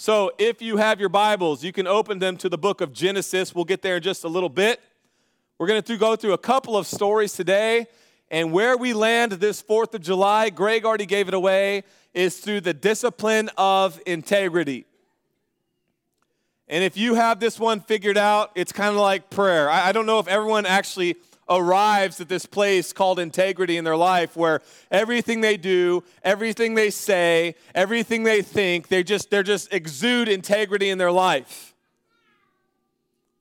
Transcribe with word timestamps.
So 0.00 0.32
if 0.38 0.62
you 0.62 0.78
have 0.78 0.98
your 0.98 1.10
Bibles, 1.10 1.62
you 1.62 1.72
can 1.72 1.86
open 1.86 2.20
them 2.20 2.38
to 2.38 2.48
the 2.48 2.56
book 2.56 2.80
of 2.80 2.90
Genesis. 2.90 3.54
We'll 3.54 3.66
get 3.66 3.82
there 3.82 3.96
in 3.98 4.02
just 4.02 4.24
a 4.24 4.28
little 4.28 4.48
bit. 4.48 4.80
We're 5.58 5.66
going 5.66 5.82
to 5.82 5.96
go 5.98 6.16
through 6.16 6.32
a 6.32 6.38
couple 6.38 6.74
of 6.74 6.86
stories 6.86 7.34
today. 7.34 7.86
And 8.30 8.50
where 8.50 8.78
we 8.78 8.94
land 8.94 9.32
this 9.32 9.62
4th 9.62 9.92
of 9.92 10.00
July, 10.00 10.48
Greg 10.48 10.86
already 10.86 11.04
gave 11.04 11.28
it 11.28 11.34
away, 11.34 11.84
is 12.14 12.38
through 12.38 12.62
the 12.62 12.72
discipline 12.72 13.50
of 13.58 14.00
integrity. 14.06 14.86
And 16.66 16.82
if 16.82 16.96
you 16.96 17.12
have 17.16 17.38
this 17.38 17.60
one 17.60 17.82
figured 17.82 18.16
out, 18.16 18.52
it's 18.54 18.72
kind 18.72 18.88
of 18.88 19.02
like 19.02 19.28
prayer. 19.28 19.68
I, 19.68 19.92
don't 19.92 20.06
know 20.06 20.18
if 20.18 20.28
everyone 20.28 20.64
actually 20.64 21.16
arrives 21.50 22.20
at 22.20 22.28
this 22.28 22.46
place 22.46 22.92
called 22.92 23.18
integrity 23.18 23.76
in 23.76 23.84
their 23.84 23.96
life 23.96 24.36
where 24.36 24.60
everything 24.90 25.40
they 25.40 25.56
do, 25.56 26.04
everything 26.22 26.74
they 26.74 26.90
say, 26.90 27.56
everything 27.74 28.22
they 28.22 28.40
think, 28.40 28.88
they 28.88 29.02
just 29.02 29.30
they're 29.30 29.42
just 29.42 29.72
exude 29.72 30.28
integrity 30.28 30.88
in 30.88 30.98
their 30.98 31.12
life. 31.12 31.74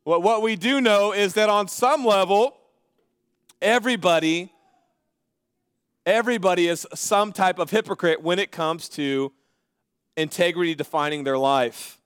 What, 0.04 0.24
what 0.24 0.42
we 0.42 0.56
do 0.56 0.82
know 0.82 1.14
is 1.14 1.36
that 1.36 1.50
on 1.50 1.68
some 1.68 2.04
level, 2.04 2.58
everybody 3.62 4.52
Everybody 6.10 6.68
is 6.68 6.88
some 6.96 7.32
type 7.32 7.60
of 7.60 7.70
hypocrite 7.70 8.24
when 8.24 8.40
it 8.40 8.52
comes 8.52 8.90
to 8.90 9.32
integrity 10.18 10.74
defining 10.74 11.24
their 11.24 11.38
life. 11.38 12.02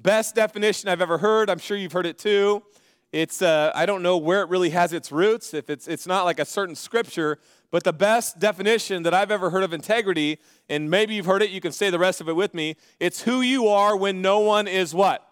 Best 0.00 0.34
definition 0.34 0.88
I've 0.88 1.00
ever 1.00 1.18
heard, 1.18 1.48
I'm 1.48 1.60
sure 1.60 1.76
you've 1.76 1.92
heard 1.92 2.06
it 2.06 2.18
too. 2.18 2.64
It's, 3.12 3.42
uh, 3.42 3.72
I 3.74 3.86
don't 3.86 4.02
know 4.02 4.16
where 4.16 4.42
it 4.42 4.48
really 4.48 4.70
has 4.70 4.92
its 4.92 5.10
roots, 5.10 5.52
if 5.52 5.68
it's, 5.68 5.88
it's 5.88 6.06
not 6.06 6.24
like 6.24 6.38
a 6.38 6.44
certain 6.44 6.76
scripture, 6.76 7.38
but 7.72 7.82
the 7.82 7.92
best 7.92 8.38
definition 8.38 9.02
that 9.02 9.12
I've 9.12 9.32
ever 9.32 9.50
heard 9.50 9.64
of 9.64 9.72
integrity, 9.72 10.38
and 10.68 10.88
maybe 10.88 11.14
you've 11.14 11.26
heard 11.26 11.42
it, 11.42 11.50
you 11.50 11.60
can 11.60 11.72
say 11.72 11.90
the 11.90 11.98
rest 11.98 12.20
of 12.20 12.28
it 12.28 12.36
with 12.36 12.54
me, 12.54 12.76
it's 13.00 13.22
who 13.22 13.40
you 13.40 13.66
are 13.66 13.96
when 13.96 14.22
no 14.22 14.40
one 14.40 14.68
is 14.68 14.94
what? 14.94 15.26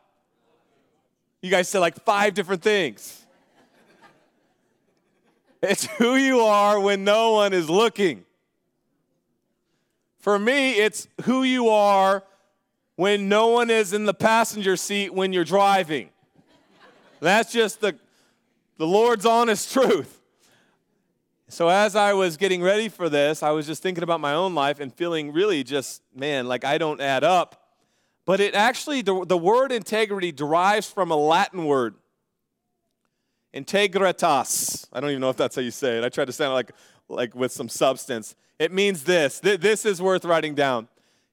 You 1.40 1.50
guys 1.50 1.68
said 1.68 1.78
like 1.78 2.04
five 2.04 2.34
different 2.34 2.62
things. 2.62 3.24
It's 5.60 5.86
who 5.96 6.14
you 6.14 6.38
are 6.38 6.78
when 6.78 7.02
no 7.02 7.32
one 7.32 7.52
is 7.52 7.68
looking. 7.68 8.24
For 10.20 10.38
me, 10.38 10.74
it's 10.78 11.08
who 11.24 11.42
you 11.42 11.68
are 11.68 12.22
when 12.94 13.28
no 13.28 13.48
one 13.48 13.68
is 13.68 13.92
in 13.92 14.04
the 14.04 14.14
passenger 14.14 14.76
seat 14.76 15.12
when 15.12 15.32
you're 15.32 15.44
driving. 15.44 16.10
That's 17.20 17.52
just 17.52 17.80
the, 17.80 17.96
the 18.76 18.86
Lord's 18.86 19.26
honest 19.26 19.72
truth. 19.72 20.20
So, 21.50 21.68
as 21.68 21.96
I 21.96 22.12
was 22.12 22.36
getting 22.36 22.62
ready 22.62 22.88
for 22.88 23.08
this, 23.08 23.42
I 23.42 23.50
was 23.52 23.66
just 23.66 23.82
thinking 23.82 24.04
about 24.04 24.20
my 24.20 24.34
own 24.34 24.54
life 24.54 24.80
and 24.80 24.92
feeling 24.92 25.32
really 25.32 25.64
just, 25.64 26.02
man, 26.14 26.46
like 26.46 26.64
I 26.64 26.76
don't 26.76 27.00
add 27.00 27.24
up. 27.24 27.64
But 28.26 28.40
it 28.40 28.54
actually, 28.54 29.00
the, 29.00 29.24
the 29.24 29.38
word 29.38 29.72
integrity 29.72 30.30
derives 30.30 30.90
from 30.90 31.10
a 31.10 31.16
Latin 31.16 31.64
word 31.64 31.94
Integritas. 33.54 34.86
I 34.92 35.00
don't 35.00 35.10
even 35.10 35.20
know 35.20 35.30
if 35.30 35.36
that's 35.36 35.56
how 35.56 35.62
you 35.62 35.70
say 35.70 35.98
it. 35.98 36.04
I 36.04 36.10
tried 36.10 36.26
to 36.26 36.32
sound 36.32 36.52
like, 36.52 36.72
like 37.08 37.34
with 37.34 37.52
some 37.52 37.68
substance. 37.68 38.36
It 38.58 38.72
means 38.72 39.04
this. 39.04 39.40
This 39.40 39.86
is 39.86 40.02
worth 40.02 40.24
writing 40.24 40.54
down. 40.54 40.88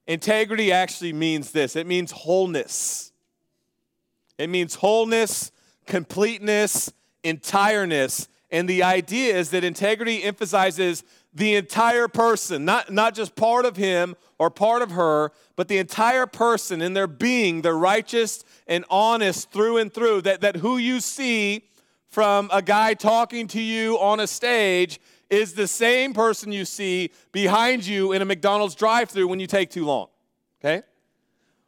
Integrity 0.08 0.72
actually 0.72 1.14
means 1.14 1.52
this 1.52 1.76
it 1.76 1.88
means 1.88 2.12
wholeness. 2.12 3.12
It 4.38 4.50
means 4.50 4.76
wholeness, 4.76 5.52
completeness, 5.86 6.92
entireness. 7.24 8.28
And 8.52 8.70
the 8.70 8.84
idea 8.84 9.36
is 9.36 9.50
that 9.52 9.64
integrity 9.64 10.24
emphasizes 10.24 11.04
the 11.34 11.56
entire 11.56 12.08
person, 12.08 12.64
not, 12.64 12.92
not 12.92 13.14
just 13.14 13.36
part 13.36 13.66
of 13.66 13.76
him 13.76 14.16
or 14.40 14.50
part 14.50 14.82
of 14.82 14.92
her, 14.92 15.32
but 15.56 15.68
the 15.68 15.78
entire 15.78 16.26
person 16.26 16.82
in 16.82 16.94
their 16.94 17.08
being, 17.08 17.62
they're 17.62 17.78
righteous 17.78 18.46
and 18.68 18.86
honest 18.90 19.52
through 19.52 19.78
and 19.78 19.94
through. 19.94 20.22
That, 20.22 20.42
that 20.42 20.58
who 20.58 20.78
you 20.78 21.02
see 21.02 21.66
from 22.08 22.50
a 22.54 22.62
guy 22.62 22.94
talking 22.94 23.48
to 23.50 23.62
you 23.62 24.00
on 24.00 24.22
a 24.22 24.28
stage 24.28 25.02
is 25.30 25.54
the 25.54 25.68
same 25.68 26.14
person 26.14 26.52
you 26.52 26.64
see 26.64 27.12
behind 27.34 27.86
you 27.86 28.14
in 28.14 28.22
a 28.22 28.26
McDonald's 28.26 28.76
drive 28.76 29.10
through 29.10 29.28
when 29.28 29.40
you 29.40 29.48
take 29.48 29.70
too 29.70 29.86
long. 29.86 30.08
Okay? 30.64 30.84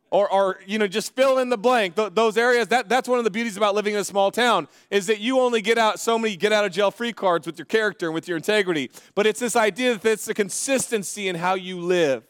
Or, 0.09 0.31
or, 0.31 0.59
you 0.65 0.79
know, 0.79 0.87
just 0.87 1.15
fill 1.15 1.37
in 1.37 1.49
the 1.49 1.57
blank. 1.57 1.95
Th- 1.95 2.13
those 2.13 2.37
areas, 2.37 2.69
that, 2.69 2.87
that's 2.87 3.09
one 3.09 3.17
of 3.17 3.25
the 3.25 3.31
beauties 3.31 3.57
about 3.57 3.75
living 3.75 3.93
in 3.93 3.99
a 3.99 4.05
small 4.05 4.31
town, 4.31 4.69
is 4.89 5.07
that 5.07 5.19
you 5.19 5.39
only 5.39 5.61
get 5.61 5.77
out 5.77 5.99
so 5.99 6.17
many 6.17 6.37
get 6.37 6.53
out 6.53 6.63
of 6.63 6.71
jail 6.71 6.91
free 6.91 7.11
cards 7.11 7.45
with 7.45 7.59
your 7.59 7.65
character 7.65 8.05
and 8.05 8.15
with 8.15 8.27
your 8.27 8.37
integrity. 8.37 8.89
But 9.15 9.27
it's 9.27 9.39
this 9.39 9.57
idea 9.57 9.97
that 9.97 10.09
it's 10.09 10.25
the 10.25 10.33
consistency 10.33 11.27
in 11.27 11.35
how 11.35 11.55
you 11.55 11.81
live. 11.81 12.23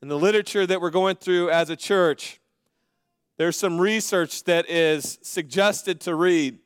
In 0.00 0.06
the 0.06 0.18
literature 0.18 0.64
that 0.64 0.80
we're 0.80 0.90
going 0.90 1.16
through 1.16 1.50
as 1.50 1.70
a 1.70 1.76
church, 1.76 2.40
there's 3.36 3.56
some 3.56 3.80
research 3.80 4.44
that 4.44 4.70
is 4.70 5.18
suggested 5.22 6.00
to 6.02 6.14
read 6.14 6.58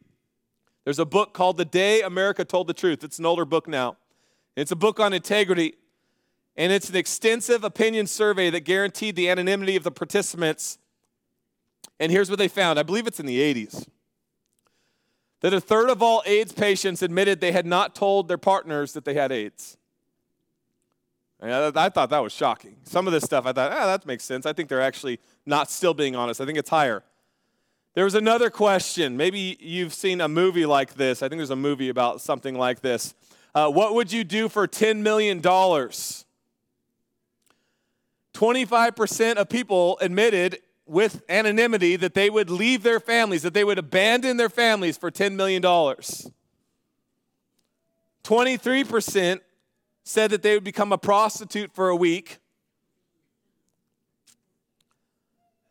there's 0.85 0.99
a 0.99 1.05
book 1.05 1.33
called 1.33 1.59
The 1.59 1.65
Day 1.65 2.03
America 2.03 2.45
Told 2.45 2.67
the 2.67 2.75
Truth. 2.75 3.05
It's 3.05 3.19
an 3.19 3.27
older 3.27 3.45
book 3.45 3.69
now. 3.69 3.97
It's 4.57 4.73
a 4.73 4.77
book 4.77 4.99
on 4.99 5.13
integrity, 5.13 5.75
and 6.57 6.73
it's 6.73 6.89
an 6.89 6.97
extensive 6.97 7.65
opinion 7.65 8.07
survey 8.07 8.51
that 8.51 8.61
guaranteed 8.61 9.17
the 9.17 9.29
anonymity 9.29 9.77
of 9.77 9.85
the 9.85 9.91
participants. 9.91 10.79
And 11.99 12.13
here's 12.13 12.29
what 12.29 12.39
they 12.39 12.49
found 12.49 12.79
I 12.79 12.83
believe 12.83 13.07
it's 13.07 13.21
in 13.21 13.27
the 13.27 13.39
80s 13.39 13.87
that 15.43 15.53
a 15.53 15.61
third 15.61 15.91
of 15.91 16.03
all 16.03 16.23
AIDS 16.25 16.53
patients 16.53 17.03
admitted 17.03 17.41
they 17.41 17.53
had 17.53 17.67
not 17.67 17.95
told 17.95 18.29
their 18.29 18.39
partners 18.39 18.93
that 18.93 19.05
they 19.05 19.15
had 19.15 19.33
AIDS. 19.33 19.77
I 21.43 21.89
thought 21.89 22.11
that 22.11 22.23
was 22.23 22.33
shocking. 22.33 22.77
Some 22.85 23.09
of 23.09 23.13
this 23.13 23.25
stuff 23.25 23.47
I 23.47 23.53
thought, 23.53 23.73
ah, 23.73 23.87
that 23.87 24.07
makes 24.07 24.23
sense. 24.23 24.47
I 24.47 24.53
think 24.53 24.69
they're 24.69 24.81
actually 24.81 25.19
not 25.45 25.69
still 25.69 25.93
being 25.93 26.15
honest. 26.15 26.41
I 26.41 26.47
think 26.47 26.57
it's 26.57 26.71
higher. 26.71 27.03
There 27.95 28.05
was 28.05 28.15
another 28.15 28.49
question. 28.49 29.17
Maybe 29.17 29.59
you've 29.61 29.93
seen 29.93 30.21
a 30.21 30.29
movie 30.29 30.65
like 30.65 30.95
this. 30.95 31.21
I 31.23 31.29
think 31.29 31.41
there's 31.41 31.51
a 31.51 31.57
movie 31.57 31.89
about 31.89 32.21
something 32.21 32.57
like 32.57 32.81
this. 32.81 33.13
Uh, 33.55 33.69
what 33.69 33.95
would 33.95 34.13
you 34.13 34.23
do 34.23 34.49
for 34.49 34.69
$10 34.69 34.99
million? 34.99 35.43
25% 38.35 39.35
of 39.35 39.49
people 39.49 39.99
admitted 40.01 40.59
with 40.87 41.23
anonymity 41.29 41.97
that 41.97 42.15
they 42.15 42.31
would 42.31 42.51
leave 42.51 42.83
their 42.83 43.01
families, 43.01 43.43
that 43.43 43.55
they 43.55 43.65
would 43.65 43.79
abandon 43.79 44.37
their 44.37 44.49
families 44.49 44.97
for 44.97 45.11
$10 45.11 45.35
million. 45.35 45.63
23% 48.25 49.41
said 50.05 50.31
that 50.31 50.43
they 50.43 50.55
would 50.55 50.65
become 50.65 50.93
a 50.93 50.99
prostitute 50.99 51.73
for 51.73 51.89
a 51.89 51.97
week. 51.97 52.39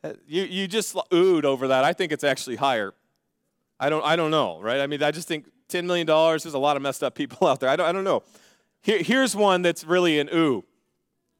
Uh, 0.04 0.14
you, 0.26 0.44
you 0.44 0.68
just 0.68 0.96
oohed 0.96 1.44
over 1.44 1.68
that. 1.68 1.84
I 1.84 1.94
think 1.94 2.12
it's 2.12 2.24
actually 2.24 2.56
higher. 2.56 2.94
I 3.80 3.90
don't, 3.90 4.04
I 4.06 4.16
don't 4.16 4.32
know, 4.32 4.60
right? 4.62 4.80
I 4.80 4.88
mean, 4.88 5.04
I 5.04 5.12
just 5.12 5.28
think 5.28 5.46
$10 5.70 5.86
million, 5.86 6.08
there's 6.08 6.46
a 6.46 6.60
lot 6.60 6.78
of 6.78 6.84
messed 6.84 7.04
up 7.04 7.16
people 7.16 7.48
out 7.48 7.60
there. 7.60 7.70
I 7.70 7.76
don't, 7.76 7.88
I 7.88 7.92
don't 7.92 8.04
know. 8.04 8.24
Here, 8.82 9.02
here's 9.02 9.36
one 9.36 9.62
that's 9.62 9.84
really 9.84 10.20
an 10.20 10.30
ooh 10.34 10.64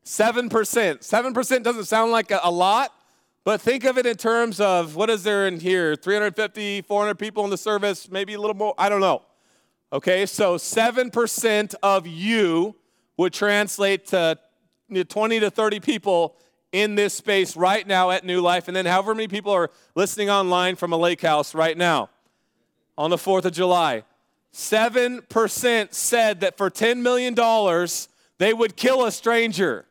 7%. 0.04 0.50
7% 0.50 1.64
doesn't 1.64 1.86
sound 1.86 2.12
like 2.12 2.32
a, 2.32 2.52
lot, 2.52 2.94
but 3.44 3.62
think 3.62 3.84
of 3.84 3.98
it 3.98 4.06
in 4.06 4.18
terms 4.18 4.60
of 4.60 4.96
what 4.96 5.10
is 5.10 5.24
there 5.24 5.48
in 5.48 5.60
here? 5.60 5.96
350, 5.96 6.82
400 6.82 7.16
people 7.16 7.44
in 7.44 7.50
the 7.50 7.58
service, 7.58 8.10
maybe 8.10 8.34
a 8.34 8.40
little 8.40 8.56
more. 8.56 8.74
I 8.78 8.90
don't 8.90 9.02
know. 9.02 9.24
Okay, 9.94 10.26
so 10.26 10.56
7% 10.56 11.76
of 11.84 12.08
you 12.08 12.76
would 13.18 13.34
translate 13.34 14.08
to 14.08 14.38
20 14.92 15.40
to 15.42 15.52
30 15.52 15.80
people 15.80 16.36
in 16.72 16.96
this 16.96 17.14
space 17.14 17.58
right 17.58 17.86
now 17.86 18.12
at 18.12 18.24
New 18.24 18.40
Life, 18.42 18.68
and 18.68 18.76
then 18.76 18.86
however 18.86 19.14
many 19.14 19.28
people 19.28 19.52
are 19.52 19.70
listening 19.94 20.30
online 20.30 20.76
from 20.76 20.94
a 20.94 20.98
lake 20.98 21.22
house 21.22 21.54
right 21.54 21.78
now 21.78 22.10
on 22.98 23.10
the 23.10 23.18
4th 23.18 23.46
of 23.46 23.52
July. 23.52 24.04
7% 24.54 25.94
said 25.94 26.40
that 26.42 26.58
for 26.58 26.70
$10 26.70 26.98
million, 27.02 27.36
they 28.38 28.54
would 28.54 28.76
kill 28.76 29.06
a 29.06 29.12
stranger. 29.12 29.86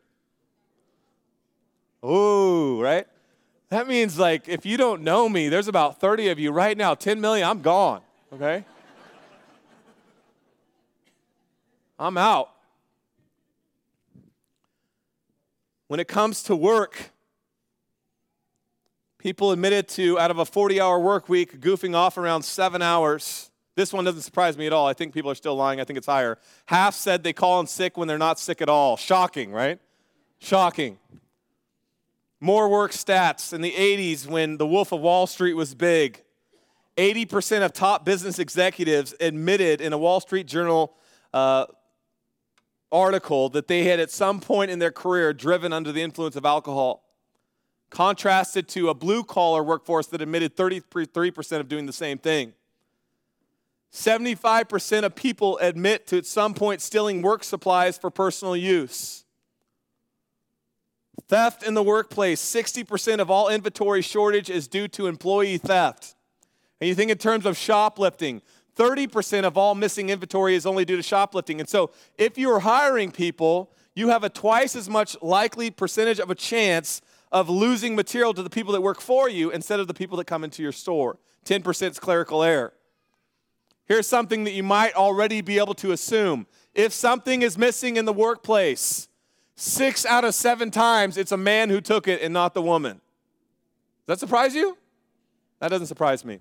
Ooh, 2.05 2.81
right? 2.83 3.06
That 3.69 3.87
means 3.87 4.19
like 4.19 4.49
if 4.49 4.67
you 4.67 4.76
don't 4.76 5.02
know 5.02 5.29
me, 5.29 5.49
there's 5.49 5.69
about 5.69 6.00
30 6.00 6.29
of 6.29 6.38
you 6.38 6.50
right 6.50 6.76
now, 6.76 6.94
10 6.94 7.20
million, 7.20 7.49
I'm 7.49 7.62
gone, 7.62 8.00
okay? 8.32 8.64
I'm 11.99 12.17
out. 12.17 12.50
When 15.88 16.00
it 16.00 16.08
comes 16.08 16.43
to 16.44 16.56
work, 16.56 17.11
people 19.19 19.53
admitted 19.53 19.88
to, 19.88 20.19
out 20.19 20.31
of 20.31 20.38
a 20.38 20.44
40 20.44 20.81
hour 20.81 20.99
work 20.99 21.29
week, 21.29 21.61
goofing 21.61 21.94
off 21.94 22.17
around 22.17 22.43
seven 22.43 22.81
hours. 22.81 23.50
This 23.76 23.93
one 23.93 24.05
doesn't 24.05 24.23
surprise 24.23 24.56
me 24.56 24.67
at 24.67 24.73
all. 24.73 24.87
I 24.87 24.94
think 24.94 25.12
people 25.12 25.31
are 25.31 25.35
still 25.35 25.56
lying. 25.56 25.81
I 25.81 25.85
think 25.85 25.96
it's 25.96 26.06
higher. 26.06 26.38
Half 26.67 26.94
said 26.94 27.23
they 27.23 27.32
call 27.32 27.61
in 27.61 27.67
sick 27.67 27.96
when 27.96 28.08
they're 28.08 28.19
not 28.19 28.38
sick 28.38 28.62
at 28.62 28.69
all. 28.69 28.96
Shocking, 28.96 29.53
right? 29.53 29.79
Shocking. 30.38 30.99
More 32.40 32.69
work 32.69 32.92
stats 32.92 33.52
in 33.52 33.60
the 33.60 33.72
80s 33.72 34.26
when 34.26 34.56
the 34.56 34.66
Wolf 34.66 34.92
of 34.92 35.00
Wall 35.00 35.26
Street 35.26 35.54
was 35.54 35.75
big. 35.75 36.25
80% 36.96 37.64
of 37.64 37.72
top 37.72 38.04
business 38.04 38.38
executives 38.38 39.14
admitted 39.20 39.81
in 39.81 39.92
a 39.92 39.98
Wall 39.98 40.20
Street 40.20 40.46
Journal 40.46 40.96
uh, 41.32 41.66
article 42.90 43.48
that 43.50 43.69
they 43.69 43.84
had 43.84 44.00
at 44.00 44.10
some 44.10 44.40
point 44.40 44.70
in 44.70 44.78
their 44.78 44.90
career 44.90 45.32
driven 45.32 45.72
under 45.72 45.92
the 45.92 46.02
influence 46.02 46.37
of 46.37 46.44
alcohol. 46.44 47.04
contrasted 47.90 48.69
to 48.69 48.88
a 48.88 48.94
blue 48.94 49.25
collar 49.25 49.64
workforce 49.64 50.06
that 50.06 50.22
admitted 50.22 50.56
33% 50.56 51.58
of 51.58 51.69
doing 51.69 51.86
the 51.86 51.93
same 51.93 52.19
thing. 52.19 52.52
75% 53.93 55.02
of 55.02 55.16
people 55.16 55.58
admit 55.58 56.06
to 56.06 56.19
at 56.19 56.26
some 56.26 56.54
point 56.54 56.81
stealing 56.81 57.20
work 57.20 57.43
supplies 57.43 57.98
for 57.98 58.08
personal 58.08 58.56
use. 58.56 59.25
Theft 61.28 61.62
in 61.62 61.74
the 61.74 61.82
workplace 61.82 62.40
60% 62.40 63.20
of 63.20 63.30
all 63.30 63.48
inventory 63.48 64.02
shortage 64.02 64.50
is 64.50 64.66
due 64.66 64.88
to 64.88 65.06
employee 65.06 65.58
theft. 65.58 66.14
And 66.80 66.88
you 66.88 66.94
think 66.94 67.10
in 67.10 67.18
terms 67.18 67.46
of 67.46 67.56
shoplifting, 67.56 68.42
30% 68.76 69.44
of 69.44 69.56
all 69.56 69.74
missing 69.74 70.10
inventory 70.10 70.54
is 70.54 70.66
only 70.66 70.84
due 70.84 70.96
to 70.96 71.02
shoplifting. 71.02 71.60
And 71.60 71.68
so 71.68 71.90
if 72.16 72.38
you're 72.38 72.60
hiring 72.60 73.12
people, 73.12 73.70
you 73.94 74.08
have 74.08 74.24
a 74.24 74.28
twice 74.28 74.74
as 74.74 74.88
much 74.88 75.16
likely 75.20 75.70
percentage 75.70 76.18
of 76.18 76.30
a 76.30 76.34
chance 76.34 77.02
of 77.30 77.48
losing 77.48 77.94
material 77.94 78.34
to 78.34 78.42
the 78.42 78.50
people 78.50 78.72
that 78.72 78.80
work 78.80 79.00
for 79.00 79.28
you 79.28 79.50
instead 79.50 79.80
of 79.80 79.86
the 79.86 79.94
people 79.94 80.16
that 80.16 80.26
come 80.26 80.42
into 80.44 80.62
your 80.62 80.72
store. 80.72 81.18
10% 81.44 81.90
is 81.90 81.98
clerical 81.98 82.42
error. 82.42 82.72
Here's 83.86 84.06
something 84.06 84.44
that 84.44 84.52
you 84.52 84.62
might 84.62 84.94
already 84.94 85.40
be 85.40 85.58
able 85.58 85.74
to 85.74 85.92
assume. 85.92 86.46
If 86.74 86.92
something 86.92 87.42
is 87.42 87.58
missing 87.58 87.96
in 87.96 88.04
the 88.04 88.12
workplace, 88.12 89.08
six 89.60 90.06
out 90.06 90.24
of 90.24 90.34
seven 90.34 90.70
times 90.70 91.18
it's 91.18 91.32
a 91.32 91.36
man 91.36 91.68
who 91.68 91.82
took 91.82 92.08
it 92.08 92.22
and 92.22 92.32
not 92.32 92.54
the 92.54 92.62
woman. 92.62 93.02
Does 94.06 94.18
that 94.18 94.20
surprise 94.20 94.54
you? 94.54 94.78
That 95.58 95.68
doesn't 95.68 95.88
surprise 95.88 96.24
me. 96.24 96.38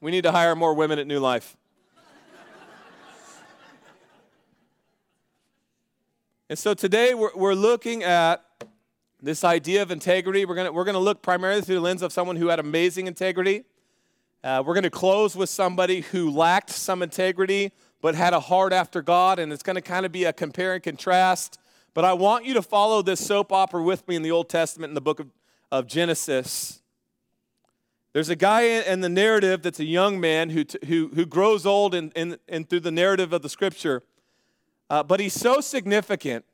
We 0.00 0.10
need 0.10 0.24
to 0.24 0.32
hire 0.32 0.54
more 0.54 0.74
women 0.74 0.98
at 0.98 1.06
New 1.06 1.20
Life. 1.20 1.56
and 6.50 6.58
so 6.58 6.74
today 6.74 7.14
we're, 7.14 7.34
we're 7.34 7.54
looking 7.54 8.04
at 8.04 8.44
this 9.22 9.42
idea 9.42 9.80
of 9.80 9.90
integrity. 9.90 10.44
We're 10.44 10.54
going 10.54 10.74
we're 10.74 10.84
gonna 10.84 10.98
look 10.98 11.22
primarily 11.22 11.62
through 11.62 11.76
the 11.76 11.80
lens 11.80 12.02
of 12.02 12.12
someone 12.12 12.36
who 12.36 12.48
had 12.48 12.60
amazing 12.60 13.06
integrity. 13.06 13.64
Uh, 14.44 14.62
we're 14.64 14.74
going 14.74 14.84
to 14.84 14.90
close 14.90 15.34
with 15.34 15.48
somebody 15.48 16.02
who 16.02 16.30
lacked 16.30 16.70
some 16.70 17.02
integrity 17.02 17.72
but 18.00 18.14
had 18.14 18.32
a 18.32 18.38
heart 18.38 18.72
after 18.72 19.02
God, 19.02 19.40
and 19.40 19.52
it's 19.52 19.64
going 19.64 19.74
to 19.74 19.82
kind 19.82 20.06
of 20.06 20.12
be 20.12 20.22
a 20.22 20.32
compare 20.32 20.74
and 20.74 20.82
contrast. 20.82 21.58
But 21.98 22.04
I 22.04 22.12
want 22.12 22.44
you 22.44 22.54
to 22.54 22.62
follow 22.62 23.02
this 23.02 23.26
soap 23.26 23.50
opera 23.50 23.82
with 23.82 24.06
me 24.06 24.14
in 24.14 24.22
the 24.22 24.30
Old 24.30 24.48
Testament 24.48 24.92
in 24.92 24.94
the 24.94 25.00
book 25.00 25.18
of, 25.18 25.26
of 25.72 25.88
Genesis. 25.88 26.80
There's 28.12 28.28
a 28.28 28.36
guy 28.36 28.60
in 28.60 29.00
the 29.00 29.08
narrative 29.08 29.62
that's 29.62 29.80
a 29.80 29.84
young 29.84 30.20
man 30.20 30.50
who, 30.50 30.64
who, 30.86 31.10
who 31.12 31.26
grows 31.26 31.66
old 31.66 31.96
in, 31.96 32.12
in, 32.12 32.38
in 32.46 32.66
through 32.66 32.78
the 32.86 32.92
narrative 32.92 33.32
of 33.32 33.42
the 33.42 33.48
scripture, 33.48 34.04
uh, 34.88 35.02
but 35.02 35.18
he's 35.18 35.32
so 35.32 35.60
significant. 35.60 36.44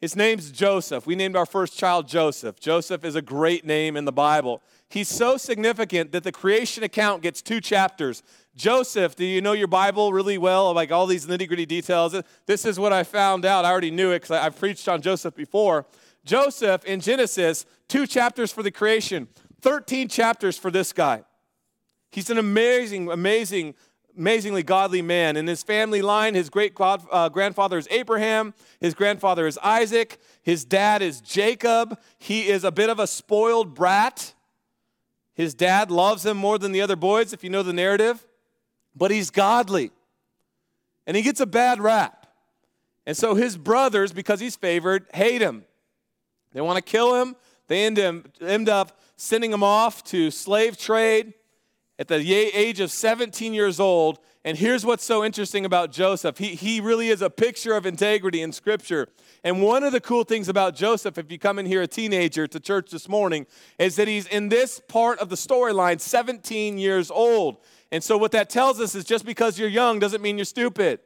His 0.00 0.14
name's 0.14 0.52
Joseph. 0.52 1.06
We 1.06 1.16
named 1.16 1.34
our 1.34 1.46
first 1.46 1.76
child 1.76 2.06
Joseph. 2.06 2.60
Joseph 2.60 3.04
is 3.04 3.16
a 3.16 3.22
great 3.22 3.66
name 3.66 3.96
in 3.96 4.04
the 4.04 4.12
Bible. 4.12 4.62
He's 4.88 5.08
so 5.08 5.36
significant 5.36 6.12
that 6.12 6.22
the 6.22 6.30
creation 6.30 6.84
account 6.84 7.22
gets 7.22 7.42
two 7.42 7.60
chapters. 7.60 8.22
Joseph, 8.54 9.16
do 9.16 9.24
you 9.24 9.40
know 9.40 9.52
your 9.52 9.66
Bible 9.66 10.12
really 10.12 10.38
well? 10.38 10.72
Like 10.72 10.92
all 10.92 11.06
these 11.06 11.26
nitty 11.26 11.48
gritty 11.48 11.66
details. 11.66 12.14
This 12.46 12.64
is 12.64 12.78
what 12.78 12.92
I 12.92 13.02
found 13.02 13.44
out. 13.44 13.64
I 13.64 13.70
already 13.70 13.90
knew 13.90 14.12
it 14.12 14.22
because 14.22 14.30
I've 14.30 14.56
preached 14.56 14.88
on 14.88 15.02
Joseph 15.02 15.34
before. 15.34 15.84
Joseph 16.24 16.84
in 16.84 17.00
Genesis, 17.00 17.66
two 17.88 18.06
chapters 18.06 18.52
for 18.52 18.62
the 18.62 18.70
creation, 18.70 19.26
13 19.62 20.08
chapters 20.08 20.56
for 20.56 20.70
this 20.70 20.92
guy. 20.92 21.24
He's 22.10 22.30
an 22.30 22.38
amazing, 22.38 23.10
amazing, 23.10 23.74
amazingly 24.18 24.64
godly 24.64 25.00
man. 25.00 25.36
In 25.36 25.46
his 25.46 25.62
family 25.62 26.02
line, 26.02 26.34
his 26.34 26.50
great 26.50 26.74
uh, 26.78 27.28
grandfather 27.28 27.78
is 27.78 27.86
Abraham, 27.90 28.52
his 28.80 28.92
grandfather 28.92 29.46
is 29.46 29.58
Isaac, 29.62 30.18
his 30.42 30.64
dad 30.64 31.02
is 31.02 31.20
Jacob. 31.20 31.98
He 32.18 32.48
is 32.48 32.64
a 32.64 32.72
bit 32.72 32.90
of 32.90 32.98
a 32.98 33.06
spoiled 33.06 33.74
brat. 33.74 34.34
His 35.34 35.54
dad 35.54 35.90
loves 35.90 36.26
him 36.26 36.36
more 36.36 36.58
than 36.58 36.72
the 36.72 36.80
other 36.80 36.96
boys, 36.96 37.32
if 37.32 37.44
you 37.44 37.50
know 37.50 37.62
the 37.62 37.72
narrative, 37.72 38.26
but 38.96 39.12
he's 39.12 39.30
godly. 39.30 39.92
And 41.06 41.16
he 41.16 41.22
gets 41.22 41.40
a 41.40 41.46
bad 41.46 41.80
rap. 41.80 42.26
And 43.06 43.16
so 43.16 43.36
his 43.36 43.56
brothers, 43.56 44.12
because 44.12 44.40
he's 44.40 44.56
favored, 44.56 45.06
hate 45.14 45.40
him. 45.40 45.64
They 46.52 46.60
want 46.60 46.76
to 46.76 46.82
kill 46.82 47.22
him. 47.22 47.36
They 47.68 47.84
end, 47.84 47.98
end 48.40 48.68
up 48.68 49.00
sending 49.16 49.52
him 49.52 49.62
off 49.62 50.02
to 50.04 50.30
slave 50.30 50.76
trade 50.76 51.34
at 51.98 52.08
the 52.08 52.32
age 52.34 52.80
of 52.80 52.90
17 52.90 53.52
years 53.52 53.80
old. 53.80 54.18
And 54.44 54.56
here's 54.56 54.86
what's 54.86 55.04
so 55.04 55.24
interesting 55.24 55.64
about 55.64 55.90
Joseph 55.90 56.38
he, 56.38 56.54
he 56.54 56.80
really 56.80 57.08
is 57.08 57.22
a 57.22 57.30
picture 57.30 57.74
of 57.74 57.84
integrity 57.86 58.40
in 58.40 58.52
Scripture. 58.52 59.08
And 59.44 59.62
one 59.62 59.82
of 59.82 59.92
the 59.92 60.00
cool 60.00 60.24
things 60.24 60.48
about 60.48 60.76
Joseph, 60.76 61.18
if 61.18 61.30
you 61.30 61.38
come 61.38 61.58
in 61.58 61.66
here 61.66 61.82
a 61.82 61.86
teenager 61.86 62.46
to 62.46 62.60
church 62.60 62.90
this 62.90 63.08
morning, 63.08 63.46
is 63.78 63.96
that 63.96 64.08
he's 64.08 64.26
in 64.26 64.48
this 64.48 64.80
part 64.88 65.18
of 65.18 65.28
the 65.28 65.36
storyline 65.36 66.00
17 66.00 66.78
years 66.78 67.10
old. 67.10 67.58
And 67.90 68.02
so, 68.02 68.16
what 68.16 68.32
that 68.32 68.50
tells 68.50 68.80
us 68.80 68.94
is 68.94 69.04
just 69.04 69.24
because 69.24 69.58
you're 69.58 69.68
young 69.68 69.98
doesn't 69.98 70.22
mean 70.22 70.38
you're 70.38 70.44
stupid. 70.44 71.00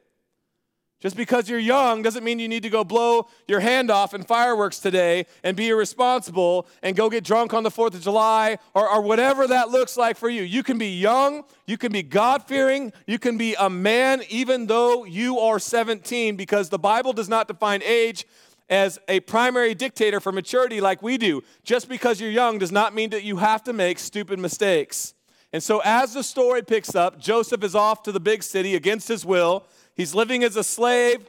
Just 1.03 1.17
because 1.17 1.49
you're 1.49 1.59
young 1.59 2.01
doesn't 2.01 2.23
mean 2.23 2.39
you 2.39 2.47
need 2.47 2.63
to 2.63 2.69
go 2.69 2.85
blow 2.85 3.27
your 3.45 3.59
hand 3.59 3.91
off 3.91 4.13
in 4.13 4.23
fireworks 4.23 4.79
today 4.79 5.25
and 5.43 5.57
be 5.57 5.67
irresponsible 5.67 6.65
and 6.81 6.95
go 6.95 7.09
get 7.09 7.25
drunk 7.25 7.53
on 7.53 7.63
the 7.63 7.69
4th 7.69 7.93
of 7.95 7.99
July 7.99 8.57
or, 8.73 8.89
or 8.89 9.01
whatever 9.01 9.45
that 9.45 9.69
looks 9.69 9.97
like 9.97 10.15
for 10.15 10.29
you. 10.29 10.43
You 10.43 10.63
can 10.63 10.77
be 10.77 10.87
young, 10.87 11.43
you 11.67 11.77
can 11.77 11.91
be 11.91 12.03
God 12.03 12.43
fearing, 12.43 12.93
you 13.05 13.19
can 13.19 13.37
be 13.37 13.53
a 13.59 13.69
man 13.69 14.21
even 14.29 14.67
though 14.67 15.03
you 15.03 15.39
are 15.39 15.59
17 15.59 16.37
because 16.37 16.69
the 16.69 16.79
Bible 16.79 17.11
does 17.11 17.27
not 17.27 17.49
define 17.49 17.83
age 17.83 18.25
as 18.69 18.97
a 19.09 19.19
primary 19.19 19.75
dictator 19.75 20.21
for 20.21 20.31
maturity 20.31 20.79
like 20.79 21.03
we 21.03 21.17
do. 21.17 21.43
Just 21.65 21.89
because 21.89 22.21
you're 22.21 22.31
young 22.31 22.59
does 22.59 22.71
not 22.71 22.95
mean 22.95 23.09
that 23.09 23.25
you 23.25 23.35
have 23.35 23.61
to 23.65 23.73
make 23.73 23.99
stupid 23.99 24.39
mistakes. 24.39 25.13
And 25.51 25.61
so, 25.61 25.81
as 25.85 26.13
the 26.13 26.23
story 26.23 26.63
picks 26.63 26.95
up, 26.95 27.19
Joseph 27.19 27.63
is 27.63 27.75
off 27.75 28.01
to 28.03 28.11
the 28.11 28.19
big 28.19 28.41
city 28.41 28.73
against 28.73 29.07
his 29.07 29.23
will. 29.23 29.67
He's 29.95 30.15
living 30.15 30.43
as 30.43 30.55
a 30.55 30.63
slave. 30.63 31.27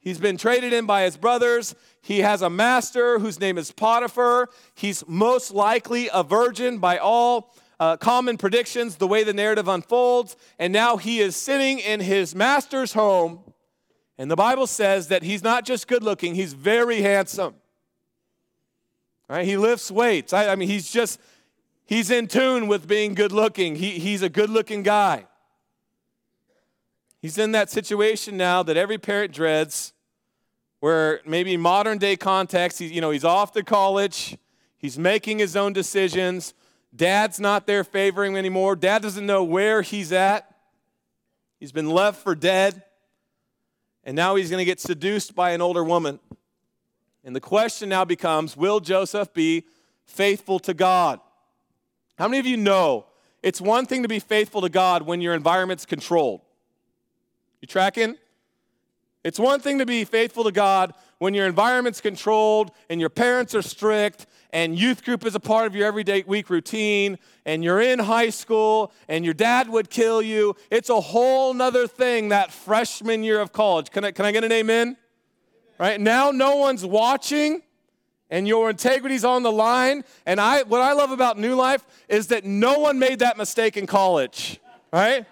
He's 0.00 0.18
been 0.18 0.36
traded 0.36 0.72
in 0.72 0.84
by 0.84 1.02
his 1.02 1.16
brothers. 1.16 1.74
He 2.00 2.20
has 2.20 2.42
a 2.42 2.50
master 2.50 3.20
whose 3.20 3.38
name 3.38 3.56
is 3.56 3.70
Potiphar. 3.70 4.48
He's 4.74 5.04
most 5.06 5.52
likely 5.52 6.10
a 6.12 6.24
virgin 6.24 6.78
by 6.78 6.98
all 6.98 7.54
uh, 7.78 7.96
common 7.96 8.36
predictions, 8.36 8.96
the 8.96 9.06
way 9.06 9.22
the 9.24 9.32
narrative 9.32 9.68
unfolds. 9.68 10.36
And 10.58 10.72
now 10.72 10.96
he 10.96 11.20
is 11.20 11.36
sitting 11.36 11.78
in 11.78 12.00
his 12.00 12.34
master's 12.34 12.92
home. 12.92 13.40
And 14.18 14.30
the 14.30 14.36
Bible 14.36 14.66
says 14.66 15.08
that 15.08 15.22
he's 15.22 15.42
not 15.42 15.64
just 15.64 15.88
good 15.88 16.02
looking, 16.02 16.34
he's 16.34 16.52
very 16.52 17.00
handsome. 17.00 17.54
Right? 19.28 19.46
He 19.46 19.56
lifts 19.56 19.90
weights. 19.90 20.32
I, 20.32 20.48
I 20.48 20.56
mean, 20.56 20.68
he's 20.68 20.90
just, 20.90 21.18
he's 21.86 22.10
in 22.10 22.26
tune 22.26 22.66
with 22.66 22.86
being 22.86 23.14
good 23.14 23.32
looking. 23.32 23.76
He, 23.76 23.98
he's 23.98 24.22
a 24.22 24.28
good 24.28 24.50
looking 24.50 24.82
guy. 24.82 25.26
He's 27.22 27.38
in 27.38 27.52
that 27.52 27.70
situation 27.70 28.36
now 28.36 28.64
that 28.64 28.76
every 28.76 28.98
parent 28.98 29.32
dreads, 29.32 29.92
where 30.80 31.20
maybe 31.24 31.56
modern 31.56 31.98
day 31.98 32.16
context, 32.16 32.80
he's, 32.80 32.90
you 32.90 33.00
know, 33.00 33.12
he's 33.12 33.24
off 33.24 33.52
to 33.52 33.62
college, 33.62 34.36
he's 34.76 34.98
making 34.98 35.38
his 35.38 35.54
own 35.54 35.72
decisions. 35.72 36.52
Dad's 36.94 37.38
not 37.38 37.68
there 37.68 37.84
favoring 37.84 38.32
him 38.32 38.38
anymore. 38.38 38.74
Dad 38.74 39.02
doesn't 39.02 39.24
know 39.24 39.44
where 39.44 39.82
he's 39.82 40.12
at. 40.12 40.52
He's 41.60 41.70
been 41.70 41.88
left 41.88 42.22
for 42.24 42.34
dead. 42.34 42.82
And 44.02 44.16
now 44.16 44.34
he's 44.34 44.50
going 44.50 44.58
to 44.58 44.64
get 44.64 44.80
seduced 44.80 45.36
by 45.36 45.52
an 45.52 45.62
older 45.62 45.84
woman. 45.84 46.18
And 47.22 47.36
the 47.36 47.40
question 47.40 47.88
now 47.88 48.04
becomes 48.04 48.56
will 48.56 48.80
Joseph 48.80 49.32
be 49.32 49.64
faithful 50.04 50.58
to 50.58 50.74
God? 50.74 51.20
How 52.18 52.26
many 52.26 52.40
of 52.40 52.46
you 52.46 52.56
know 52.56 53.06
it's 53.44 53.60
one 53.60 53.86
thing 53.86 54.02
to 54.02 54.08
be 54.08 54.18
faithful 54.18 54.60
to 54.62 54.68
God 54.68 55.02
when 55.02 55.20
your 55.20 55.34
environment's 55.34 55.86
controlled? 55.86 56.40
You 57.62 57.68
tracking? 57.68 58.16
It's 59.22 59.38
one 59.38 59.60
thing 59.60 59.78
to 59.78 59.86
be 59.86 60.04
faithful 60.04 60.42
to 60.44 60.50
God 60.50 60.94
when 61.18 61.32
your 61.32 61.46
environment's 61.46 62.00
controlled 62.00 62.72
and 62.90 63.00
your 63.00 63.08
parents 63.08 63.54
are 63.54 63.62
strict 63.62 64.26
and 64.52 64.76
youth 64.76 65.04
group 65.04 65.24
is 65.24 65.36
a 65.36 65.40
part 65.40 65.68
of 65.68 65.76
your 65.76 65.86
everyday 65.86 66.24
week 66.26 66.50
routine 66.50 67.20
and 67.46 67.62
you're 67.62 67.80
in 67.80 68.00
high 68.00 68.30
school 68.30 68.92
and 69.08 69.24
your 69.24 69.32
dad 69.32 69.68
would 69.68 69.90
kill 69.90 70.20
you. 70.20 70.56
It's 70.72 70.90
a 70.90 71.00
whole 71.00 71.54
nother 71.54 71.86
thing 71.86 72.30
that 72.30 72.50
freshman 72.50 73.22
year 73.22 73.40
of 73.40 73.52
college. 73.52 73.92
Can 73.92 74.04
I, 74.04 74.10
can 74.10 74.24
I 74.24 74.32
get 74.32 74.42
an 74.42 74.50
amen? 74.50 74.96
Right 75.78 76.00
now, 76.00 76.32
no 76.32 76.56
one's 76.56 76.84
watching 76.84 77.62
and 78.28 78.48
your 78.48 78.70
integrity's 78.70 79.24
on 79.24 79.44
the 79.44 79.52
line. 79.52 80.02
And 80.26 80.40
I, 80.40 80.64
what 80.64 80.80
I 80.80 80.94
love 80.94 81.12
about 81.12 81.38
New 81.38 81.54
Life 81.54 81.84
is 82.08 82.26
that 82.28 82.44
no 82.44 82.80
one 82.80 82.98
made 82.98 83.20
that 83.20 83.38
mistake 83.38 83.76
in 83.76 83.86
college, 83.86 84.58
right? 84.92 85.26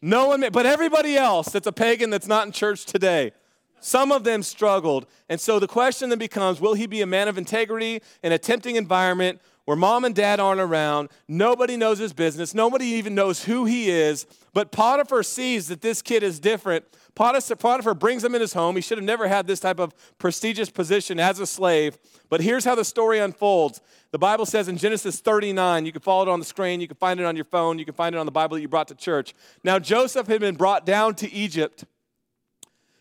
No 0.00 0.28
one, 0.28 0.44
but 0.52 0.66
everybody 0.66 1.16
else 1.16 1.50
that's 1.50 1.66
a 1.66 1.72
pagan 1.72 2.10
that's 2.10 2.26
not 2.26 2.46
in 2.46 2.52
church 2.52 2.84
today, 2.84 3.32
Some 3.80 4.10
of 4.10 4.24
them 4.24 4.42
struggled. 4.42 5.06
And 5.28 5.40
so 5.40 5.58
the 5.58 5.68
question 5.68 6.08
then 6.08 6.18
becomes 6.18 6.60
will 6.60 6.74
he 6.74 6.86
be 6.86 7.00
a 7.00 7.06
man 7.06 7.28
of 7.28 7.38
integrity 7.38 8.02
in 8.22 8.32
a 8.32 8.38
tempting 8.38 8.76
environment 8.76 9.40
where 9.68 9.76
mom 9.76 10.06
and 10.06 10.14
dad 10.14 10.40
aren't 10.40 10.62
around? 10.62 11.10
Nobody 11.28 11.76
knows 11.76 11.98
his 11.98 12.14
business. 12.14 12.54
Nobody 12.54 12.86
even 12.86 13.14
knows 13.14 13.44
who 13.44 13.66
he 13.66 13.90
is. 13.90 14.24
But 14.54 14.72
Potiphar 14.72 15.22
sees 15.22 15.68
that 15.68 15.82
this 15.82 16.00
kid 16.00 16.22
is 16.22 16.40
different. 16.40 16.86
Potiphar 17.14 17.92
brings 17.92 18.24
him 18.24 18.34
in 18.34 18.40
his 18.40 18.54
home. 18.54 18.76
He 18.76 18.80
should 18.80 18.96
have 18.96 19.04
never 19.04 19.28
had 19.28 19.46
this 19.46 19.60
type 19.60 19.78
of 19.78 19.92
prestigious 20.16 20.70
position 20.70 21.20
as 21.20 21.38
a 21.38 21.46
slave. 21.46 21.98
But 22.30 22.40
here's 22.40 22.64
how 22.64 22.76
the 22.76 22.84
story 22.84 23.18
unfolds. 23.18 23.82
The 24.10 24.18
Bible 24.18 24.46
says 24.46 24.68
in 24.68 24.78
Genesis 24.78 25.20
39, 25.20 25.84
you 25.84 25.92
can 25.92 26.00
follow 26.00 26.22
it 26.22 26.28
on 26.30 26.38
the 26.38 26.46
screen, 26.46 26.80
you 26.80 26.88
can 26.88 26.96
find 26.96 27.20
it 27.20 27.26
on 27.26 27.36
your 27.36 27.44
phone, 27.44 27.78
you 27.78 27.84
can 27.84 27.92
find 27.92 28.14
it 28.14 28.18
on 28.18 28.24
the 28.24 28.32
Bible 28.32 28.54
that 28.54 28.62
you 28.62 28.68
brought 28.68 28.88
to 28.88 28.94
church. 28.94 29.34
Now, 29.64 29.78
Joseph 29.78 30.28
had 30.28 30.40
been 30.40 30.56
brought 30.56 30.86
down 30.86 31.14
to 31.16 31.30
Egypt. 31.30 31.84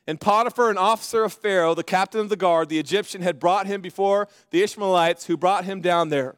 And 0.06 0.20
Potiphar, 0.20 0.70
an 0.70 0.78
officer 0.78 1.24
of 1.24 1.32
Pharaoh, 1.32 1.76
the 1.76 1.82
captain 1.82 2.20
of 2.20 2.28
the 2.28 2.36
guard, 2.36 2.68
the 2.68 2.78
Egyptian, 2.78 3.22
had 3.22 3.40
brought 3.40 3.68
him 3.68 3.80
before 3.80 4.28
the 4.52 4.64
Ishmaelites 4.64 5.28
who 5.28 5.38
brought 5.38 5.64
him 5.64 5.80
down 5.80 6.10
there. 6.10 6.36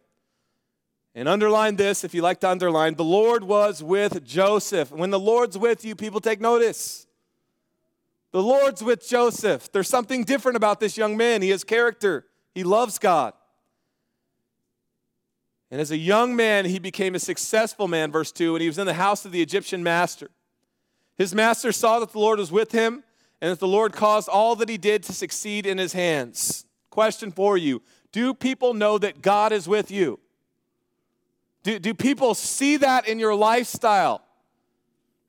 And 1.16 1.28
underline 1.28 1.76
this 1.76 2.04
if 2.04 2.14
you 2.14 2.22
like 2.22 2.40
to 2.42 2.50
underline 2.50 2.96
the 2.96 3.04
Lord 3.04 3.44
was 3.44 3.82
with 3.84 4.24
Joseph. 4.24 4.92
When 4.92 5.10
the 5.10 5.20
Lord's 5.20 5.58
with 5.58 5.84
you, 5.84 5.96
people 5.96 6.20
take 6.20 6.40
notice. 6.40 7.08
The 8.32 8.44
Lord's 8.44 8.84
with 8.84 9.08
Joseph. 9.08 9.72
There's 9.72 9.90
something 9.90 10.24
different 10.24 10.56
about 10.56 10.80
this 10.80 10.98
young 10.98 11.18
man. 11.18 11.42
He 11.42 11.50
has 11.50 11.64
character, 11.64 12.26
he 12.54 12.64
loves 12.64 13.00
God. 13.00 13.34
And 15.72 15.80
as 15.80 15.92
a 15.92 15.98
young 15.98 16.36
man, 16.36 16.66
he 16.66 16.80
became 16.80 17.14
a 17.14 17.20
successful 17.20 17.88
man, 17.88 18.12
verse 18.12 18.32
2, 18.32 18.56
and 18.56 18.62
he 18.62 18.68
was 18.68 18.80
in 18.80 18.88
the 18.88 18.96
house 18.96 19.24
of 19.24 19.32
the 19.32 19.42
Egyptian 19.42 19.84
master. 19.84 20.32
His 21.16 21.36
master 21.36 21.72
saw 21.72 22.00
that 22.00 22.12
the 22.12 22.20
Lord 22.20 22.40
was 22.40 22.52
with 22.52 22.72
him 22.72 23.04
and 23.42 23.52
that 23.52 23.60
the 23.60 23.68
Lord 23.68 23.94
caused 23.94 24.30
all 24.30 24.56
that 24.56 24.70
he 24.70 24.78
did 24.78 25.04
to 25.04 25.14
succeed 25.14 25.66
in 25.66 25.78
his 25.78 25.94
hands. 25.94 26.66
Question 26.90 27.32
for 27.32 27.58
you 27.58 27.82
Do 28.12 28.34
people 28.34 28.74
know 28.74 28.98
that 28.98 29.22
God 29.22 29.52
is 29.52 29.68
with 29.68 29.92
you? 29.92 30.20
Do, 31.64 31.80
do 31.80 31.94
people 31.94 32.34
see 32.34 32.78
that 32.78 33.08
in 33.08 33.20
your 33.20 33.36
lifestyle? 33.36 34.22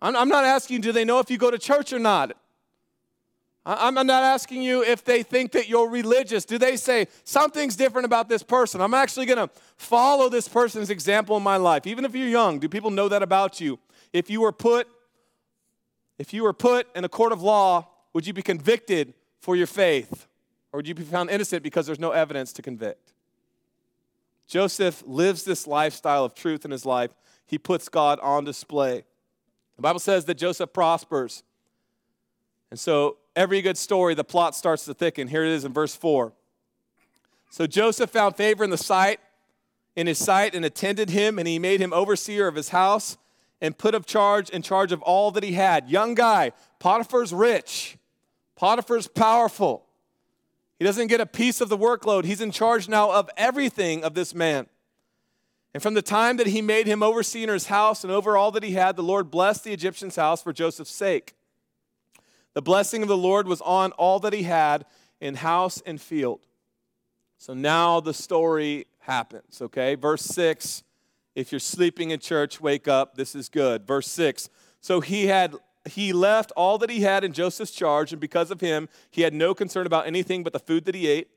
I'm, 0.01 0.17
I'm 0.17 0.29
not 0.29 0.45
asking 0.45 0.81
do 0.81 0.93
they 0.93 1.05
know 1.05 1.19
if 1.19 1.31
you 1.31 1.39
go 1.39 1.51
to 1.51 1.59
church 1.59 1.93
or 1.93 1.99
not? 1.99 2.37
I'm 3.67 3.95
not 3.95 4.23
asking 4.23 4.63
you 4.63 4.83
if 4.83 5.05
they 5.05 5.23
think 5.23 5.53
that 5.53 5.69
you're 5.69 5.89
religious. 5.89 6.47
Do 6.47 6.57
they 6.57 6.77
say 6.77 7.09
something's 7.25 7.77
different 7.77 8.07
about 8.07 8.29
this 8.29 8.43
person? 8.43 8.81
I'm 8.81 8.95
actually 8.95 9.27
going 9.27 9.49
to 9.49 9.55
follow 9.77 10.31
this 10.31 10.49
person's 10.49 10.89
example 10.89 11.37
in 11.37 11.43
my 11.43 11.59
life. 11.59 11.87
Even 11.87 12.07
if 12.07 12.15
you're 12.15 12.27
young, 12.27 12.59
do 12.59 12.71
people 12.71 12.91
know 12.91 13.09
that 13.09 13.23
about 13.23 13.61
you? 13.61 13.79
If 14.13 14.31
you 14.31 14.41
were 14.41 14.53
put 14.53 14.89
if 16.19 16.35
you 16.35 16.43
were 16.43 16.53
put 16.53 16.87
in 16.95 17.05
a 17.05 17.09
court 17.09 17.33
of 17.33 17.41
law, 17.41 17.89
would 18.13 18.27
you 18.27 18.35
be 18.35 18.43
convicted 18.43 19.15
for 19.41 19.57
your 19.57 19.67
faith? 19.67 20.27
Or 20.71 20.79
would 20.79 20.87
you 20.87 20.95
be 20.95 21.03
found 21.03 21.31
innocent 21.31 21.63
because 21.63 21.87
there's 21.87 21.99
no 21.99 22.11
evidence 22.11 22.53
to 22.55 22.63
convict? 22.63 23.15
Joseph 24.51 25.05
lives 25.07 25.45
this 25.45 25.69
lifestyle 25.69 26.25
of 26.25 26.35
truth 26.35 26.65
in 26.65 26.73
his 26.73 26.85
life. 26.85 27.13
He 27.47 27.57
puts 27.57 27.89
God 27.89 28.19
on 28.21 28.43
display. 28.43 29.05
The 29.77 29.83
Bible 29.83 30.01
says 30.01 30.25
that 30.25 30.35
Joseph 30.35 30.73
prospers. 30.73 31.45
And 32.69 32.79
so 32.79 33.19
every 33.37 33.63
good 33.63 33.79
story, 33.79 34.15
the 34.15 34.25
plot 34.25 34.57
starts 34.57 34.85
to 34.87 34.95
thicken. 34.95 35.29
Here 35.29 35.45
it 35.45 35.53
is 35.53 35.65
in 35.65 35.73
verse 35.73 35.95
4. 35.95 36.33
So 37.51 37.69
Joseph 37.69 38.11
found 38.11 38.35
favor 38.35 38.65
in 38.65 38.71
the 38.71 38.77
sight, 38.77 39.21
in 39.95 40.09
his 40.09 40.19
sight, 40.19 40.57
and 40.57 40.65
attended 40.65 41.11
him, 41.11 41.39
and 41.39 41.47
he 41.47 41.61
made 41.61 41.81
him 41.81 41.93
overseer 41.93 42.49
of 42.49 42.57
his 42.57 42.71
house 42.71 43.19
and 43.61 43.79
put 43.79 43.95
of 43.95 44.05
charge 44.05 44.51
in 44.51 44.63
charge 44.63 44.91
of 44.91 45.01
all 45.03 45.31
that 45.31 45.45
he 45.45 45.53
had. 45.53 45.89
Young 45.89 46.17
guy, 46.17 46.51
Potiphar's 46.81 47.33
rich, 47.33 47.99
Potiphar's 48.57 49.07
powerful. 49.07 49.87
He 50.81 50.85
doesn't 50.87 51.09
get 51.09 51.21
a 51.21 51.27
piece 51.27 51.61
of 51.61 51.69
the 51.69 51.77
workload. 51.77 52.25
He's 52.25 52.41
in 52.41 52.51
charge 52.51 52.89
now 52.89 53.13
of 53.13 53.29
everything 53.37 54.03
of 54.03 54.15
this 54.15 54.35
man. 54.35 54.67
And 55.75 55.83
from 55.83 55.93
the 55.93 56.03
time 56.03 56.39
that 56.39 56.49
he 56.49 56.63
made 56.63 56.87
him 56.87 57.03
overseer 57.03 57.45
in 57.45 57.51
his 57.51 57.67
house 57.67 58.03
and 58.03 58.11
over 58.11 58.35
all 58.35 58.51
that 58.53 58.63
he 58.63 58.73
had, 58.73 58.97
the 58.97 59.03
Lord 59.03 59.31
blessed 59.31 59.63
the 59.65 59.75
Egyptian's 59.75 60.17
house 60.17 60.43
for 60.43 60.55
Joseph's 60.55 60.91
sake. 60.91 61.35
The 62.55 62.63
blessing 62.63 63.03
of 63.03 63.09
the 63.09 63.17
Lord 63.17 63.47
was 63.47 63.61
on 63.61 63.93
all 63.93 64.19
that 64.21 64.33
he 64.33 64.45
had 64.45 64.87
in 65.21 65.35
house 65.35 65.83
and 65.85 66.01
field. 66.01 66.41
So 67.37 67.53
now 67.53 68.01
the 68.01 68.15
story 68.15 68.87
happens, 69.01 69.61
okay? 69.61 69.95
Verse 69.95 70.23
6 70.23 70.83
if 71.35 71.53
you're 71.53 71.61
sleeping 71.61 72.11
in 72.11 72.19
church, 72.19 72.61
wake 72.61 72.89
up. 72.89 73.15
This 73.15 73.35
is 73.35 73.49
good. 73.49 73.87
Verse 73.87 74.09
6 74.09 74.49
So 74.81 75.01
he 75.01 75.27
had 75.27 75.55
he 75.91 76.13
left 76.13 76.53
all 76.57 76.79
that 76.79 76.91
he 76.91 77.01
had 77.01 77.25
in 77.25 77.33
Joseph's 77.33 77.73
charge, 77.73 78.13
and 78.13 78.21
because 78.21 78.51
of 78.51 78.61
him, 78.61 78.89
he 79.11 79.23
had 79.23 79.35
no 79.35 79.55
concern 79.55 79.87
about 79.87 80.07
anything 80.07 80.43
but 80.43 80.53
the 80.53 80.59
food 80.59 80.85
that 80.87 80.95
he 80.95 81.07
ate. 81.07 81.29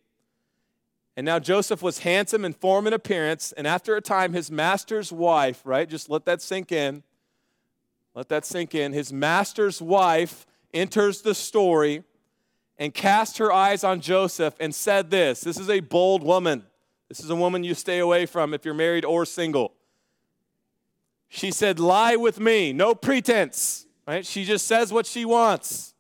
And 1.16 1.26
now 1.26 1.40
Joseph 1.40 1.82
was 1.82 2.00
handsome 2.00 2.44
in 2.44 2.54
form 2.54 2.88
and 2.88 2.94
appearance, 2.94 3.52
and 3.52 3.68
after 3.68 3.96
a 3.96 4.02
time, 4.02 4.34
his 4.34 4.50
master's 4.50 5.12
wife, 5.12 5.62
right? 5.64 5.88
Just 5.88 6.10
let 6.10 6.26
that 6.26 6.42
sink 6.42 6.72
in. 6.72 7.04
Let 8.16 8.30
that 8.30 8.46
sink 8.46 8.74
in. 8.74 8.94
His 8.94 9.12
master's 9.12 9.82
wife 9.82 10.46
enters 10.74 11.22
the 11.22 11.36
story 11.36 12.04
and 12.78 12.94
cast 12.94 13.38
her 13.38 13.52
eyes 13.52 13.84
on 13.84 14.02
Joseph 14.02 14.56
and 14.60 14.74
said 14.74 15.12
this 15.12 15.42
This 15.42 15.60
is 15.60 15.70
a 15.70 15.80
bold 15.80 16.24
woman. 16.24 16.64
This 17.10 17.20
is 17.20 17.30
a 17.30 17.36
woman 17.36 17.64
you 17.64 17.76
stay 17.76 18.00
away 18.00 18.26
from 18.26 18.54
if 18.54 18.66
you're 18.66 18.74
married 18.74 19.06
or 19.06 19.26
single. 19.26 19.74
She 21.30 21.52
said, 21.52 21.80
Lie 21.80 22.16
with 22.16 22.40
me, 22.40 22.74
no 22.74 22.96
pretense. 22.96 23.86
Right? 24.08 24.26
She 24.26 24.44
just 24.44 24.68
says 24.68 24.92
what 24.92 25.06
she 25.06 25.26
wants. 25.26 25.94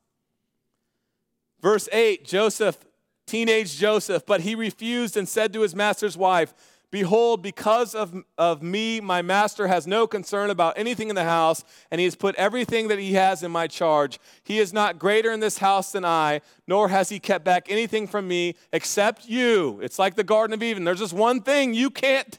Verse 1.61 1.87
8 1.91 2.25
Joseph, 2.25 2.77
teenage 3.25 3.77
Joseph, 3.77 4.25
but 4.25 4.41
he 4.41 4.55
refused 4.55 5.15
and 5.15 5.27
said 5.27 5.53
to 5.53 5.61
his 5.61 5.73
master's 5.73 6.17
wife, 6.17 6.53
Behold, 6.93 7.41
because 7.41 7.95
of, 7.95 8.13
of 8.37 8.61
me, 8.61 9.01
my 9.01 9.23
master 9.23 9.67
has 9.67 9.87
no 9.87 10.05
concern 10.05 10.51
about 10.51 10.77
anything 10.77 11.09
in 11.09 11.15
the 11.15 11.23
house, 11.23 11.63
and 11.89 11.99
he 11.99 12.05
has 12.05 12.13
put 12.13 12.35
everything 12.35 12.87
that 12.89 12.99
he 12.99 13.13
has 13.13 13.41
in 13.41 13.49
my 13.49 13.65
charge. 13.65 14.19
He 14.43 14.59
is 14.59 14.71
not 14.71 14.99
greater 14.99 15.31
in 15.31 15.39
this 15.39 15.57
house 15.57 15.91
than 15.91 16.05
I, 16.05 16.41
nor 16.67 16.89
has 16.89 17.09
he 17.09 17.19
kept 17.19 17.43
back 17.43 17.65
anything 17.67 18.05
from 18.05 18.27
me 18.27 18.53
except 18.71 19.27
you. 19.27 19.79
It's 19.81 19.97
like 19.97 20.13
the 20.13 20.23
Garden 20.23 20.53
of 20.53 20.61
Eden. 20.61 20.83
There's 20.83 20.99
just 20.99 21.13
one 21.13 21.41
thing 21.41 21.73
you 21.73 21.89
can't 21.89 22.37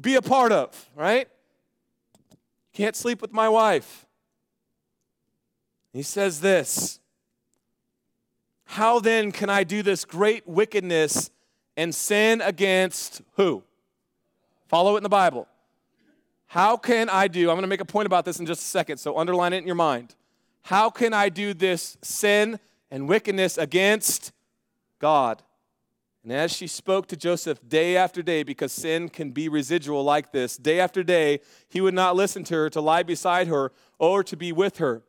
be 0.00 0.14
a 0.14 0.22
part 0.22 0.52
of, 0.52 0.88
right? 0.96 1.28
Can't 2.72 2.96
sleep 2.96 3.20
with 3.20 3.34
my 3.34 3.50
wife. 3.50 4.06
He 5.92 6.02
says 6.02 6.40
this 6.40 7.00
How 8.64 8.98
then 8.98 9.32
can 9.32 9.50
I 9.50 9.64
do 9.64 9.82
this 9.82 10.04
great 10.04 10.46
wickedness 10.46 11.30
and 11.76 11.94
sin 11.94 12.40
against 12.40 13.22
who? 13.36 13.62
Follow 14.68 14.94
it 14.94 14.98
in 14.98 15.02
the 15.02 15.08
Bible. 15.08 15.46
How 16.46 16.76
can 16.76 17.08
I 17.08 17.28
do, 17.28 17.48
I'm 17.48 17.56
going 17.56 17.62
to 17.62 17.66
make 17.66 17.80
a 17.80 17.86
point 17.86 18.06
about 18.06 18.24
this 18.26 18.38
in 18.38 18.44
just 18.44 18.60
a 18.60 18.64
second, 18.64 18.98
so 18.98 19.18
underline 19.18 19.54
it 19.54 19.58
in 19.58 19.66
your 19.66 19.74
mind. 19.74 20.14
How 20.62 20.90
can 20.90 21.14
I 21.14 21.30
do 21.30 21.54
this 21.54 21.96
sin 22.02 22.60
and 22.90 23.08
wickedness 23.08 23.56
against 23.56 24.32
God? 24.98 25.42
And 26.22 26.32
as 26.32 26.52
she 26.52 26.66
spoke 26.66 27.08
to 27.08 27.16
Joseph 27.16 27.58
day 27.66 27.96
after 27.96 28.22
day, 28.22 28.42
because 28.42 28.70
sin 28.70 29.08
can 29.08 29.30
be 29.30 29.48
residual 29.48 30.04
like 30.04 30.30
this, 30.30 30.56
day 30.56 30.78
after 30.78 31.02
day, 31.02 31.40
he 31.68 31.80
would 31.80 31.94
not 31.94 32.14
listen 32.14 32.44
to 32.44 32.54
her, 32.54 32.70
to 32.70 32.80
lie 32.80 33.02
beside 33.02 33.48
her, 33.48 33.72
or 33.98 34.22
to 34.22 34.36
be 34.36 34.52
with 34.52 34.76
her. 34.76 35.02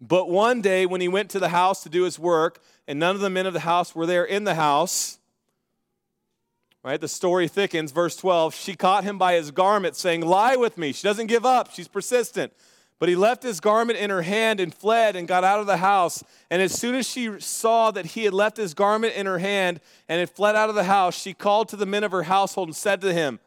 But 0.00 0.28
one 0.28 0.60
day, 0.60 0.86
when 0.86 1.00
he 1.00 1.08
went 1.08 1.30
to 1.30 1.38
the 1.38 1.48
house 1.48 1.82
to 1.82 1.88
do 1.88 2.02
his 2.02 2.18
work, 2.18 2.60
and 2.86 2.98
none 2.98 3.14
of 3.14 3.22
the 3.22 3.30
men 3.30 3.46
of 3.46 3.54
the 3.54 3.60
house 3.60 3.94
were 3.94 4.06
there 4.06 4.24
in 4.24 4.44
the 4.44 4.54
house, 4.54 5.18
Right? 6.84 7.00
The 7.00 7.08
story 7.08 7.48
thickens. 7.48 7.92
Verse 7.92 8.14
12, 8.14 8.54
she 8.54 8.76
caught 8.76 9.04
him 9.04 9.16
by 9.16 9.34
his 9.34 9.50
garment, 9.50 9.96
saying, 9.96 10.20
Lie 10.20 10.56
with 10.56 10.76
me. 10.76 10.92
She 10.92 11.02
doesn't 11.02 11.28
give 11.28 11.46
up, 11.46 11.72
she's 11.72 11.88
persistent. 11.88 12.52
But 12.98 13.08
he 13.08 13.16
left 13.16 13.42
his 13.42 13.58
garment 13.58 13.98
in 13.98 14.10
her 14.10 14.22
hand 14.22 14.60
and 14.60 14.72
fled 14.72 15.16
and 15.16 15.26
got 15.26 15.44
out 15.44 15.60
of 15.60 15.66
the 15.66 15.78
house. 15.78 16.22
And 16.50 16.62
as 16.62 16.72
soon 16.72 16.94
as 16.94 17.08
she 17.08 17.40
saw 17.40 17.90
that 17.90 18.06
he 18.06 18.24
had 18.24 18.34
left 18.34 18.56
his 18.56 18.74
garment 18.74 19.14
in 19.14 19.26
her 19.26 19.38
hand 19.38 19.80
and 20.08 20.20
had 20.20 20.30
fled 20.30 20.54
out 20.54 20.68
of 20.68 20.74
the 20.74 20.84
house, 20.84 21.18
she 21.18 21.32
called 21.32 21.70
to 21.70 21.76
the 21.76 21.86
men 21.86 22.04
of 22.04 22.12
her 22.12 22.24
household 22.24 22.68
and 22.68 22.76
said 22.76 23.00
to 23.00 23.12
him, 23.12 23.40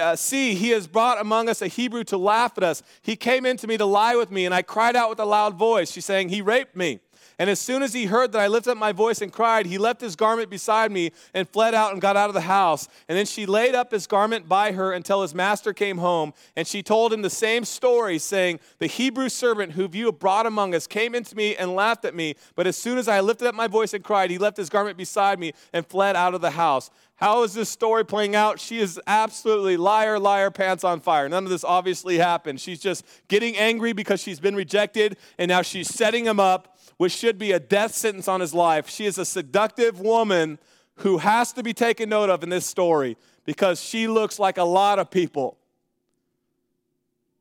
Uh, 0.00 0.16
see, 0.16 0.54
he 0.54 0.70
has 0.70 0.86
brought 0.86 1.20
among 1.20 1.48
us 1.48 1.60
a 1.60 1.68
Hebrew 1.68 2.02
to 2.04 2.16
laugh 2.16 2.56
at 2.56 2.64
us. 2.64 2.82
He 3.02 3.16
came 3.16 3.44
in 3.44 3.58
to 3.58 3.66
me 3.66 3.76
to 3.76 3.84
lie 3.84 4.16
with 4.16 4.30
me, 4.30 4.46
and 4.46 4.54
I 4.54 4.62
cried 4.62 4.96
out 4.96 5.10
with 5.10 5.20
a 5.20 5.26
loud 5.26 5.56
voice. 5.56 5.90
She's 5.90 6.06
saying, 6.06 6.30
He 6.30 6.40
raped 6.40 6.74
me. 6.74 7.00
And 7.40 7.48
as 7.48 7.60
soon 7.60 7.84
as 7.84 7.92
he 7.92 8.06
heard 8.06 8.32
that 8.32 8.40
I 8.40 8.48
lifted 8.48 8.72
up 8.72 8.78
my 8.78 8.90
voice 8.90 9.22
and 9.22 9.32
cried, 9.32 9.66
he 9.66 9.78
left 9.78 10.00
his 10.00 10.16
garment 10.16 10.50
beside 10.50 10.90
me 10.90 11.12
and 11.32 11.48
fled 11.48 11.72
out 11.72 11.92
and 11.92 12.00
got 12.00 12.16
out 12.16 12.28
of 12.28 12.34
the 12.34 12.40
house. 12.40 12.88
And 13.08 13.16
then 13.16 13.26
she 13.26 13.46
laid 13.46 13.76
up 13.76 13.92
his 13.92 14.08
garment 14.08 14.48
by 14.48 14.72
her 14.72 14.92
until 14.92 15.22
his 15.22 15.36
master 15.36 15.72
came 15.72 15.98
home. 15.98 16.32
And 16.56 16.66
she 16.66 16.82
told 16.82 17.12
him 17.12 17.22
the 17.22 17.30
same 17.30 17.64
story, 17.64 18.18
saying, 18.18 18.58
The 18.80 18.88
Hebrew 18.88 19.28
servant 19.28 19.72
who 19.72 19.88
you 19.92 20.06
have 20.06 20.18
brought 20.18 20.46
among 20.46 20.74
us 20.74 20.88
came 20.88 21.14
into 21.14 21.36
me 21.36 21.54
and 21.54 21.76
laughed 21.76 22.04
at 22.04 22.14
me. 22.14 22.34
But 22.56 22.66
as 22.66 22.76
soon 22.76 22.98
as 22.98 23.06
I 23.06 23.20
lifted 23.20 23.46
up 23.46 23.54
my 23.54 23.68
voice 23.68 23.94
and 23.94 24.02
cried, 24.02 24.30
he 24.30 24.38
left 24.38 24.56
his 24.56 24.68
garment 24.68 24.96
beside 24.96 25.38
me 25.38 25.52
and 25.72 25.86
fled 25.86 26.16
out 26.16 26.34
of 26.34 26.40
the 26.40 26.50
house. 26.50 26.90
How 27.18 27.42
is 27.42 27.52
this 27.52 27.68
story 27.68 28.04
playing 28.04 28.36
out? 28.36 28.60
She 28.60 28.78
is 28.78 29.00
absolutely 29.04 29.76
liar, 29.76 30.20
liar, 30.20 30.52
pants 30.52 30.84
on 30.84 31.00
fire. 31.00 31.28
None 31.28 31.42
of 31.42 31.50
this 31.50 31.64
obviously 31.64 32.16
happened. 32.16 32.60
She's 32.60 32.78
just 32.78 33.04
getting 33.26 33.56
angry 33.56 33.92
because 33.92 34.22
she's 34.22 34.38
been 34.38 34.54
rejected, 34.54 35.16
and 35.36 35.48
now 35.48 35.62
she's 35.62 35.92
setting 35.92 36.24
him 36.24 36.38
up, 36.38 36.78
which 36.96 37.10
should 37.10 37.36
be 37.36 37.50
a 37.50 37.58
death 37.58 37.92
sentence 37.92 38.28
on 38.28 38.40
his 38.40 38.54
life. 38.54 38.88
She 38.88 39.04
is 39.04 39.18
a 39.18 39.24
seductive 39.24 39.98
woman 39.98 40.60
who 40.98 41.18
has 41.18 41.52
to 41.54 41.64
be 41.64 41.74
taken 41.74 42.08
note 42.08 42.30
of 42.30 42.44
in 42.44 42.50
this 42.50 42.66
story 42.66 43.16
because 43.44 43.82
she 43.82 44.06
looks 44.06 44.38
like 44.38 44.56
a 44.56 44.64
lot 44.64 45.00
of 45.00 45.10
people. 45.10 45.58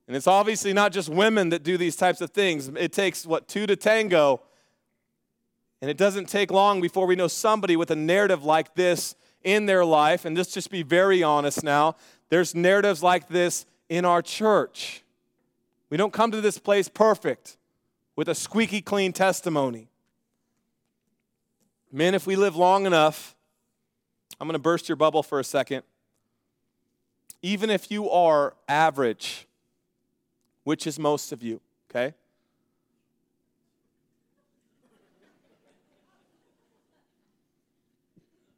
And 0.07 0.15
it's 0.15 0.25
obviously 0.25 0.73
not 0.73 0.91
just 0.91 1.07
women 1.07 1.49
that 1.49 1.61
do 1.61 1.77
these 1.77 1.95
types 1.95 2.19
of 2.19 2.31
things. 2.31 2.67
It 2.67 2.93
takes, 2.93 3.27
what, 3.27 3.47
two 3.47 3.67
to 3.67 3.75
tango. 3.75 4.41
And 5.83 5.91
it 5.91 5.97
doesn't 5.97 6.29
take 6.29 6.49
long 6.49 6.81
before 6.81 7.05
we 7.05 7.15
know 7.15 7.27
somebody 7.27 7.75
with 7.75 7.91
a 7.91 7.95
narrative 7.95 8.43
like 8.43 8.73
this 8.73 9.13
in 9.43 9.65
their 9.65 9.85
life, 9.85 10.25
and 10.25 10.37
let's 10.37 10.53
just 10.53 10.71
be 10.71 10.83
very 10.83 11.23
honest 11.23 11.63
now, 11.63 11.95
there's 12.29 12.53
narratives 12.53 13.01
like 13.01 13.27
this 13.29 13.65
in 13.89 14.05
our 14.05 14.21
church. 14.21 15.03
We 15.89 15.97
don't 15.97 16.11
come 16.11 16.31
to 16.31 16.41
this 16.41 16.57
place 16.59 16.89
perfect 16.89 17.57
with 18.15 18.27
a 18.27 18.35
squeaky 18.35 18.81
clean 18.81 19.13
testimony. 19.13 19.87
Men, 21.91 22.13
if 22.13 22.27
we 22.27 22.35
live 22.35 22.55
long 22.55 22.85
enough, 22.85 23.35
I'm 24.39 24.47
going 24.47 24.53
to 24.53 24.59
burst 24.59 24.89
your 24.89 24.97
bubble 24.97 25.23
for 25.23 25.39
a 25.39 25.43
second. 25.43 25.83
Even 27.41 27.69
if 27.69 27.89
you 27.89 28.09
are 28.09 28.55
average, 28.67 29.47
which 30.63 30.85
is 30.85 30.99
most 30.99 31.31
of 31.31 31.41
you, 31.41 31.61
okay? 31.89 32.13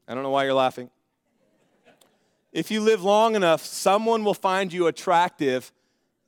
I 0.09 0.15
don't 0.15 0.23
know 0.23 0.31
why 0.31 0.45
you're 0.45 0.55
laughing. 0.55 0.89
If 2.51 2.71
you 2.71 2.81
live 2.81 3.03
long 3.03 3.35
enough, 3.35 3.63
someone 3.63 4.23
will 4.23 4.33
find 4.33 4.73
you 4.73 4.87
attractive, 4.87 5.71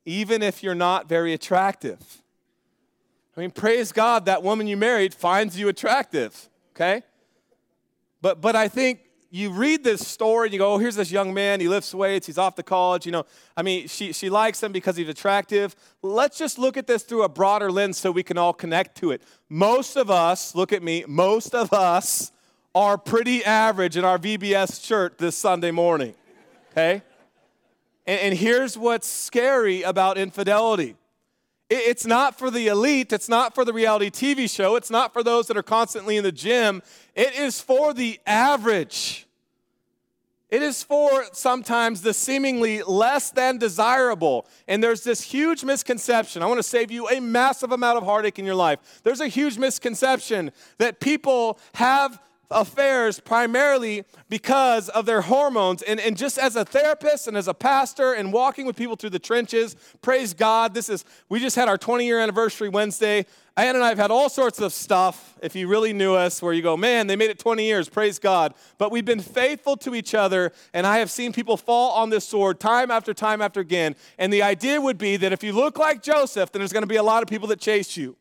even 0.06 0.44
if 0.44 0.62
you're 0.62 0.76
not 0.76 1.10
very 1.10 1.34
attractive. 1.34 2.22
I 3.36 3.40
mean, 3.40 3.50
praise 3.50 3.92
God 3.92 4.26
that 4.26 4.44
woman 4.44 4.68
you 4.68 4.78
married 4.78 5.16
finds 5.16 5.58
you 5.58 5.68
attractive, 5.68 6.48
okay? 6.76 7.02
But, 8.22 8.40
but 8.40 8.56
I 8.56 8.68
think 8.68 9.00
you 9.32 9.50
read 9.50 9.84
this 9.84 10.08
story 10.08 10.50
and 10.50 10.54
you 10.54 10.60
go, 10.60 10.74
oh, 10.74 10.78
here's 10.78 10.96
this 10.96 11.12
young 11.12 11.34
man, 11.34 11.60
he 11.60 11.68
lifts 11.68 11.92
weights, 11.92 12.28
he's 12.28 12.38
off 12.38 12.54
to 12.56 12.64
college, 12.64 13.08
you 13.08 13.12
know. 13.12 13.26
I 13.58 13.64
mean, 13.64 13.88
she, 13.88 14.14
she 14.14 14.30
likes 14.30 14.62
him 14.62 14.72
because 14.72 14.96
he's 14.96 15.10
attractive. 15.10 15.76
Let's 16.04 16.38
just 16.38 16.60
look 16.60 16.78
at 16.78 16.86
this 16.86 17.02
through 17.02 17.24
a 17.24 17.30
broader 17.30 17.72
lens 17.72 17.98
so 17.98 18.12
we 18.12 18.22
can 18.22 18.38
all 18.38 18.54
connect 18.54 18.96
to 18.98 19.10
it. 19.10 19.24
Most 19.50 19.96
of 19.96 20.12
us, 20.12 20.54
look 20.54 20.72
at 20.72 20.84
me, 20.84 21.04
most 21.08 21.56
of 21.56 21.74
us 21.74 22.32
are 22.74 22.98
pretty 22.98 23.44
average 23.44 23.98
in 23.98 24.06
our 24.06 24.18
VBS 24.18 24.84
church 24.84 25.14
this 25.18 25.38
Sunday 25.38 25.72
morning, 25.72 26.14
okay? 26.72 27.02
And, 28.08 28.20
and 28.20 28.38
here's 28.38 28.78
what's 28.78 29.08
scary 29.08 29.82
about 29.82 30.18
infidelity 30.18 30.96
it's 31.74 32.06
not 32.06 32.38
for 32.38 32.52
the 32.52 32.68
elite, 32.68 33.14
it's 33.14 33.30
not 33.30 33.56
for 33.56 33.64
the 33.64 33.72
reality 33.72 34.10
TV 34.10 34.54
show, 34.54 34.76
it's 34.76 34.90
not 34.90 35.14
for 35.14 35.24
those 35.24 35.48
that 35.48 35.56
are 35.56 35.64
constantly 35.64 36.18
in 36.18 36.24
the 36.24 36.32
gym, 36.32 36.84
it 37.16 37.34
is 37.34 37.62
for 37.62 37.94
the 37.94 38.20
average. 38.28 39.26
It 40.50 40.62
is 40.62 40.84
for 40.84 41.24
sometimes 41.32 42.02
the 42.02 42.14
seemingly 42.14 42.84
less 42.84 43.32
than 43.32 43.58
desirable. 43.58 44.46
And 44.68 44.84
there's 44.84 45.06
this 45.06 45.22
huge 45.22 45.64
misconception. 45.64 46.44
I 46.44 46.46
want 46.46 46.58
to 46.60 46.64
save 46.64 46.92
you 46.92 47.08
a 47.08 47.22
massive 47.22 47.72
amount 47.72 47.98
of 47.98 48.04
heartache 48.04 48.38
in 48.38 48.44
your 48.44 48.56
life. 48.56 49.00
There's 49.04 49.22
a 49.22 49.30
huge 49.30 49.58
misconception 49.58 50.52
that 50.78 51.00
people 51.00 51.58
have 51.76 52.20
affairs 52.52 53.20
primarily 53.20 54.04
because 54.30 54.90
of 54.90 55.06
their 55.06 55.22
hormones. 55.22 55.82
And, 55.82 56.00
and 56.00 56.16
just 56.18 56.38
as 56.38 56.56
a 56.56 56.66
therapist 56.66 57.28
and 57.28 57.36
as 57.36 57.48
a 57.48 57.54
pastor 57.54 58.14
and 58.14 58.32
walking 58.32 58.66
with 58.66 58.76
people 58.76 58.96
through 58.96 59.12
the 59.12 59.20
trenches, 59.20 59.76
praise 60.02 60.34
God. 60.34 60.74
This 60.74 60.90
is, 60.90 61.06
we 61.30 61.40
just 61.40 61.56
had 61.56 61.68
our 61.68 61.78
20 61.78 62.06
year 62.06 62.20
anniversary 62.20 62.70
Wednesday. 62.70 63.26
Ann 63.58 63.76
and 63.76 63.84
I 63.84 63.90
have 63.90 63.98
had 63.98 64.12
all 64.12 64.30
sorts 64.30 64.60
of 64.62 64.72
stuff, 64.72 65.38
if 65.42 65.56
you 65.56 65.68
really 65.68 65.92
knew 65.92 66.16
us, 66.16 66.42
where 66.42 66.54
you 66.54 66.62
go, 66.62 66.78
man, 66.78 67.08
they 67.08 67.18
made 67.18 67.30
it 67.30 67.38
20 67.38 67.66
years, 67.66 67.90
praise 67.90 68.18
God. 68.18 68.54
But 68.78 68.92
we've 68.92 69.06
been 69.06 69.20
faithful 69.20 69.76
to 69.78 69.94
each 69.94 70.16
other, 70.16 70.54
and 70.74 70.88
I 70.88 71.00
have 71.00 71.12
seen 71.12 71.34
people 71.34 71.58
fall 71.58 71.92
on 71.92 72.10
this 72.10 72.26
sword 72.26 72.60
time 72.60 72.90
after 72.90 73.14
time 73.14 73.42
after 73.42 73.60
again. 73.60 73.96
And 74.18 74.32
the 74.32 74.42
idea 74.42 74.80
would 74.80 74.98
be 74.98 75.18
that 75.18 75.34
if 75.34 75.44
you 75.44 75.52
look 75.52 75.78
like 75.78 76.02
Joseph, 76.02 76.52
then 76.52 76.62
there's 76.62 76.74
going 76.74 76.84
to 76.84 76.88
be 76.88 76.96
a 76.96 77.04
lot 77.04 77.24
of 77.24 77.30
people 77.30 77.50
that 77.50 77.60
chase 77.60 77.98
you. 77.98 78.16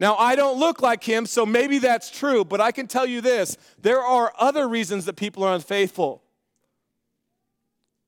Now, 0.00 0.16
I 0.16 0.36
don't 0.36 0.58
look 0.58 0.80
like 0.80 1.02
him, 1.02 1.26
so 1.26 1.44
maybe 1.44 1.78
that's 1.78 2.10
true, 2.10 2.44
but 2.44 2.60
I 2.60 2.70
can 2.70 2.86
tell 2.86 3.06
you 3.06 3.20
this 3.20 3.56
there 3.80 4.00
are 4.00 4.32
other 4.38 4.68
reasons 4.68 5.04
that 5.06 5.16
people 5.16 5.42
are 5.42 5.54
unfaithful. 5.54 6.22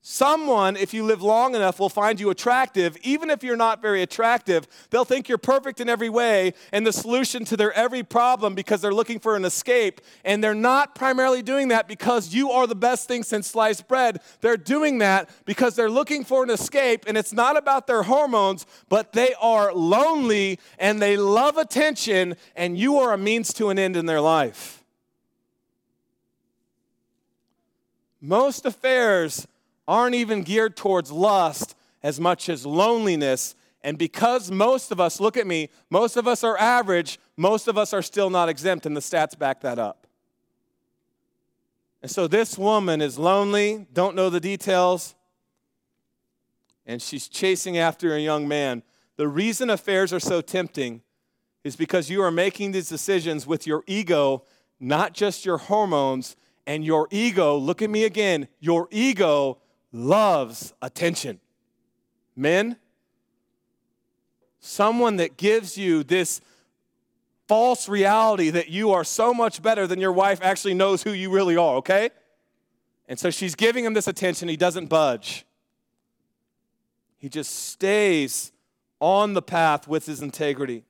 Someone, 0.03 0.79
if 0.79 0.95
you 0.95 1.05
live 1.05 1.21
long 1.21 1.55
enough, 1.55 1.79
will 1.79 1.91
find 1.91 2.19
you 2.19 2.31
attractive. 2.31 2.97
Even 3.03 3.29
if 3.29 3.45
you're 3.45 3.55
not 3.55 3.83
very 3.83 4.01
attractive, 4.01 4.67
they'll 4.89 5.05
think 5.05 5.29
you're 5.29 5.37
perfect 5.37 5.79
in 5.79 5.91
every 5.91 6.09
way 6.09 6.55
and 6.73 6.87
the 6.87 6.93
solution 6.93 7.45
to 7.45 7.55
their 7.55 7.71
every 7.75 8.03
problem 8.03 8.55
because 8.55 8.81
they're 8.81 8.95
looking 8.95 9.19
for 9.19 9.37
an 9.37 9.45
escape. 9.45 10.01
And 10.25 10.43
they're 10.43 10.55
not 10.55 10.95
primarily 10.95 11.43
doing 11.43 11.69
that 11.69 11.87
because 11.87 12.33
you 12.33 12.51
are 12.51 12.67
the 12.67 12.75
best 12.75 13.09
thing 13.09 13.23
since 13.23 13.49
sliced 13.49 13.89
bread. 13.89 14.23
They're 14.41 14.57
doing 14.57 14.99
that 14.99 15.29
because 15.45 15.77
they're 15.77 15.91
looking 15.91 16.25
for 16.25 16.43
an 16.43 16.51
escape, 16.51 17.05
and 17.07 17.19
it's 17.19 17.35
not 17.35 17.59
about 17.59 17.87
their 17.87 18.05
hormones, 18.05 18.65
but 18.89 19.13
they 19.13 19.35
are 19.39 19.71
lonely 19.75 20.59
and 20.79 21.03
they 21.03 21.19
love 21.19 21.59
attention, 21.59 22.37
and 22.57 22.79
you 22.79 22.97
are 22.97 23.13
a 23.13 23.19
means 23.19 23.53
to 23.55 23.69
an 23.69 23.79
end 23.79 23.99
in 23.99 24.07
their 24.07 24.23
life. 24.23 24.83
Most 28.23 28.65
affairs 28.65 29.47
aren't 29.91 30.15
even 30.15 30.45
geared 30.45 30.77
towards 30.77 31.11
lust 31.11 31.75
as 32.01 32.21
much 32.21 32.49
as 32.49 32.65
loneliness. 32.65 33.57
And 33.83 33.99
because 33.99 34.49
most 34.49 34.93
of 34.93 35.01
us, 35.01 35.19
look 35.19 35.37
at 35.37 35.49
me, 35.49 35.69
most 35.91 36.17
of 36.17 36.29
us 36.29 36.45
are 36.45 36.57
average, 36.59 37.19
most 37.37 37.67
of 37.67 37.77
us 37.77 37.93
are 37.93 38.01
still 38.01 38.31
not 38.31 38.49
exempt, 38.49 38.87
and 38.87 38.97
the 38.97 39.01
stats 39.01 39.37
back 39.37 39.63
that 39.63 39.81
up. 39.81 40.07
And 42.03 42.11
so 42.11 42.29
this 42.29 42.57
woman 42.57 43.01
is 43.01 43.19
lonely, 43.19 43.89
don't 43.93 44.15
know 44.15 44.31
the 44.31 44.39
details, 44.39 45.17
and 46.87 47.03
she's 47.03 47.27
chasing 47.27 47.77
after 47.77 48.15
a 48.15 48.21
young 48.21 48.47
man. 48.47 48.85
The 49.17 49.27
reason 49.27 49.71
affairs 49.71 50.13
are 50.13 50.21
so 50.21 50.41
tempting 50.41 51.03
is 51.65 51.75
because 51.75 52.09
you 52.09 52.23
are 52.23 52.31
making 52.31 52.71
these 52.73 52.89
decisions 52.89 53.45
with 53.45 53.67
your 53.67 53.83
ego, 53.89 54.45
not 54.79 55.15
just 55.15 55.45
your 55.45 55.59
hormones, 55.59 56.37
and 56.65 56.85
your 56.85 57.09
ego, 57.11 57.57
look 57.57 57.83
at 57.83 57.91
me 57.91 58.05
again, 58.05 58.47
your 58.61 58.87
ego 58.93 59.59
loves 59.93 60.73
attention. 60.81 61.41
Men, 62.37 62.77
someone 64.61 65.17
that 65.17 65.37
gives 65.37 65.77
you 65.77 66.03
this 66.03 66.41
false 67.49 67.89
reality 67.89 68.51
that 68.51 68.69
you 68.69 68.93
are 68.93 69.03
so 69.03 69.35
much 69.35 69.61
better 69.61 69.87
than 69.87 70.01
your 70.01 70.13
wife 70.13 70.41
actually 70.43 70.75
knows 70.75 71.03
who 71.03 71.13
you 71.13 71.31
really 71.31 71.57
are, 71.57 71.77
okay? 71.77 72.11
And 73.09 73.19
so 73.19 73.31
she's 73.31 73.57
giving 73.57 73.85
him 73.85 73.93
this 73.93 74.07
attention. 74.07 74.49
He 74.49 74.57
doesn't 74.57 74.87
budge. 74.87 75.45
He 77.19 77.29
just 77.29 77.69
stays 77.69 78.53
on 79.01 79.35
the 79.35 79.43
path 79.43 79.89
with 79.89 80.07
his 80.07 80.23
integrity. 80.23 80.85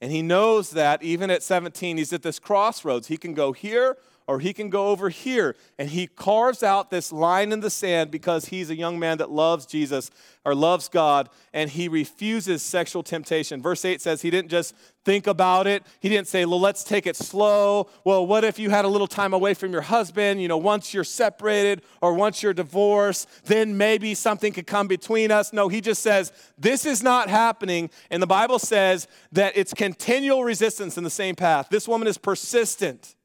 And 0.00 0.12
he 0.12 0.22
knows 0.22 0.70
that 0.70 1.02
even 1.02 1.30
at 1.30 1.42
17, 1.42 1.96
he's 1.96 2.12
at 2.12 2.22
this 2.22 2.38
crossroads. 2.38 3.08
He 3.08 3.16
can 3.16 3.34
go 3.34 3.52
here 3.52 3.98
or 4.30 4.38
he 4.38 4.52
can 4.52 4.70
go 4.70 4.86
over 4.90 5.08
here. 5.08 5.56
And 5.76 5.90
he 5.90 6.06
carves 6.06 6.62
out 6.62 6.88
this 6.88 7.10
line 7.10 7.50
in 7.50 7.58
the 7.58 7.68
sand 7.68 8.12
because 8.12 8.44
he's 8.44 8.70
a 8.70 8.76
young 8.76 8.96
man 8.96 9.18
that 9.18 9.28
loves 9.28 9.66
Jesus 9.66 10.08
or 10.44 10.54
loves 10.54 10.88
God 10.88 11.28
and 11.52 11.68
he 11.68 11.88
refuses 11.88 12.62
sexual 12.62 13.02
temptation. 13.02 13.60
Verse 13.60 13.84
8 13.84 14.00
says 14.00 14.22
he 14.22 14.30
didn't 14.30 14.52
just 14.52 14.76
think 15.04 15.26
about 15.26 15.66
it. 15.66 15.82
He 15.98 16.08
didn't 16.08 16.28
say, 16.28 16.44
well, 16.44 16.60
let's 16.60 16.84
take 16.84 17.08
it 17.08 17.16
slow. 17.16 17.90
Well, 18.04 18.24
what 18.24 18.44
if 18.44 18.56
you 18.56 18.70
had 18.70 18.84
a 18.84 18.88
little 18.88 19.08
time 19.08 19.34
away 19.34 19.52
from 19.52 19.72
your 19.72 19.82
husband? 19.82 20.40
You 20.40 20.46
know, 20.46 20.58
once 20.58 20.94
you're 20.94 21.02
separated 21.02 21.82
or 22.00 22.14
once 22.14 22.40
you're 22.40 22.54
divorced, 22.54 23.28
then 23.46 23.76
maybe 23.76 24.14
something 24.14 24.52
could 24.52 24.68
come 24.68 24.86
between 24.86 25.32
us. 25.32 25.52
No, 25.52 25.66
he 25.66 25.80
just 25.80 26.04
says, 26.04 26.32
this 26.56 26.86
is 26.86 27.02
not 27.02 27.28
happening. 27.28 27.90
And 28.12 28.22
the 28.22 28.28
Bible 28.28 28.60
says 28.60 29.08
that 29.32 29.56
it's 29.56 29.74
continual 29.74 30.44
resistance 30.44 30.96
in 30.96 31.02
the 31.02 31.10
same 31.10 31.34
path. 31.34 31.66
This 31.68 31.88
woman 31.88 32.06
is 32.06 32.16
persistent. 32.16 33.16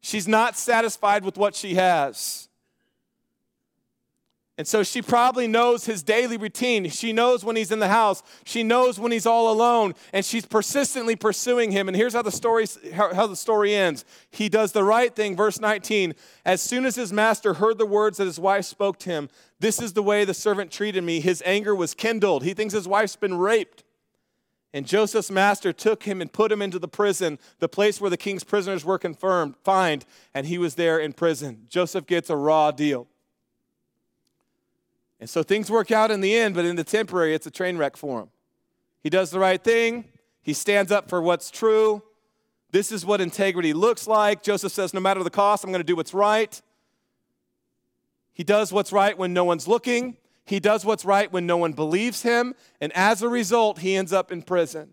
She's 0.00 0.28
not 0.28 0.56
satisfied 0.56 1.24
with 1.24 1.36
what 1.36 1.54
she 1.54 1.74
has. 1.74 2.48
And 4.56 4.66
so 4.66 4.82
she 4.82 5.02
probably 5.02 5.46
knows 5.46 5.86
his 5.86 6.02
daily 6.02 6.36
routine. 6.36 6.88
She 6.90 7.12
knows 7.12 7.44
when 7.44 7.54
he's 7.54 7.70
in 7.70 7.78
the 7.78 7.86
house. 7.86 8.24
She 8.44 8.64
knows 8.64 8.98
when 8.98 9.12
he's 9.12 9.24
all 9.24 9.52
alone. 9.52 9.94
And 10.12 10.24
she's 10.24 10.44
persistently 10.44 11.14
pursuing 11.14 11.70
him. 11.70 11.86
And 11.86 11.96
here's 11.96 12.12
how 12.12 12.22
the 12.22 12.32
story, 12.32 12.66
how 12.92 13.28
the 13.28 13.36
story 13.36 13.72
ends. 13.72 14.04
He 14.30 14.48
does 14.48 14.72
the 14.72 14.82
right 14.82 15.14
thing. 15.14 15.36
Verse 15.36 15.60
19. 15.60 16.12
As 16.44 16.60
soon 16.60 16.86
as 16.86 16.96
his 16.96 17.12
master 17.12 17.54
heard 17.54 17.78
the 17.78 17.86
words 17.86 18.18
that 18.18 18.24
his 18.24 18.40
wife 18.40 18.64
spoke 18.64 18.98
to 19.00 19.10
him, 19.10 19.28
this 19.60 19.80
is 19.80 19.92
the 19.92 20.02
way 20.02 20.24
the 20.24 20.34
servant 20.34 20.72
treated 20.72 21.04
me, 21.04 21.20
his 21.20 21.40
anger 21.46 21.72
was 21.72 21.94
kindled. 21.94 22.42
He 22.42 22.52
thinks 22.52 22.74
his 22.74 22.88
wife's 22.88 23.14
been 23.14 23.38
raped. 23.38 23.84
And 24.74 24.86
Joseph's 24.86 25.30
master 25.30 25.72
took 25.72 26.02
him 26.02 26.20
and 26.20 26.32
put 26.32 26.52
him 26.52 26.60
into 26.60 26.78
the 26.78 26.88
prison, 26.88 27.38
the 27.58 27.68
place 27.68 28.00
where 28.00 28.10
the 28.10 28.16
king's 28.16 28.44
prisoners 28.44 28.84
were 28.84 28.98
confirmed, 28.98 29.56
fined, 29.64 30.04
and 30.34 30.46
he 30.46 30.58
was 30.58 30.74
there 30.74 30.98
in 30.98 31.14
prison. 31.14 31.66
Joseph 31.68 32.06
gets 32.06 32.28
a 32.28 32.36
raw 32.36 32.70
deal. 32.70 33.06
And 35.20 35.28
so 35.28 35.42
things 35.42 35.70
work 35.70 35.90
out 35.90 36.10
in 36.10 36.20
the 36.20 36.34
end, 36.34 36.54
but 36.54 36.64
in 36.64 36.76
the 36.76 36.84
temporary, 36.84 37.34
it's 37.34 37.46
a 37.46 37.50
train 37.50 37.78
wreck 37.78 37.96
for 37.96 38.20
him. 38.20 38.28
He 39.02 39.10
does 39.10 39.30
the 39.30 39.38
right 39.38 39.62
thing, 39.62 40.04
he 40.42 40.52
stands 40.52 40.92
up 40.92 41.08
for 41.08 41.20
what's 41.20 41.50
true. 41.50 42.02
This 42.70 42.92
is 42.92 43.06
what 43.06 43.22
integrity 43.22 43.72
looks 43.72 44.06
like. 44.06 44.42
Joseph 44.42 44.72
says, 44.72 44.92
No 44.92 45.00
matter 45.00 45.22
the 45.22 45.30
cost, 45.30 45.64
I'm 45.64 45.70
going 45.70 45.80
to 45.80 45.86
do 45.86 45.96
what's 45.96 46.12
right. 46.12 46.60
He 48.34 48.44
does 48.44 48.72
what's 48.72 48.92
right 48.92 49.16
when 49.16 49.32
no 49.32 49.44
one's 49.44 49.66
looking. 49.66 50.16
He 50.48 50.60
does 50.60 50.82
what's 50.82 51.04
right 51.04 51.30
when 51.30 51.44
no 51.44 51.58
one 51.58 51.74
believes 51.74 52.22
him. 52.22 52.54
And 52.80 52.90
as 52.94 53.20
a 53.20 53.28
result, 53.28 53.80
he 53.80 53.94
ends 53.94 54.14
up 54.14 54.32
in 54.32 54.40
prison. 54.40 54.92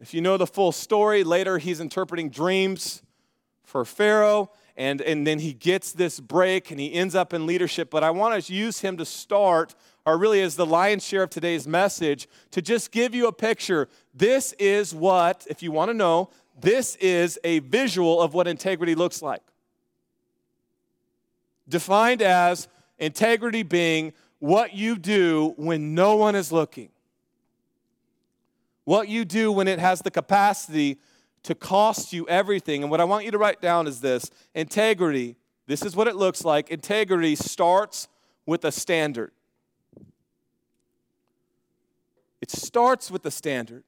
If 0.00 0.12
you 0.12 0.20
know 0.20 0.36
the 0.36 0.48
full 0.48 0.72
story, 0.72 1.22
later 1.22 1.58
he's 1.58 1.78
interpreting 1.78 2.28
dreams 2.28 3.04
for 3.62 3.84
Pharaoh 3.84 4.50
and, 4.76 5.00
and 5.00 5.24
then 5.24 5.38
he 5.38 5.52
gets 5.52 5.92
this 5.92 6.18
break 6.18 6.72
and 6.72 6.80
he 6.80 6.92
ends 6.92 7.14
up 7.14 7.32
in 7.32 7.46
leadership. 7.46 7.88
But 7.88 8.02
I 8.02 8.10
want 8.10 8.42
to 8.42 8.52
use 8.52 8.80
him 8.80 8.96
to 8.96 9.04
start, 9.04 9.76
or 10.04 10.18
really 10.18 10.42
as 10.42 10.56
the 10.56 10.66
lion's 10.66 11.06
share 11.06 11.22
of 11.22 11.30
today's 11.30 11.68
message, 11.68 12.26
to 12.50 12.60
just 12.60 12.90
give 12.90 13.14
you 13.14 13.28
a 13.28 13.32
picture. 13.32 13.88
This 14.12 14.54
is 14.54 14.92
what, 14.92 15.46
if 15.48 15.62
you 15.62 15.70
want 15.70 15.90
to 15.90 15.94
know, 15.94 16.30
this 16.60 16.96
is 16.96 17.38
a 17.44 17.60
visual 17.60 18.20
of 18.20 18.34
what 18.34 18.48
integrity 18.48 18.96
looks 18.96 19.22
like. 19.22 19.42
Defined 21.68 22.22
as 22.22 22.66
integrity 23.00 23.64
being 23.64 24.12
what 24.38 24.74
you 24.74 24.96
do 24.96 25.54
when 25.56 25.94
no 25.94 26.16
one 26.16 26.36
is 26.36 26.52
looking. 26.52 26.90
What 28.84 29.08
you 29.08 29.24
do 29.24 29.50
when 29.50 29.66
it 29.66 29.78
has 29.78 30.00
the 30.00 30.10
capacity 30.10 30.98
to 31.42 31.54
cost 31.54 32.12
you 32.12 32.28
everything. 32.28 32.82
And 32.82 32.90
what 32.90 33.00
I 33.00 33.04
want 33.04 33.24
you 33.24 33.30
to 33.30 33.38
write 33.38 33.60
down 33.60 33.86
is 33.86 34.00
this 34.00 34.30
integrity, 34.54 35.36
this 35.66 35.82
is 35.82 35.96
what 35.96 36.06
it 36.06 36.16
looks 36.16 36.44
like. 36.44 36.70
Integrity 36.70 37.34
starts 37.34 38.08
with 38.46 38.64
a 38.64 38.72
standard. 38.72 39.32
It 42.40 42.50
starts 42.50 43.10
with 43.10 43.22
the 43.22 43.30
standard. 43.30 43.84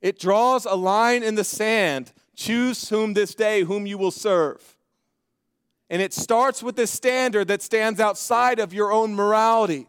It 0.00 0.18
draws 0.18 0.66
a 0.66 0.74
line 0.74 1.22
in 1.22 1.34
the 1.34 1.44
sand. 1.44 2.12
Choose 2.34 2.88
whom 2.88 3.14
this 3.14 3.34
day, 3.34 3.62
whom 3.62 3.86
you 3.86 3.98
will 3.98 4.10
serve. 4.10 4.71
And 5.92 6.00
it 6.00 6.14
starts 6.14 6.62
with 6.62 6.74
this 6.74 6.90
standard 6.90 7.48
that 7.48 7.60
stands 7.60 8.00
outside 8.00 8.58
of 8.58 8.72
your 8.72 8.90
own 8.90 9.14
morality. 9.14 9.88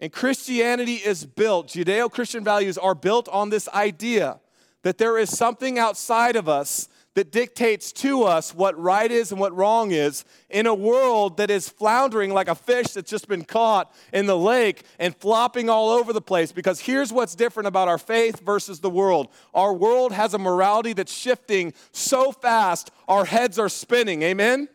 And 0.00 0.10
Christianity 0.10 0.94
is 0.94 1.26
built, 1.26 1.68
Judeo 1.68 2.10
Christian 2.10 2.42
values 2.42 2.78
are 2.78 2.94
built 2.94 3.28
on 3.28 3.50
this 3.50 3.68
idea 3.68 4.40
that 4.84 4.96
there 4.96 5.18
is 5.18 5.28
something 5.28 5.78
outside 5.78 6.34
of 6.34 6.48
us 6.48 6.88
that 7.14 7.30
dictates 7.30 7.92
to 7.92 8.24
us 8.24 8.54
what 8.54 8.78
right 8.78 9.10
is 9.10 9.32
and 9.32 9.40
what 9.40 9.54
wrong 9.54 9.90
is 9.90 10.24
in 10.48 10.66
a 10.66 10.74
world 10.74 11.36
that 11.36 11.50
is 11.50 11.68
floundering 11.68 12.32
like 12.32 12.48
a 12.48 12.54
fish 12.54 12.88
that's 12.88 13.10
just 13.10 13.28
been 13.28 13.44
caught 13.44 13.94
in 14.12 14.26
the 14.26 14.36
lake 14.36 14.82
and 14.98 15.14
flopping 15.16 15.68
all 15.68 15.90
over 15.90 16.12
the 16.12 16.22
place. 16.22 16.52
Because 16.52 16.80
here's 16.80 17.12
what's 17.12 17.34
different 17.34 17.66
about 17.66 17.88
our 17.88 17.98
faith 17.98 18.40
versus 18.40 18.80
the 18.80 18.90
world 18.90 19.28
our 19.52 19.74
world 19.74 20.12
has 20.12 20.32
a 20.34 20.38
morality 20.38 20.92
that's 20.92 21.12
shifting 21.12 21.74
so 21.92 22.32
fast, 22.32 22.90
our 23.08 23.24
heads 23.24 23.58
are 23.58 23.68
spinning. 23.68 24.22
Amen? 24.22 24.68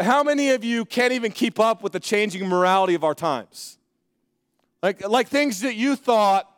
How 0.00 0.22
many 0.22 0.50
of 0.50 0.64
you 0.64 0.84
can't 0.84 1.12
even 1.12 1.32
keep 1.32 1.58
up 1.58 1.82
with 1.82 1.92
the 1.92 2.00
changing 2.00 2.48
morality 2.48 2.94
of 2.94 3.04
our 3.04 3.14
times? 3.14 3.78
Like, 4.82 5.06
like 5.06 5.28
things 5.28 5.60
that 5.60 5.74
you 5.74 5.96
thought 5.96 6.51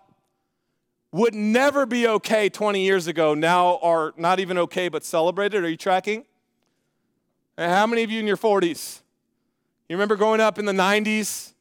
would 1.14 1.32
never 1.32 1.86
be 1.86 2.08
okay 2.08 2.48
20 2.48 2.84
years 2.84 3.06
ago 3.06 3.34
now 3.34 3.78
are 3.82 4.12
not 4.16 4.40
even 4.40 4.58
okay 4.58 4.88
but 4.88 5.04
celebrated. 5.04 5.62
Are 5.62 5.68
you 5.68 5.76
tracking? 5.76 6.24
And 7.56 7.70
how 7.70 7.86
many 7.86 8.02
of 8.02 8.10
you 8.10 8.18
in 8.18 8.26
your 8.26 8.36
40s? 8.36 8.98
You 9.88 9.94
remember 9.94 10.16
growing 10.16 10.40
up 10.40 10.58
in 10.58 10.64
the 10.64 10.72
90s? 10.72 11.52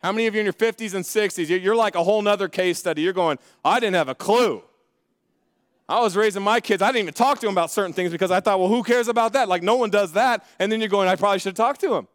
How 0.00 0.12
many 0.12 0.28
of 0.28 0.34
you 0.34 0.40
in 0.40 0.46
your 0.46 0.52
50s 0.52 0.94
and 0.94 1.04
60s? 1.04 1.48
You're 1.60 1.74
like 1.74 1.96
a 1.96 2.04
whole 2.04 2.22
nother 2.22 2.48
case 2.48 2.78
study. 2.78 3.02
You're 3.02 3.12
going, 3.12 3.40
I 3.64 3.80
didn't 3.80 3.96
have 3.96 4.08
a 4.08 4.14
clue. 4.14 4.62
I 5.88 6.00
was 6.00 6.16
raising 6.16 6.44
my 6.44 6.60
kids. 6.60 6.80
I 6.80 6.92
didn't 6.92 7.02
even 7.02 7.14
talk 7.14 7.40
to 7.40 7.46
them 7.46 7.54
about 7.54 7.72
certain 7.72 7.92
things 7.92 8.12
because 8.12 8.30
I 8.30 8.38
thought, 8.38 8.60
well, 8.60 8.68
who 8.68 8.84
cares 8.84 9.08
about 9.08 9.32
that? 9.32 9.48
Like, 9.48 9.64
no 9.64 9.74
one 9.74 9.90
does 9.90 10.12
that. 10.12 10.46
And 10.60 10.70
then 10.70 10.78
you're 10.78 10.88
going, 10.88 11.08
I 11.08 11.16
probably 11.16 11.40
should 11.40 11.48
have 11.48 11.66
talked 11.66 11.80
to 11.80 11.88
them. 11.88 12.06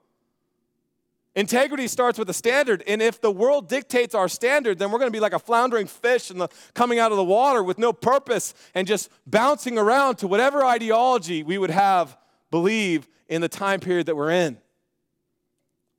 Integrity 1.36 1.88
starts 1.90 2.18
with 2.18 2.30
a 2.30 2.34
standard, 2.34 2.82
and 2.88 3.02
if 3.02 3.20
the 3.20 3.32
world 3.32 3.68
dictates 3.68 4.16
our 4.16 4.30
standard, 4.30 4.80
then 4.80 4.90
we're 4.90 5.00
going 5.00 5.12
to 5.12 5.16
be 5.16 5.20
like 5.20 5.34
a 5.34 5.40
floundering 5.40 5.86
fish 5.86 6.32
in 6.32 6.38
the, 6.38 6.48
coming 6.74 6.98
out 6.98 7.12
of 7.12 7.18
the 7.18 7.26
water 7.26 7.62
with 7.62 7.78
no 7.78 7.92
purpose 7.92 8.54
and 8.74 8.88
just 8.88 9.10
bouncing 9.28 9.78
around 9.78 10.16
to 10.16 10.28
whatever 10.28 10.64
ideology 10.64 11.44
we 11.44 11.58
would 11.58 11.72
have 11.72 12.18
believe 12.52 13.10
in 13.28 13.42
the 13.42 13.50
time 13.50 13.82
period 13.82 14.06
that 14.06 14.16
we're 14.16 14.32
in. 14.32 14.58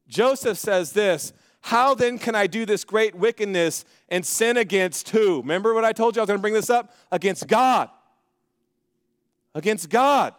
Joseph 0.08 0.56
says 0.56 0.92
this 0.92 1.34
How 1.60 1.94
then 1.94 2.18
can 2.18 2.34
I 2.34 2.46
do 2.46 2.64
this 2.64 2.82
great 2.82 3.14
wickedness 3.14 3.84
and 4.08 4.24
sin 4.24 4.56
against 4.56 5.10
who? 5.10 5.42
Remember 5.42 5.74
what 5.74 5.84
I 5.84 5.92
told 5.92 6.16
you? 6.16 6.20
I 6.20 6.22
was 6.22 6.28
going 6.28 6.38
to 6.38 6.42
bring 6.42 6.54
this 6.54 6.70
up? 6.70 6.94
Against 7.12 7.46
God. 7.46 7.90
Against 9.54 9.90
God. 9.90 10.34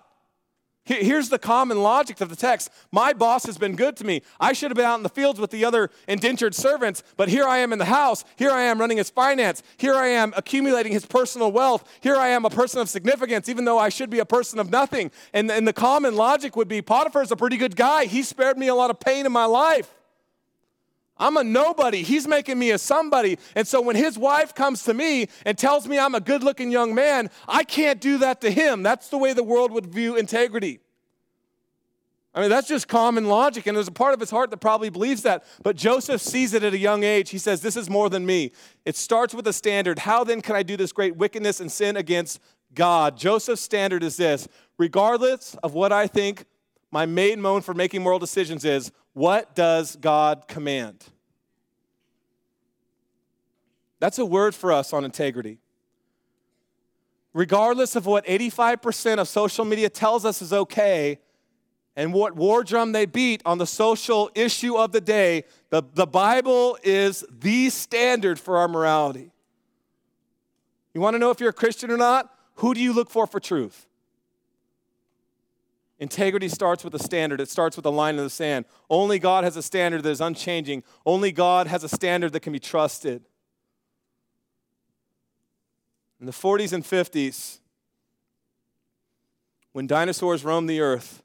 Here's 0.88 1.28
the 1.28 1.38
common 1.38 1.84
logic 1.84 2.22
of 2.22 2.30
the 2.30 2.36
text. 2.38 2.70
My 2.94 3.12
boss 3.12 3.46
has 3.46 3.58
been 3.58 3.76
good 3.76 3.98
to 3.98 4.06
me. 4.06 4.22
I 4.40 4.54
should 4.54 4.72
have 4.72 4.78
been 4.78 4.86
out 4.86 4.96
in 4.96 5.04
the 5.04 5.10
fields 5.10 5.38
with 5.38 5.52
the 5.52 5.66
other 5.66 5.90
indentured 6.08 6.56
servants, 6.56 7.04
but 7.18 7.28
here 7.28 7.46
I 7.46 7.58
am 7.58 7.74
in 7.74 7.80
the 7.80 7.86
house. 7.86 8.24
Here 8.38 8.52
I 8.52 8.64
am 8.64 8.80
running 8.80 8.98
his 8.98 9.10
finance. 9.10 9.64
Here 9.76 9.96
I 9.96 10.08
am 10.08 10.34
accumulating 10.38 10.94
his 10.94 11.06
personal 11.06 11.52
wealth. 11.52 11.86
Here 12.00 12.16
I 12.16 12.30
am 12.30 12.46
a 12.46 12.50
person 12.50 12.80
of 12.80 12.88
significance, 12.88 13.50
even 13.50 13.66
though 13.66 13.78
I 13.78 13.90
should 13.90 14.10
be 14.10 14.20
a 14.20 14.26
person 14.26 14.60
of 14.60 14.72
nothing. 14.72 15.12
And, 15.34 15.52
and 15.52 15.68
the 15.68 15.74
common 15.74 16.16
logic 16.16 16.56
would 16.56 16.70
be 16.70 16.82
Potiphar's 16.82 17.32
a 17.32 17.36
pretty 17.36 17.58
good 17.58 17.76
guy. 17.76 18.06
He 18.06 18.24
spared 18.24 18.58
me 18.58 18.70
a 18.70 18.76
lot 18.76 18.90
of 18.90 18.98
pain 19.02 19.26
in 19.26 19.32
my 19.34 19.46
life. 19.46 19.97
I'm 21.20 21.38
a 21.38 21.44
nobody. 21.44 22.04
He's 22.04 22.28
making 22.28 22.60
me 22.60 22.72
a 22.72 22.78
somebody. 22.78 23.38
And 23.56 23.68
so 23.68 23.82
when 23.82 23.96
his 23.96 24.18
wife 24.18 24.54
comes 24.54 24.84
to 24.84 24.94
me 24.94 25.28
and 25.46 25.58
tells 25.58 25.88
me 25.88 25.98
I'm 25.98 26.16
a 26.16 26.20
good 26.20 26.44
looking 26.44 26.72
young 26.72 26.94
man, 26.94 27.30
I 27.48 27.64
can't 27.64 28.00
do 28.00 28.18
that 28.20 28.42
to 28.42 28.52
him. 28.52 28.84
That's 28.84 29.10
the 29.10 29.18
way 29.18 29.34
the 29.34 29.44
world 29.44 29.72
would 29.72 29.88
view 29.88 30.16
integrity. 30.16 30.80
I 32.38 32.42
mean, 32.42 32.52
that's 32.52 32.68
just 32.68 32.88
common 32.88 33.26
logic, 33.26 33.66
and 33.66 33.76
there's 33.76 33.88
a 33.88 33.92
part 33.92 34.14
of 34.14 34.20
his 34.20 34.30
heart 34.30 34.52
that 34.52 34.58
probably 34.58 34.92
believes 34.92 35.24
that. 35.24 35.44
But 35.64 35.76
Joseph 35.76 36.22
sees 36.22 36.54
it 36.54 36.62
at 36.62 36.72
a 36.72 36.78
young 36.78 37.04
age. 37.04 37.32
He 37.32 37.40
says, 37.40 37.62
This 37.62 37.76
is 37.76 37.90
more 37.90 38.12
than 38.12 38.28
me. 38.28 38.52
It 38.86 38.96
starts 38.96 39.34
with 39.34 39.48
a 39.48 39.54
standard. 39.54 39.98
How 39.98 40.24
then 40.24 40.42
can 40.42 40.56
I 40.56 40.62
do 40.62 40.78
this 40.78 40.92
great 40.92 41.16
wickedness 41.16 41.60
and 41.60 41.72
sin 41.72 41.98
against 41.98 42.40
God? 42.76 43.18
Joseph's 43.18 43.62
standard 43.62 44.04
is 44.04 44.18
this 44.18 44.48
regardless 44.78 45.56
of 45.64 45.74
what 45.74 45.92
I 45.92 46.06
think 46.06 46.46
my 46.92 47.08
main 47.08 47.42
moan 47.42 47.62
for 47.62 47.74
making 47.74 48.04
moral 48.04 48.20
decisions 48.20 48.64
is, 48.64 48.92
what 49.18 49.56
does 49.56 49.96
God 49.96 50.48
command? 50.48 51.04
That's 54.00 54.20
a 54.20 54.26
word 54.26 54.54
for 54.54 54.72
us 54.72 54.94
on 54.94 55.04
integrity. 55.04 55.58
Regardless 57.34 57.96
of 57.96 58.06
what 58.06 58.28
85% 58.28 59.18
of 59.18 59.28
social 59.28 59.66
media 59.66 59.90
tells 59.90 60.24
us 60.24 60.44
is 60.44 60.54
okay 60.54 61.18
and 61.96 62.14
what 62.14 62.36
war 62.36 62.64
drum 62.64 62.92
they 62.92 63.08
beat 63.08 63.42
on 63.44 63.58
the 63.58 63.66
social 63.66 64.30
issue 64.36 64.76
of 64.76 64.92
the 64.92 65.02
day, 65.02 65.46
the, 65.72 65.82
the 65.96 66.06
Bible 66.06 66.78
is 66.84 67.26
the 67.40 67.72
standard 67.72 68.40
for 68.40 68.60
our 68.60 68.68
morality. 68.68 69.32
You 70.94 71.02
want 71.02 71.16
to 71.16 71.20
know 71.20 71.32
if 71.32 71.40
you're 71.40 71.50
a 71.50 71.54
Christian 71.54 71.90
or 71.90 71.98
not? 71.98 72.32
Who 72.58 72.76
do 72.76 72.80
you 72.80 72.94
look 72.94 73.10
for 73.10 73.26
for 73.26 73.40
truth? 73.40 73.87
Integrity 76.00 76.48
starts 76.48 76.84
with 76.84 76.94
a 76.94 77.00
standard. 77.00 77.42
It 77.42 77.50
starts 77.50 77.76
with 77.76 77.86
a 77.86 77.90
line 77.90 78.18
in 78.18 78.24
the 78.24 78.30
sand. 78.30 78.66
Only 78.90 79.18
God 79.18 79.44
has 79.44 79.58
a 79.58 79.64
standard 79.64 80.04
that 80.04 80.10
is 80.12 80.22
unchanging. 80.22 80.84
Only 81.06 81.32
God 81.32 81.66
has 81.68 81.84
a 81.84 81.90
standard 81.90 82.34
that 82.34 82.42
can 82.42 82.54
be 82.54 82.60
trusted. 82.60 83.24
In 86.20 86.28
the 86.28 86.32
40s 86.32 86.72
and 86.74 86.84
50s, 86.84 87.60
when 89.72 89.88
dinosaurs 89.88 90.44
roamed 90.44 90.70
the 90.70 90.82
earth, 90.82 91.24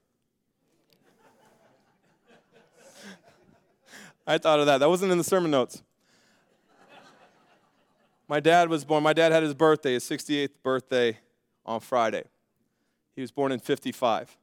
I 4.27 4.39
thought 4.39 4.61
of 4.61 4.67
that. 4.67 4.79
That 4.79 4.89
wasn't 4.89 5.13
in 5.13 5.19
the 5.19 5.25
sermon 5.25 5.51
notes. 5.51 5.83
My 8.27 8.41
dad 8.41 8.71
was 8.71 8.87
born, 8.87 9.03
my 9.03 9.13
dad 9.13 9.33
had 9.33 9.43
his 9.43 9.53
birthday, 9.53 9.93
his 9.95 10.05
68th 10.05 10.63
birthday 10.63 11.19
on 11.67 11.81
Friday. 11.81 12.25
He 13.15 13.21
was 13.21 13.31
born 13.31 13.53
in 13.53 13.59
55 13.59 14.39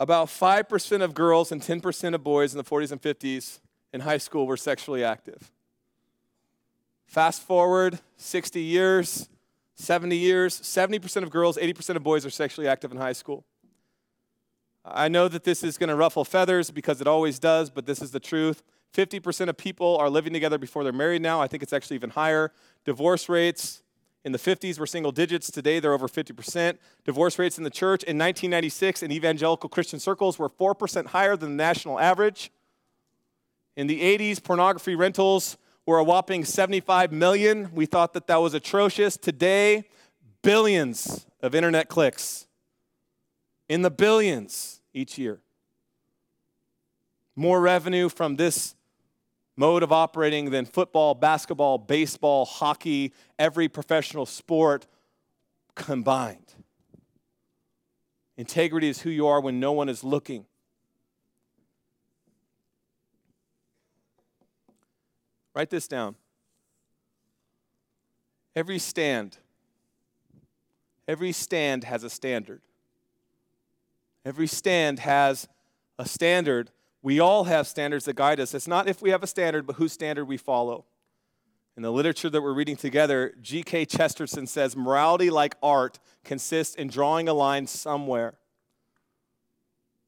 about 0.00 0.28
5% 0.28 1.02
of 1.02 1.14
girls 1.14 1.52
and 1.52 1.62
10% 1.62 2.14
of 2.14 2.24
boys 2.24 2.52
in 2.52 2.58
the 2.58 2.64
40s 2.64 2.92
and 2.92 3.00
50s 3.00 3.60
in 3.92 4.00
high 4.00 4.18
school 4.18 4.46
were 4.46 4.56
sexually 4.56 5.04
active. 5.04 5.52
Fast 7.06 7.42
forward 7.42 8.00
60 8.16 8.60
years, 8.60 9.28
70 9.76 10.16
years, 10.16 10.60
70% 10.60 11.22
of 11.22 11.30
girls, 11.30 11.56
80% 11.56 11.96
of 11.96 12.02
boys 12.02 12.26
are 12.26 12.30
sexually 12.30 12.66
active 12.66 12.90
in 12.90 12.98
high 12.98 13.12
school. 13.12 13.44
I 14.84 15.08
know 15.08 15.28
that 15.28 15.44
this 15.44 15.62
is 15.62 15.78
going 15.78 15.88
to 15.88 15.96
ruffle 15.96 16.24
feathers 16.24 16.70
because 16.70 17.00
it 17.00 17.06
always 17.06 17.38
does, 17.38 17.70
but 17.70 17.86
this 17.86 18.02
is 18.02 18.10
the 18.10 18.20
truth. 18.20 18.62
50% 18.92 19.48
of 19.48 19.56
people 19.56 19.96
are 19.96 20.10
living 20.10 20.32
together 20.32 20.58
before 20.58 20.82
they're 20.82 20.92
married 20.92 21.22
now. 21.22 21.40
I 21.40 21.46
think 21.46 21.62
it's 21.62 21.72
actually 21.72 21.96
even 21.96 22.10
higher. 22.10 22.52
Divorce 22.84 23.28
rates 23.28 23.83
in 24.24 24.32
the 24.32 24.38
50s 24.38 24.78
were 24.78 24.86
single 24.86 25.12
digits. 25.12 25.50
Today 25.50 25.80
they're 25.80 25.92
over 25.92 26.08
50%. 26.08 26.78
Divorce 27.04 27.38
rates 27.38 27.58
in 27.58 27.64
the 27.64 27.70
church 27.70 28.02
in 28.04 28.16
1996 28.16 29.02
in 29.02 29.12
evangelical 29.12 29.68
Christian 29.68 30.00
circles 30.00 30.38
were 30.38 30.48
4% 30.48 31.06
higher 31.06 31.36
than 31.36 31.56
the 31.56 31.62
national 31.62 32.00
average. 32.00 32.50
In 33.76 33.86
the 33.86 34.00
80s, 34.00 34.42
pornography 34.42 34.94
rentals 34.94 35.58
were 35.84 35.98
a 35.98 36.04
whopping 36.04 36.44
75 36.44 37.12
million. 37.12 37.70
We 37.74 37.86
thought 37.86 38.14
that 38.14 38.26
that 38.28 38.36
was 38.36 38.54
atrocious. 38.54 39.16
Today, 39.16 39.84
billions 40.42 41.26
of 41.42 41.54
internet 41.54 41.88
clicks. 41.88 42.46
In 43.68 43.82
the 43.82 43.90
billions 43.90 44.80
each 44.94 45.18
year. 45.18 45.40
More 47.36 47.60
revenue 47.60 48.08
from 48.08 48.36
this 48.36 48.74
mode 49.56 49.82
of 49.82 49.92
operating 49.92 50.50
than 50.50 50.64
football, 50.64 51.14
basketball, 51.14 51.78
baseball, 51.78 52.44
hockey, 52.44 53.12
every 53.38 53.68
professional 53.68 54.26
sport 54.26 54.86
combined. 55.74 56.54
Integrity 58.36 58.88
is 58.88 59.02
who 59.02 59.10
you 59.10 59.26
are 59.26 59.40
when 59.40 59.60
no 59.60 59.72
one 59.72 59.88
is 59.88 60.02
looking. 60.02 60.44
Write 65.54 65.70
this 65.70 65.86
down. 65.86 66.16
Every 68.56 68.78
stand, 68.78 69.38
every 71.08 71.32
stand 71.32 71.84
has 71.84 72.04
a 72.04 72.10
standard. 72.10 72.60
Every 74.24 74.46
stand 74.46 75.00
has 75.00 75.48
a 75.98 76.06
standard 76.06 76.70
we 77.04 77.20
all 77.20 77.44
have 77.44 77.66
standards 77.66 78.06
that 78.06 78.16
guide 78.16 78.40
us. 78.40 78.54
It's 78.54 78.66
not 78.66 78.88
if 78.88 79.02
we 79.02 79.10
have 79.10 79.22
a 79.22 79.26
standard, 79.26 79.66
but 79.66 79.76
whose 79.76 79.92
standard 79.92 80.24
we 80.24 80.38
follow. 80.38 80.86
In 81.76 81.82
the 81.82 81.92
literature 81.92 82.30
that 82.30 82.40
we're 82.40 82.54
reading 82.54 82.76
together, 82.76 83.34
G.K. 83.42 83.84
Chesterton 83.84 84.46
says 84.46 84.74
morality, 84.74 85.28
like 85.28 85.54
art, 85.62 85.98
consists 86.24 86.74
in 86.74 86.88
drawing 86.88 87.28
a 87.28 87.34
line 87.34 87.66
somewhere. 87.66 88.36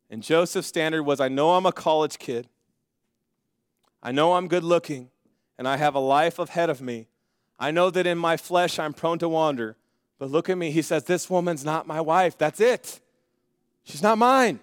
And 0.08 0.22
Joseph's 0.22 0.68
standard 0.68 1.02
was 1.02 1.20
I 1.20 1.28
know 1.28 1.50
I'm 1.50 1.66
a 1.66 1.72
college 1.72 2.18
kid, 2.18 2.48
I 4.02 4.10
know 4.10 4.32
I'm 4.32 4.48
good 4.48 4.64
looking, 4.64 5.10
and 5.58 5.68
I 5.68 5.76
have 5.76 5.94
a 5.94 6.00
life 6.00 6.38
ahead 6.38 6.70
of 6.70 6.80
me. 6.80 7.08
I 7.58 7.72
know 7.72 7.90
that 7.90 8.06
in 8.06 8.16
my 8.16 8.38
flesh 8.38 8.78
I'm 8.78 8.94
prone 8.94 9.18
to 9.18 9.28
wander. 9.28 9.76
But 10.18 10.30
look 10.30 10.48
at 10.48 10.56
me. 10.56 10.70
He 10.70 10.80
says, 10.80 11.04
This 11.04 11.28
woman's 11.28 11.62
not 11.62 11.86
my 11.86 12.00
wife. 12.00 12.38
That's 12.38 12.58
it. 12.58 13.00
She's 13.84 14.02
not 14.02 14.16
mine. 14.16 14.60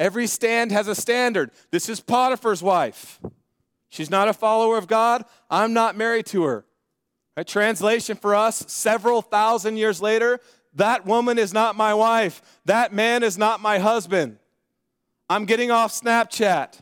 Every 0.00 0.26
stand 0.26 0.72
has 0.72 0.88
a 0.88 0.94
standard. 0.94 1.50
This 1.70 1.90
is 1.90 2.00
Potiphar's 2.00 2.62
wife. 2.62 3.20
She's 3.90 4.10
not 4.10 4.28
a 4.28 4.32
follower 4.32 4.78
of 4.78 4.86
God. 4.88 5.24
I'm 5.50 5.74
not 5.74 5.94
married 5.94 6.24
to 6.26 6.44
her. 6.44 6.64
A 7.36 7.44
translation 7.44 8.16
for 8.16 8.34
us 8.34 8.64
several 8.66 9.20
thousand 9.20 9.76
years 9.76 10.00
later 10.00 10.40
that 10.74 11.04
woman 11.04 11.38
is 11.38 11.52
not 11.52 11.76
my 11.76 11.94
wife. 11.94 12.40
That 12.64 12.92
man 12.92 13.22
is 13.22 13.36
not 13.36 13.60
my 13.60 13.78
husband. 13.78 14.38
I'm 15.28 15.44
getting 15.44 15.70
off 15.70 15.92
Snapchat. 15.92 16.80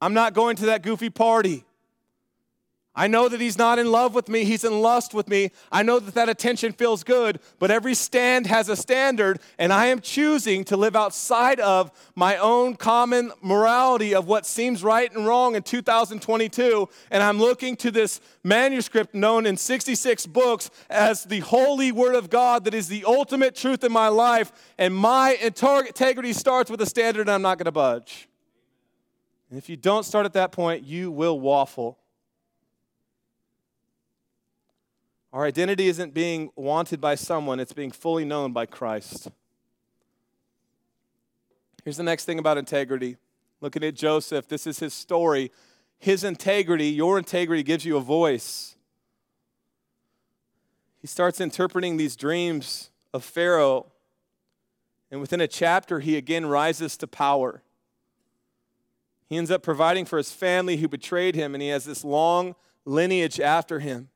I'm 0.00 0.14
not 0.14 0.32
going 0.32 0.56
to 0.56 0.66
that 0.66 0.82
goofy 0.82 1.10
party. 1.10 1.64
I 2.94 3.06
know 3.06 3.28
that 3.28 3.40
he's 3.40 3.56
not 3.56 3.78
in 3.78 3.92
love 3.92 4.16
with 4.16 4.28
me, 4.28 4.42
he's 4.42 4.64
in 4.64 4.80
lust 4.80 5.14
with 5.14 5.28
me. 5.28 5.52
I 5.70 5.84
know 5.84 6.00
that 6.00 6.14
that 6.14 6.28
attention 6.28 6.72
feels 6.72 7.04
good, 7.04 7.38
but 7.60 7.70
every 7.70 7.94
stand 7.94 8.48
has 8.48 8.68
a 8.68 8.74
standard, 8.74 9.38
and 9.58 9.72
I 9.72 9.86
am 9.86 10.00
choosing 10.00 10.64
to 10.64 10.76
live 10.76 10.96
outside 10.96 11.60
of 11.60 11.92
my 12.16 12.36
own 12.36 12.74
common 12.74 13.30
morality 13.42 14.12
of 14.12 14.26
what 14.26 14.44
seems 14.44 14.82
right 14.82 15.10
and 15.14 15.24
wrong 15.24 15.54
in 15.54 15.62
2022. 15.62 16.88
And 17.12 17.22
I'm 17.22 17.38
looking 17.38 17.76
to 17.76 17.92
this 17.92 18.20
manuscript 18.42 19.14
known 19.14 19.46
in 19.46 19.56
66 19.56 20.26
books 20.26 20.68
as 20.90 21.22
the 21.24 21.40
holy 21.40 21.92
word 21.92 22.16
of 22.16 22.28
God 22.28 22.64
that 22.64 22.74
is 22.74 22.88
the 22.88 23.04
ultimate 23.04 23.54
truth 23.54 23.84
in 23.84 23.92
my 23.92 24.08
life, 24.08 24.50
and 24.78 24.92
my 24.92 25.38
integrity 25.40 26.32
starts 26.32 26.72
with 26.72 26.80
a 26.80 26.86
standard, 26.86 27.22
and 27.22 27.30
I'm 27.30 27.42
not 27.42 27.56
gonna 27.58 27.70
budge. 27.70 28.28
And 29.48 29.58
if 29.58 29.68
you 29.68 29.76
don't 29.76 30.04
start 30.04 30.26
at 30.26 30.32
that 30.32 30.50
point, 30.50 30.84
you 30.84 31.12
will 31.12 31.38
waffle. 31.38 31.96
Our 35.32 35.44
identity 35.44 35.86
isn't 35.86 36.12
being 36.12 36.50
wanted 36.56 37.00
by 37.00 37.14
someone, 37.14 37.60
it's 37.60 37.72
being 37.72 37.92
fully 37.92 38.24
known 38.24 38.52
by 38.52 38.66
Christ. 38.66 39.28
Here's 41.84 41.96
the 41.96 42.02
next 42.02 42.24
thing 42.24 42.38
about 42.38 42.58
integrity. 42.58 43.16
Looking 43.60 43.84
at 43.84 43.94
Joseph, 43.94 44.48
this 44.48 44.66
is 44.66 44.80
his 44.80 44.92
story. 44.92 45.52
His 45.98 46.24
integrity, 46.24 46.86
your 46.86 47.18
integrity, 47.18 47.62
gives 47.62 47.84
you 47.84 47.96
a 47.96 48.00
voice. 48.00 48.76
He 51.00 51.06
starts 51.06 51.40
interpreting 51.40 51.96
these 51.96 52.16
dreams 52.16 52.90
of 53.14 53.24
Pharaoh, 53.24 53.86
and 55.10 55.20
within 55.20 55.40
a 55.40 55.48
chapter, 55.48 56.00
he 56.00 56.16
again 56.16 56.46
rises 56.46 56.96
to 56.98 57.06
power. 57.06 57.62
He 59.28 59.36
ends 59.36 59.50
up 59.50 59.62
providing 59.62 60.04
for 60.04 60.16
his 60.16 60.32
family 60.32 60.78
who 60.78 60.88
betrayed 60.88 61.34
him, 61.34 61.54
and 61.54 61.62
he 61.62 61.68
has 61.68 61.84
this 61.84 62.04
long 62.04 62.54
lineage 62.84 63.38
after 63.40 63.80
him. 63.80 64.08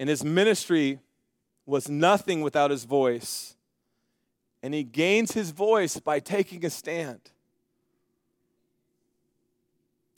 And 0.00 0.08
his 0.08 0.24
ministry 0.24 0.98
was 1.66 1.86
nothing 1.90 2.40
without 2.40 2.70
his 2.70 2.84
voice. 2.84 3.54
And 4.62 4.72
he 4.72 4.82
gains 4.82 5.32
his 5.32 5.50
voice 5.50 6.00
by 6.00 6.20
taking 6.20 6.64
a 6.64 6.70
stand. 6.70 7.20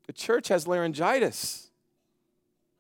The 0.06 0.12
church 0.12 0.48
has 0.48 0.68
laryngitis. 0.68 1.70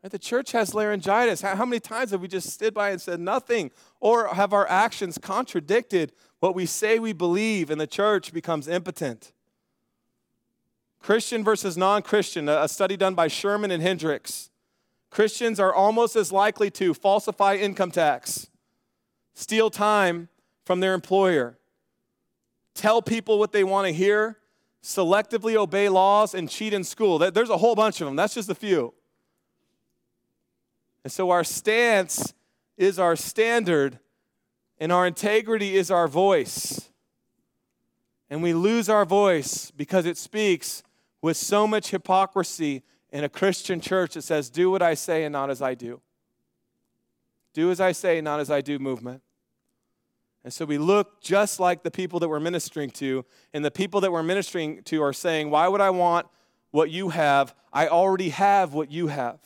The 0.08 0.18
church 0.18 0.52
has 0.52 0.74
laryngitis. 0.74 1.40
How 1.40 1.64
many 1.64 1.80
times 1.80 2.12
have 2.12 2.20
we 2.20 2.28
just 2.28 2.50
stood 2.50 2.72
by 2.72 2.90
and 2.90 3.00
said 3.00 3.18
nothing? 3.18 3.72
Or 3.98 4.28
have 4.28 4.52
our 4.52 4.68
actions 4.68 5.18
contradicted 5.18 6.12
what 6.38 6.54
we 6.54 6.66
say 6.66 7.00
we 7.00 7.12
believe 7.12 7.68
and 7.68 7.80
the 7.80 7.86
church 7.88 8.32
becomes 8.32 8.68
impotent? 8.68 9.32
Christian 11.00 11.42
versus 11.42 11.76
non 11.76 12.02
Christian, 12.02 12.48
a 12.48 12.68
study 12.68 12.96
done 12.96 13.16
by 13.16 13.26
Sherman 13.26 13.72
and 13.72 13.82
Hendricks. 13.82 14.51
Christians 15.12 15.60
are 15.60 15.74
almost 15.74 16.16
as 16.16 16.32
likely 16.32 16.70
to 16.70 16.94
falsify 16.94 17.56
income 17.56 17.90
tax, 17.90 18.48
steal 19.34 19.68
time 19.68 20.30
from 20.64 20.80
their 20.80 20.94
employer, 20.94 21.58
tell 22.74 23.02
people 23.02 23.38
what 23.38 23.52
they 23.52 23.62
want 23.62 23.86
to 23.86 23.92
hear, 23.92 24.38
selectively 24.82 25.54
obey 25.54 25.90
laws, 25.90 26.34
and 26.34 26.48
cheat 26.48 26.72
in 26.72 26.82
school. 26.82 27.18
There's 27.18 27.50
a 27.50 27.58
whole 27.58 27.74
bunch 27.74 28.00
of 28.00 28.06
them. 28.06 28.16
That's 28.16 28.32
just 28.32 28.48
a 28.48 28.54
few. 28.54 28.94
And 31.04 31.12
so 31.12 31.28
our 31.28 31.44
stance 31.44 32.32
is 32.78 32.98
our 32.98 33.14
standard, 33.14 33.98
and 34.78 34.90
our 34.90 35.06
integrity 35.06 35.76
is 35.76 35.90
our 35.90 36.08
voice. 36.08 36.88
And 38.30 38.42
we 38.42 38.54
lose 38.54 38.88
our 38.88 39.04
voice 39.04 39.70
because 39.72 40.06
it 40.06 40.16
speaks 40.16 40.82
with 41.20 41.36
so 41.36 41.66
much 41.66 41.90
hypocrisy 41.90 42.82
in 43.12 43.24
a 43.24 43.28
Christian 43.28 43.80
church 43.80 44.14
that 44.14 44.22
says, 44.22 44.50
do 44.50 44.70
what 44.70 44.82
I 44.82 44.94
say 44.94 45.24
and 45.24 45.32
not 45.32 45.50
as 45.50 45.60
I 45.62 45.74
do. 45.74 46.00
Do 47.52 47.70
as 47.70 47.80
I 47.80 47.92
say, 47.92 48.20
not 48.22 48.40
as 48.40 48.50
I 48.50 48.62
do 48.62 48.78
movement. 48.78 49.22
And 50.42 50.52
so 50.52 50.64
we 50.64 50.78
look 50.78 51.20
just 51.20 51.60
like 51.60 51.82
the 51.82 51.90
people 51.90 52.18
that 52.20 52.28
we're 52.28 52.40
ministering 52.40 52.90
to, 52.92 53.24
and 53.52 53.64
the 53.64 53.70
people 53.70 54.00
that 54.00 54.10
we're 54.10 54.22
ministering 54.22 54.82
to 54.84 55.02
are 55.02 55.12
saying, 55.12 55.50
Why 55.50 55.68
would 55.68 55.80
I 55.80 55.90
want 55.90 56.26
what 56.72 56.90
you 56.90 57.10
have? 57.10 57.54
I 57.72 57.86
already 57.86 58.30
have 58.30 58.72
what 58.72 58.90
you 58.90 59.06
have. 59.06 59.38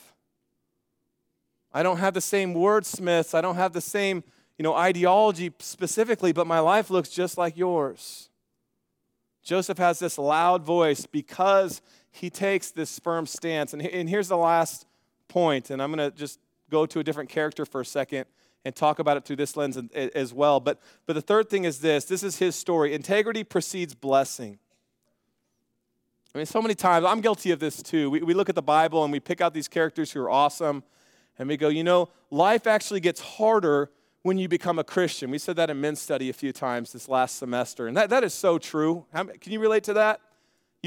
I 1.74 1.82
don't 1.82 1.98
have 1.98 2.14
the 2.14 2.22
same 2.22 2.54
wordsmiths, 2.54 3.34
I 3.34 3.42
don't 3.42 3.56
have 3.56 3.74
the 3.74 3.82
same 3.82 4.24
you 4.58 4.62
know, 4.62 4.74
ideology 4.74 5.52
specifically, 5.58 6.32
but 6.32 6.46
my 6.46 6.60
life 6.60 6.88
looks 6.88 7.10
just 7.10 7.36
like 7.36 7.56
yours. 7.56 8.30
Joseph 9.42 9.78
has 9.78 9.98
this 9.98 10.18
loud 10.18 10.62
voice 10.62 11.06
because 11.06 11.82
he 12.16 12.30
takes 12.30 12.70
this 12.70 12.98
firm 12.98 13.26
stance. 13.26 13.72
And, 13.72 13.82
and 13.82 14.08
here's 14.08 14.28
the 14.28 14.36
last 14.36 14.86
point, 15.28 15.70
and 15.70 15.82
I'm 15.82 15.92
going 15.92 16.10
to 16.10 16.16
just 16.16 16.40
go 16.70 16.86
to 16.86 16.98
a 16.98 17.04
different 17.04 17.28
character 17.28 17.66
for 17.66 17.82
a 17.82 17.84
second 17.84 18.24
and 18.64 18.74
talk 18.74 18.98
about 18.98 19.16
it 19.16 19.24
through 19.24 19.36
this 19.36 19.56
lens 19.56 19.78
as 19.94 20.32
well. 20.32 20.58
But, 20.58 20.80
but 21.06 21.12
the 21.12 21.20
third 21.20 21.48
thing 21.48 21.64
is 21.64 21.80
this 21.80 22.04
this 22.06 22.22
is 22.22 22.38
his 22.38 22.56
story 22.56 22.94
integrity 22.94 23.44
precedes 23.44 23.94
blessing. 23.94 24.58
I 26.34 26.38
mean, 26.38 26.46
so 26.46 26.60
many 26.60 26.74
times, 26.74 27.06
I'm 27.06 27.20
guilty 27.20 27.50
of 27.50 27.60
this 27.60 27.82
too. 27.82 28.10
We, 28.10 28.22
we 28.22 28.34
look 28.34 28.48
at 28.48 28.54
the 28.54 28.62
Bible 28.62 29.04
and 29.04 29.12
we 29.12 29.20
pick 29.20 29.40
out 29.40 29.54
these 29.54 29.68
characters 29.68 30.12
who 30.12 30.20
are 30.20 30.30
awesome, 30.30 30.82
and 31.38 31.48
we 31.48 31.56
go, 31.56 31.68
you 31.68 31.84
know, 31.84 32.08
life 32.30 32.66
actually 32.66 33.00
gets 33.00 33.20
harder 33.20 33.90
when 34.22 34.36
you 34.38 34.48
become 34.48 34.78
a 34.78 34.84
Christian. 34.84 35.30
We 35.30 35.38
said 35.38 35.56
that 35.56 35.70
in 35.70 35.80
men's 35.80 36.00
study 36.00 36.28
a 36.28 36.32
few 36.32 36.52
times 36.52 36.92
this 36.92 37.08
last 37.08 37.36
semester, 37.36 37.86
and 37.86 37.96
that, 37.96 38.10
that 38.10 38.24
is 38.24 38.34
so 38.34 38.58
true. 38.58 39.06
How, 39.12 39.24
can 39.24 39.52
you 39.52 39.60
relate 39.60 39.84
to 39.84 39.94
that? 39.94 40.20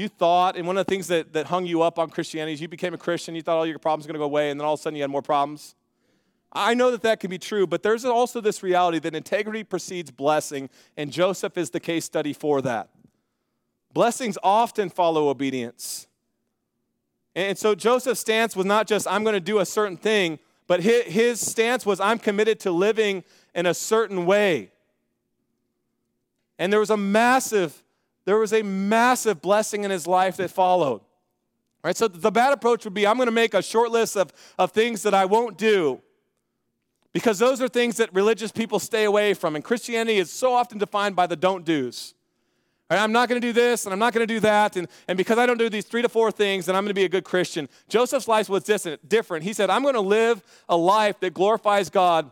You 0.00 0.08
thought, 0.08 0.56
and 0.56 0.66
one 0.66 0.76
of 0.76 0.86
the 0.86 0.90
things 0.90 1.06
that, 1.08 1.32
that 1.34 1.46
hung 1.46 1.66
you 1.66 1.82
up 1.82 1.98
on 1.98 2.10
Christianity 2.10 2.54
is 2.54 2.60
you 2.60 2.68
became 2.68 2.94
a 2.94 2.98
Christian, 2.98 3.34
you 3.34 3.42
thought 3.42 3.56
all 3.56 3.66
your 3.66 3.78
problems 3.78 4.06
were 4.06 4.12
going 4.12 4.20
to 4.20 4.20
go 4.20 4.24
away, 4.24 4.50
and 4.50 4.58
then 4.58 4.66
all 4.66 4.74
of 4.74 4.80
a 4.80 4.82
sudden 4.82 4.96
you 4.96 5.02
had 5.02 5.10
more 5.10 5.22
problems. 5.22 5.74
I 6.52 6.74
know 6.74 6.90
that 6.90 7.02
that 7.02 7.20
can 7.20 7.30
be 7.30 7.38
true, 7.38 7.66
but 7.66 7.82
there's 7.82 8.04
also 8.04 8.40
this 8.40 8.62
reality 8.62 8.98
that 8.98 9.14
integrity 9.14 9.62
precedes 9.62 10.10
blessing, 10.10 10.68
and 10.96 11.12
Joseph 11.12 11.56
is 11.56 11.70
the 11.70 11.78
case 11.78 12.04
study 12.04 12.32
for 12.32 12.60
that. 12.62 12.88
Blessings 13.92 14.36
often 14.42 14.88
follow 14.88 15.28
obedience. 15.28 16.06
And 17.34 17.56
so 17.56 17.74
Joseph's 17.74 18.20
stance 18.20 18.56
was 18.56 18.66
not 18.66 18.88
just, 18.88 19.06
I'm 19.06 19.22
going 19.22 19.34
to 19.34 19.40
do 19.40 19.60
a 19.60 19.66
certain 19.66 19.96
thing, 19.96 20.38
but 20.66 20.80
his, 20.80 21.40
stance 21.40 21.84
was, 21.84 22.00
I'm 22.00 22.18
committed 22.18 22.60
to 22.60 22.70
living 22.70 23.24
in 23.54 23.66
a 23.66 23.74
certain 23.74 24.26
way. 24.26 24.70
And 26.58 26.72
there 26.72 26.80
was 26.80 26.90
a 26.90 26.96
massive, 26.96 27.82
there 28.24 28.38
was 28.38 28.52
a 28.52 28.62
massive 28.62 29.40
blessing 29.40 29.84
in 29.84 29.90
his 29.90 30.06
life 30.06 30.36
that 30.36 30.50
followed. 30.50 31.00
Right? 31.82 31.96
So 31.96 32.08
the 32.08 32.30
bad 32.30 32.52
approach 32.52 32.84
would 32.84 32.94
be 32.94 33.06
I'm 33.06 33.16
going 33.16 33.26
to 33.26 33.32
make 33.32 33.54
a 33.54 33.62
short 33.62 33.90
list 33.90 34.16
of, 34.16 34.32
of 34.58 34.72
things 34.72 35.02
that 35.02 35.14
I 35.14 35.24
won't 35.24 35.56
do 35.56 36.00
because 37.12 37.38
those 37.38 37.60
are 37.60 37.68
things 37.68 37.96
that 37.96 38.12
religious 38.14 38.52
people 38.52 38.78
stay 38.78 39.04
away 39.04 39.34
from. 39.34 39.56
And 39.56 39.64
Christianity 39.64 40.18
is 40.18 40.30
so 40.30 40.52
often 40.52 40.78
defined 40.78 41.16
by 41.16 41.26
the 41.26 41.36
don't 41.36 41.64
do's. 41.64 42.14
Right? 42.90 43.00
I'm 43.00 43.12
not 43.12 43.28
going 43.28 43.40
to 43.40 43.46
do 43.46 43.52
this 43.52 43.86
and 43.86 43.92
I'm 43.92 43.98
not 43.98 44.12
going 44.12 44.26
to 44.26 44.32
do 44.32 44.40
that. 44.40 44.76
And, 44.76 44.88
and 45.08 45.16
because 45.16 45.38
I 45.38 45.46
don't 45.46 45.58
do 45.58 45.70
these 45.70 45.86
three 45.86 46.02
to 46.02 46.08
four 46.08 46.30
things, 46.30 46.66
then 46.66 46.76
I'm 46.76 46.82
going 46.82 46.90
to 46.90 46.94
be 46.94 47.04
a 47.04 47.08
good 47.08 47.24
Christian. 47.24 47.68
Joseph's 47.88 48.28
life 48.28 48.48
was 48.48 48.64
different. 49.08 49.44
He 49.44 49.52
said, 49.52 49.70
I'm 49.70 49.82
going 49.82 49.94
to 49.94 50.00
live 50.00 50.42
a 50.68 50.76
life 50.76 51.18
that 51.20 51.32
glorifies 51.32 51.88
God 51.88 52.30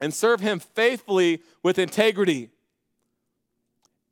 and 0.00 0.12
serve 0.12 0.40
Him 0.40 0.58
faithfully 0.58 1.42
with 1.62 1.78
integrity. 1.78 2.50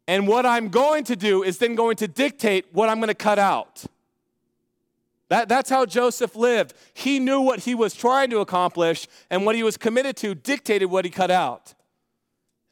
And 0.09 0.29
what 0.29 0.47
I'm 0.47 0.69
going 0.69 1.05
to 1.05 1.17
do 1.17 1.43
is 1.43 1.59
then 1.59 1.75
going 1.75 1.97
to 1.97 2.09
dictate 2.09 2.67
what 2.73 2.89
I'm 2.89 2.99
going 2.99 3.09
to 3.09 3.15
cut 3.15 3.39
out. 3.39 3.85
That, 5.29 5.49
that's 5.49 5.69
how 5.69 5.87
Joseph 5.87 6.37
lived. 6.37 6.75
He 6.95 7.19
knew 7.19 7.41
what 7.41 7.61
he 7.61 7.75
was 7.75 7.95
trying 7.95 8.31
to 8.31 8.39
accomplish, 8.39 9.09
and 9.31 9.45
what 9.45 9.57
he 9.57 9.63
was 9.63 9.77
committed 9.77 10.17
to 10.19 10.35
dictated 10.35 10.91
what 10.91 11.05
he 11.05 11.11
cut 11.11 11.31
out. 11.31 11.75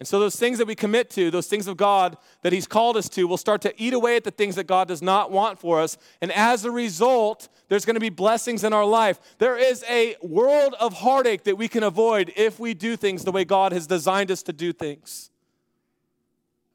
And 0.01 0.09
so, 0.09 0.19
those 0.19 0.37
things 0.37 0.59
that 0.59 0.67
we 0.67 0.75
commit 0.75 1.09
to, 1.11 1.31
those 1.31 1.47
things 1.47 1.67
of 1.67 1.77
God 1.77 2.17
that 2.43 2.53
He's 2.53 2.67
called 2.67 2.97
us 2.97 3.09
to, 3.11 3.27
will 3.27 3.37
start 3.37 3.63
to 3.63 3.73
eat 3.83 3.95
away 3.95 4.17
at 4.17 4.25
the 4.25 4.31
things 4.31 4.57
that 4.57 4.67
God 4.67 4.89
does 4.89 5.01
not 5.01 5.31
want 5.31 5.59
for 5.59 5.81
us. 5.81 5.97
And 6.21 6.33
as 6.33 6.65
a 6.65 6.71
result, 6.71 7.49
there's 7.69 7.85
going 7.85 7.95
to 7.95 8.01
be 8.01 8.11
blessings 8.11 8.65
in 8.65 8.73
our 8.73 8.85
life. 8.85 9.19
There 9.39 9.57
is 9.57 9.85
a 9.89 10.17
world 10.21 10.75
of 10.81 10.95
heartache 10.95 11.45
that 11.45 11.57
we 11.57 11.69
can 11.69 11.85
avoid 11.85 12.33
if 12.37 12.59
we 12.59 12.75
do 12.75 12.97
things 12.97 13.25
the 13.25 13.33
way 13.33 13.45
God 13.45 13.73
has 13.73 13.87
designed 13.87 14.31
us 14.31 14.43
to 14.43 14.53
do 14.53 14.73
things. 14.73 15.31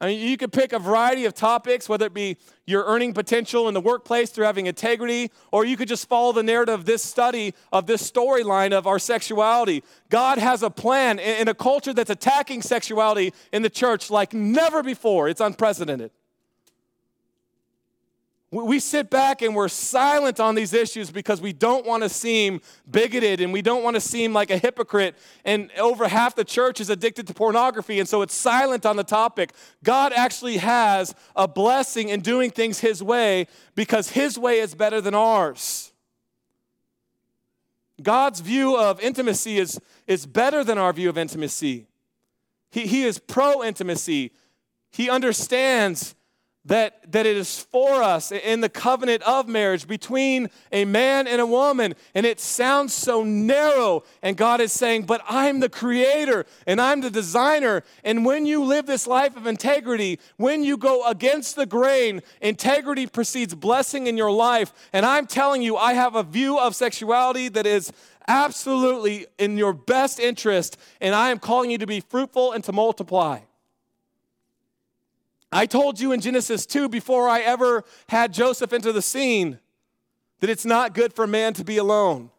I 0.01 0.07
mean, 0.07 0.27
you 0.27 0.38
could 0.38 0.53
pick 0.53 0.71
a 0.71 0.79
variety 0.79 1.25
of 1.25 1.33
topics, 1.33 1.89
whether 1.89 2.05
it 2.05 2.13
be 2.13 2.38
your 2.65 2.85
earning 2.85 3.13
potential 3.13 3.67
in 3.67 3.73
the 3.73 3.81
workplace 3.81 4.29
through 4.29 4.45
having 4.45 4.65
integrity, 4.65 5.29
or 5.51 5.65
you 5.65 5.75
could 5.75 5.89
just 5.89 6.07
follow 6.07 6.31
the 6.31 6.43
narrative 6.43 6.73
of 6.73 6.85
this 6.85 7.03
study, 7.03 7.53
of 7.73 7.85
this 7.85 8.09
storyline 8.09 8.71
of 8.71 8.88
our 8.88 8.97
sexuality. 8.97 9.83
God 10.09 10.38
has 10.38 10.63
a 10.63 10.69
plan 10.69 11.19
in 11.19 11.49
a 11.49 11.53
culture 11.53 11.93
that's 11.93 12.09
attacking 12.09 12.62
sexuality 12.62 13.33
in 13.51 13.62
the 13.62 13.69
church 13.69 14.09
like 14.09 14.33
never 14.33 14.81
before. 14.83 15.27
It's 15.27 15.41
unprecedented. 15.41 16.12
We 18.51 18.79
sit 18.79 19.12
back 19.12 19.43
and 19.43 19.55
we're 19.55 19.67
silent 19.67 20.39
on 20.39 20.55
these 20.55 20.73
issues 20.73 21.12
because 21.12 21.39
we 21.39 21.53
don't 21.53 21.85
want 21.85 22.01
to 22.01 22.09
seem 22.09 22.62
bigoted 22.89 23.41
and 23.41 23.53
we 23.53 23.62
don't 23.62 23.83
want 23.83 23.95
to 23.95 24.01
seem 24.01 24.33
like 24.33 24.49
a 24.49 24.57
hypocrite. 24.57 25.15
And 25.45 25.69
over 25.77 26.07
half 26.07 26.33
the 26.33 26.43
church 26.43 26.81
is 26.81 26.89
addicted 26.89 27.27
to 27.27 27.33
pornography, 27.35 27.99
and 27.99 28.09
so 28.09 28.23
it's 28.23 28.33
silent 28.33 28.88
on 28.88 28.95
the 28.95 29.03
topic. 29.03 29.53
God 29.83 30.13
actually 30.15 30.57
has 30.57 31.13
a 31.35 31.47
blessing 31.47 32.09
in 32.09 32.21
doing 32.21 32.49
things 32.49 32.79
His 32.79 33.03
way 33.03 33.45
because 33.75 34.09
His 34.09 34.39
way 34.39 34.57
is 34.59 34.73
better 34.73 34.99
than 34.99 35.13
ours. 35.13 35.91
God's 38.01 38.39
view 38.39 38.75
of 38.75 38.99
intimacy 38.99 39.59
is, 39.59 39.79
is 40.07 40.25
better 40.25 40.63
than 40.63 40.79
our 40.79 40.91
view 40.91 41.09
of 41.09 41.19
intimacy. 41.19 41.85
He, 42.71 42.88
he 42.88 43.03
is 43.03 43.19
pro 43.19 43.63
intimacy, 43.63 44.31
He 44.89 45.07
understands 45.07 46.15
that, 46.65 47.12
that 47.12 47.26
it 47.26 47.38
is 47.38 47.60
for 47.60 48.04
us 48.04 48.32
in 48.32 48.62
the 48.62 48.69
covenant 48.69 49.24
of 49.24 49.48
marriage 49.48 49.88
between 49.88 50.50
a 50.72 50.86
man 50.86 51.28
and 51.28 51.39
a 51.39 51.45
woman. 51.45 51.95
And 52.13 52.26
it 52.26 52.39
sounds 52.39 52.93
so 52.93 53.24
narrow. 53.24 54.04
And 54.22 54.36
God 54.36 54.60
is 54.60 54.74
saying, 54.74 55.04
But 55.04 55.22
I'm 55.28 55.62
the 55.62 55.69
creator 55.69 56.45
and 56.67 56.82
I'm 56.82 57.02
the 57.02 57.10
designer. 57.10 57.84
And 58.04 58.26
when 58.26 58.45
you 58.45 58.63
live 58.63 58.86
this 58.86 59.08
life 59.08 59.38
of 59.38 59.48
integrity, 59.48 60.19
when 60.38 60.63
you 60.63 60.78
go 60.78 61.06
against 61.08 61.56
the 61.56 61.65
grain, 61.65 62.22
integrity 62.41 63.08
precedes 63.08 63.56
blessing 63.56 64.08
in 64.08 64.17
your 64.17 64.32
life. 64.32 64.74
And 64.91 65.06
I'm 65.06 65.28
telling 65.28 65.62
you, 65.62 65.78
I 65.78 65.93
have 65.93 66.15
a 66.15 66.24
view 66.24 66.60
of 66.60 66.76
sexuality 66.76 67.48
that 67.50 67.65
is 67.65 67.91
absolutely 68.28 69.28
in 69.38 69.58
your 69.58 69.74
best 69.74 70.19
interest. 70.19 70.78
And 71.00 71.15
I 71.15 71.30
am 71.30 71.39
calling 71.39 71.72
you 71.72 71.78
to 71.80 71.88
be 71.88 72.02
fruitful 72.02 72.52
and 72.52 72.63
to 72.65 72.74
multiply. 72.74 73.39
I 75.51 75.65
told 75.65 75.99
you 75.99 76.12
in 76.12 76.21
Genesis 76.21 76.65
2 76.65 76.89
before 76.89 77.27
I 77.27 77.41
ever 77.41 77.83
had 78.07 78.33
Joseph 78.33 78.71
enter 78.71 78.91
the 78.91 79.01
scene 79.01 79.59
that 80.39 80.49
it's 80.49 80.65
not 80.65 80.93
good 80.93 81.13
for 81.13 81.25
man 81.25 81.53
to 81.55 81.63
be 81.63 81.77
alone, 81.77 82.29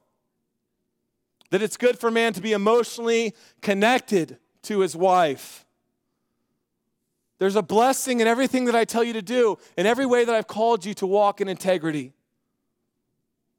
that 1.51 1.61
it's 1.61 1.77
good 1.77 1.99
for 1.99 2.11
man 2.11 2.33
to 2.33 2.41
be 2.41 2.53
emotionally 2.53 3.35
connected 3.61 4.39
to 4.63 4.81
his 4.81 4.95
wife. 4.95 5.67
There's 7.39 7.57
a 7.57 7.63
blessing 7.63 8.21
in 8.21 8.27
everything 8.27 8.67
that 8.67 8.75
I 8.75 8.85
tell 8.85 9.03
you 9.03 9.15
to 9.15 9.23
do, 9.23 9.59
in 9.77 9.87
every 9.87 10.07
way 10.07 10.25
that 10.25 10.35
I've 10.35 10.47
called 10.47 10.85
you 10.85 10.95
to 10.95 11.07
walk 11.07 11.41
in 11.41 11.49
integrity. 11.49 12.13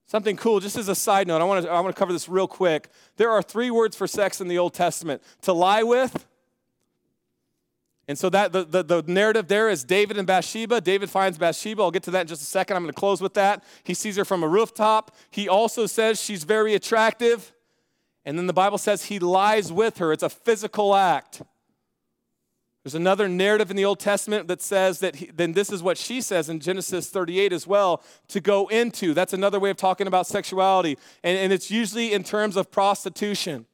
Something 0.05 0.37
cool, 0.37 0.59
just 0.59 0.77
as 0.77 0.87
a 0.87 0.95
side 0.95 1.27
note, 1.27 1.41
I 1.41 1.45
want 1.45 1.65
to, 1.65 1.71
I 1.71 1.79
want 1.79 1.95
to 1.95 1.99
cover 1.99 2.13
this 2.13 2.29
real 2.29 2.47
quick. 2.47 2.89
There 3.17 3.31
are 3.31 3.41
three 3.41 3.71
words 3.71 3.95
for 3.95 4.07
sex 4.07 4.39
in 4.39 4.47
the 4.47 4.57
Old 4.57 4.73
Testament 4.73 5.23
to 5.41 5.53
lie 5.53 5.83
with, 5.83 6.27
and 8.11 8.19
so 8.19 8.29
that 8.29 8.51
the, 8.51 8.65
the, 8.65 8.83
the, 8.83 9.03
narrative 9.07 9.47
there 9.47 9.69
is 9.69 9.85
David 9.85 10.17
and 10.17 10.27
Bathsheba. 10.27 10.81
David 10.81 11.09
finds 11.09 11.37
Bathsheba. 11.37 11.81
I'll 11.81 11.91
get 11.91 12.03
to 12.03 12.11
that 12.11 12.21
in 12.21 12.27
just 12.27 12.41
a 12.41 12.45
second. 12.45 12.75
I'm 12.75 12.83
going 12.83 12.93
to 12.93 12.99
close 12.99 13.21
with 13.21 13.35
that. 13.35 13.63
He 13.85 13.93
sees 13.93 14.17
her 14.17 14.25
from 14.25 14.43
a 14.43 14.49
rooftop. 14.49 15.15
He 15.29 15.47
also 15.47 15.85
says 15.85 16.21
she's 16.21 16.43
very 16.43 16.73
attractive. 16.73 17.53
And 18.25 18.37
then 18.37 18.47
the 18.47 18.53
Bible 18.53 18.77
says 18.77 19.05
he 19.05 19.17
lies 19.17 19.71
with 19.71 19.99
her. 19.99 20.11
It's 20.11 20.23
a 20.23 20.29
physical 20.29 20.93
act. 20.93 21.41
There's 22.83 22.95
another 22.95 23.29
narrative 23.29 23.71
in 23.71 23.77
the 23.77 23.85
Old 23.85 24.01
Testament 24.01 24.49
that 24.49 24.61
says 24.61 24.99
that 24.99 25.15
he, 25.15 25.27
then 25.27 25.53
this 25.53 25.71
is 25.71 25.81
what 25.81 25.97
she 25.97 26.19
says 26.19 26.49
in 26.49 26.59
Genesis 26.59 27.09
38 27.09 27.53
as 27.53 27.65
well 27.65 28.03
to 28.27 28.41
go 28.41 28.67
into. 28.67 29.13
That's 29.13 29.31
another 29.31 29.57
way 29.57 29.69
of 29.69 29.77
talking 29.77 30.07
about 30.07 30.27
sexuality. 30.27 30.97
And, 31.23 31.37
and 31.37 31.53
it's 31.53 31.71
usually 31.71 32.11
in 32.11 32.25
terms 32.25 32.57
of 32.57 32.71
prostitution. 32.71 33.67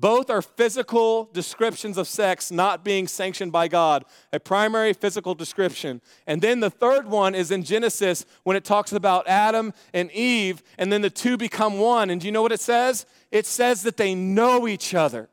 Both 0.00 0.30
are 0.30 0.42
physical 0.42 1.28
descriptions 1.32 1.98
of 1.98 2.06
sex 2.06 2.52
not 2.52 2.84
being 2.84 3.08
sanctioned 3.08 3.50
by 3.50 3.66
God, 3.66 4.04
a 4.32 4.38
primary 4.38 4.92
physical 4.92 5.34
description. 5.34 6.00
And 6.24 6.40
then 6.40 6.60
the 6.60 6.70
third 6.70 7.08
one 7.08 7.34
is 7.34 7.50
in 7.50 7.64
Genesis 7.64 8.24
when 8.44 8.56
it 8.56 8.64
talks 8.64 8.92
about 8.92 9.26
Adam 9.26 9.74
and 9.92 10.12
Eve, 10.12 10.62
and 10.78 10.92
then 10.92 11.02
the 11.02 11.10
two 11.10 11.36
become 11.36 11.78
one. 11.80 12.10
And 12.10 12.20
do 12.20 12.28
you 12.28 12.32
know 12.32 12.42
what 12.42 12.52
it 12.52 12.60
says? 12.60 13.06
It 13.32 13.44
says 13.44 13.82
that 13.82 13.96
they 13.96 14.14
know 14.14 14.68
each 14.68 14.94
other. 14.94 15.28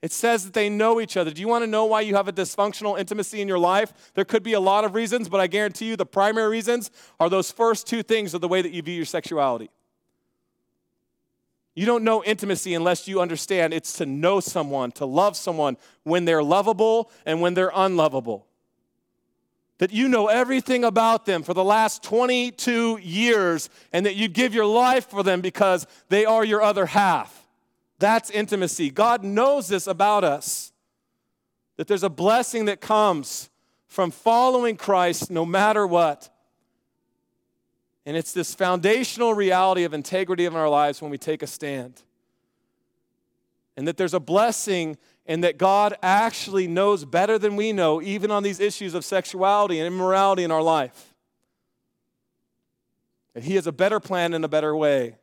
It 0.00 0.12
says 0.12 0.44
that 0.44 0.54
they 0.54 0.68
know 0.68 1.00
each 1.00 1.16
other. 1.16 1.32
Do 1.32 1.40
you 1.40 1.48
want 1.48 1.64
to 1.64 1.66
know 1.66 1.86
why 1.86 2.02
you 2.02 2.14
have 2.14 2.28
a 2.28 2.32
dysfunctional 2.32 2.96
intimacy 2.96 3.40
in 3.40 3.48
your 3.48 3.58
life? 3.58 4.12
There 4.14 4.24
could 4.24 4.44
be 4.44 4.52
a 4.52 4.60
lot 4.60 4.84
of 4.84 4.94
reasons, 4.94 5.28
but 5.28 5.40
I 5.40 5.48
guarantee 5.48 5.86
you 5.86 5.96
the 5.96 6.06
primary 6.06 6.48
reasons 6.48 6.92
are 7.18 7.28
those 7.28 7.50
first 7.50 7.88
two 7.88 8.04
things 8.04 8.32
of 8.32 8.40
the 8.40 8.46
way 8.46 8.62
that 8.62 8.70
you 8.70 8.80
view 8.80 8.94
your 8.94 9.04
sexuality. 9.04 9.70
You 11.78 11.86
don't 11.86 12.02
know 12.02 12.24
intimacy 12.24 12.74
unless 12.74 13.06
you 13.06 13.20
understand 13.20 13.72
it's 13.72 13.92
to 13.98 14.04
know 14.04 14.40
someone, 14.40 14.90
to 14.92 15.06
love 15.06 15.36
someone 15.36 15.76
when 16.02 16.24
they're 16.24 16.42
lovable 16.42 17.08
and 17.24 17.40
when 17.40 17.54
they're 17.54 17.70
unlovable. 17.72 18.48
That 19.78 19.92
you 19.92 20.08
know 20.08 20.26
everything 20.26 20.82
about 20.82 21.24
them 21.24 21.44
for 21.44 21.54
the 21.54 21.62
last 21.62 22.02
22 22.02 22.98
years 23.00 23.70
and 23.92 24.04
that 24.06 24.16
you'd 24.16 24.32
give 24.32 24.54
your 24.54 24.66
life 24.66 25.08
for 25.08 25.22
them 25.22 25.40
because 25.40 25.86
they 26.08 26.24
are 26.24 26.44
your 26.44 26.62
other 26.62 26.86
half. 26.86 27.46
That's 28.00 28.28
intimacy. 28.28 28.90
God 28.90 29.22
knows 29.22 29.68
this 29.68 29.86
about 29.86 30.24
us. 30.24 30.72
That 31.76 31.86
there's 31.86 32.02
a 32.02 32.10
blessing 32.10 32.64
that 32.64 32.80
comes 32.80 33.50
from 33.86 34.10
following 34.10 34.76
Christ 34.76 35.30
no 35.30 35.46
matter 35.46 35.86
what. 35.86 36.28
And 38.08 38.16
it's 38.16 38.32
this 38.32 38.54
foundational 38.54 39.34
reality 39.34 39.84
of 39.84 39.92
integrity 39.92 40.46
in 40.46 40.56
our 40.56 40.70
lives 40.70 41.02
when 41.02 41.10
we 41.10 41.18
take 41.18 41.42
a 41.42 41.46
stand. 41.46 42.00
And 43.76 43.86
that 43.86 43.98
there's 43.98 44.14
a 44.14 44.18
blessing 44.18 44.96
and 45.26 45.44
that 45.44 45.58
God 45.58 45.94
actually 46.02 46.66
knows 46.66 47.04
better 47.04 47.38
than 47.38 47.54
we 47.54 47.70
know, 47.70 48.00
even 48.00 48.30
on 48.30 48.42
these 48.42 48.60
issues 48.60 48.94
of 48.94 49.04
sexuality 49.04 49.78
and 49.78 49.86
immorality 49.86 50.42
in 50.42 50.50
our 50.50 50.62
life. 50.62 51.14
And 53.34 53.44
He 53.44 53.56
has 53.56 53.66
a 53.66 53.72
better 53.72 54.00
plan 54.00 54.32
and 54.32 54.42
a 54.42 54.48
better 54.48 54.74
way. 54.74 55.16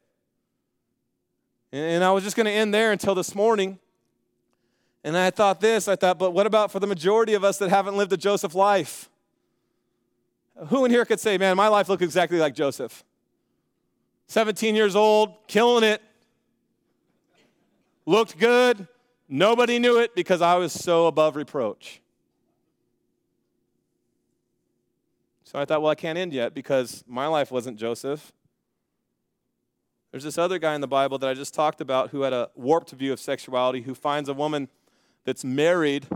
And 1.71 2.03
I 2.03 2.11
was 2.11 2.23
just 2.23 2.35
going 2.35 2.45
to 2.45 2.51
end 2.51 2.71
there 2.71 2.91
until 2.91 3.15
this 3.15 3.33
morning. 3.33 3.79
And 5.03 5.17
I 5.17 5.31
thought 5.31 5.59
this 5.59 5.87
I 5.87 5.95
thought, 5.95 6.19
but 6.19 6.33
what 6.33 6.45
about 6.45 6.71
for 6.71 6.79
the 6.79 6.85
majority 6.85 7.33
of 7.33 7.43
us 7.43 7.57
that 7.57 7.69
haven't 7.69 7.97
lived 7.97 8.13
a 8.13 8.17
Joseph 8.17 8.53
life? 8.53 9.09
Who 10.67 10.85
in 10.85 10.91
here 10.91 11.05
could 11.05 11.19
say, 11.19 11.37
man, 11.37 11.57
my 11.57 11.67
life 11.67 11.89
looked 11.89 12.01
exactly 12.03 12.39
like 12.39 12.55
Joseph? 12.55 13.03
17 14.27 14.75
years 14.75 14.95
old, 14.95 15.36
killing 15.47 15.84
it, 15.84 16.01
looked 18.05 18.39
good. 18.39 18.88
Nobody 19.27 19.80
knew 19.80 19.99
it 19.99 20.15
because 20.15 20.41
I 20.41 20.55
was 20.55 20.71
so 20.71 21.07
above 21.07 21.36
reproach. 21.36 22.01
So 25.43 25.59
I 25.59 25.65
thought, 25.65 25.82
well, 25.82 25.91
I 25.91 25.95
can't 25.95 26.17
end 26.17 26.34
yet 26.34 26.53
because 26.53 27.03
my 27.07 27.27
life 27.27 27.51
wasn't 27.51 27.77
Joseph. 27.77 28.32
There's 30.11 30.23
this 30.23 30.38
other 30.38 30.59
guy 30.59 30.75
in 30.75 30.82
the 30.82 30.88
Bible 30.88 31.17
that 31.19 31.30
I 31.30 31.34
just 31.34 31.53
talked 31.53 31.82
about 31.82 32.11
who 32.11 32.21
had 32.21 32.34
a 32.34 32.49
warped 32.55 32.91
view 32.91 33.11
of 33.11 33.19
sexuality, 33.19 33.82
who 33.82 33.93
finds 33.93 34.30
a 34.30 34.34
woman 34.34 34.69
that's 35.25 35.43
married 35.43 36.07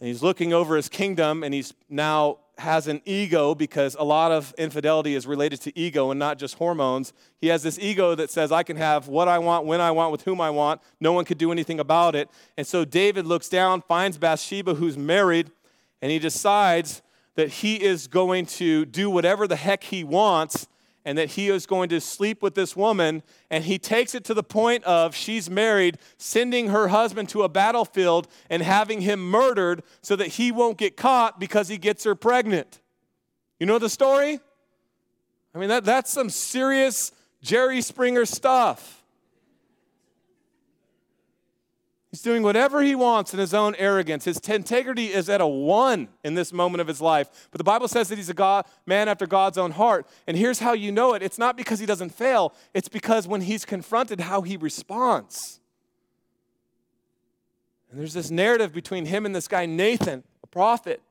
and 0.00 0.08
he's 0.08 0.22
looking 0.22 0.52
over 0.52 0.76
his 0.76 0.88
kingdom 0.88 1.42
and 1.42 1.54
he's 1.54 1.72
now 1.88 2.38
has 2.58 2.86
an 2.86 3.00
ego 3.04 3.54
because 3.54 3.96
a 3.98 4.04
lot 4.04 4.30
of 4.30 4.54
infidelity 4.56 5.14
is 5.14 5.26
related 5.26 5.60
to 5.62 5.78
ego 5.78 6.10
and 6.10 6.18
not 6.18 6.38
just 6.38 6.54
hormones. 6.56 7.12
He 7.40 7.48
has 7.48 7.62
this 7.62 7.78
ego 7.78 8.14
that 8.14 8.30
says, 8.30 8.52
I 8.52 8.62
can 8.62 8.76
have 8.76 9.08
what 9.08 9.28
I 9.28 9.38
want, 9.38 9.66
when 9.66 9.80
I 9.80 9.90
want, 9.90 10.12
with 10.12 10.22
whom 10.22 10.40
I 10.40 10.50
want. 10.50 10.80
No 11.00 11.12
one 11.12 11.24
could 11.24 11.38
do 11.38 11.50
anything 11.50 11.80
about 11.80 12.14
it. 12.14 12.28
And 12.56 12.66
so 12.66 12.84
David 12.84 13.26
looks 13.26 13.48
down, 13.48 13.82
finds 13.82 14.18
Bathsheba, 14.18 14.74
who's 14.74 14.96
married, 14.96 15.50
and 16.00 16.12
he 16.12 16.18
decides 16.18 17.02
that 17.34 17.48
he 17.48 17.82
is 17.82 18.06
going 18.06 18.46
to 18.46 18.84
do 18.84 19.10
whatever 19.10 19.48
the 19.48 19.56
heck 19.56 19.84
he 19.84 20.04
wants 20.04 20.68
and 21.04 21.18
that 21.18 21.30
he 21.30 21.48
is 21.48 21.66
going 21.66 21.88
to 21.90 22.00
sleep 22.00 22.42
with 22.42 22.54
this 22.54 22.74
woman. 22.74 23.22
And 23.50 23.64
he 23.64 23.78
takes 23.78 24.14
it 24.14 24.24
to 24.24 24.34
the 24.34 24.42
point 24.42 24.84
of 24.84 25.14
she's 25.14 25.50
married, 25.50 25.98
sending 26.16 26.68
her 26.68 26.88
husband 26.88 27.28
to 27.30 27.42
a 27.42 27.48
battlefield 27.48 28.26
and 28.48 28.62
having 28.62 29.02
him 29.02 29.20
murdered 29.30 29.82
so 30.00 30.16
that 30.16 30.28
he 30.28 30.50
won't 30.50 30.78
get 30.78 30.96
caught 30.96 31.38
because 31.38 31.68
he 31.68 31.76
gets 31.76 32.04
her 32.04 32.14
pregnant. 32.14 32.80
You 33.60 33.66
know 33.66 33.78
the 33.78 33.90
story? 33.90 34.40
I 35.54 35.58
mean, 35.58 35.68
that, 35.68 35.84
that's 35.84 36.10
some 36.10 36.30
serious 36.30 37.12
Jerry 37.42 37.80
Springer 37.80 38.24
stuff. 38.24 39.03
He's 42.14 42.22
doing 42.22 42.44
whatever 42.44 42.80
he 42.80 42.94
wants 42.94 43.34
in 43.34 43.40
his 43.40 43.52
own 43.52 43.74
arrogance. 43.74 44.24
His 44.24 44.38
integrity 44.38 45.06
is 45.12 45.28
at 45.28 45.40
a 45.40 45.48
one 45.48 46.06
in 46.22 46.34
this 46.34 46.52
moment 46.52 46.80
of 46.80 46.86
his 46.86 47.00
life. 47.00 47.48
But 47.50 47.58
the 47.58 47.64
Bible 47.64 47.88
says 47.88 48.06
that 48.06 48.14
he's 48.14 48.28
a 48.28 48.34
God, 48.34 48.66
man 48.86 49.08
after 49.08 49.26
God's 49.26 49.58
own 49.58 49.72
heart. 49.72 50.06
And 50.28 50.36
here's 50.36 50.60
how 50.60 50.74
you 50.74 50.92
know 50.92 51.14
it 51.14 51.24
it's 51.24 51.38
not 51.38 51.56
because 51.56 51.80
he 51.80 51.86
doesn't 51.86 52.10
fail, 52.10 52.54
it's 52.72 52.86
because 52.86 53.26
when 53.26 53.40
he's 53.40 53.64
confronted, 53.64 54.20
how 54.20 54.42
he 54.42 54.56
responds. 54.56 55.58
And 57.90 57.98
there's 57.98 58.14
this 58.14 58.30
narrative 58.30 58.72
between 58.72 59.06
him 59.06 59.26
and 59.26 59.34
this 59.34 59.48
guy, 59.48 59.66
Nathan, 59.66 60.22
a 60.44 60.46
prophet. 60.46 61.02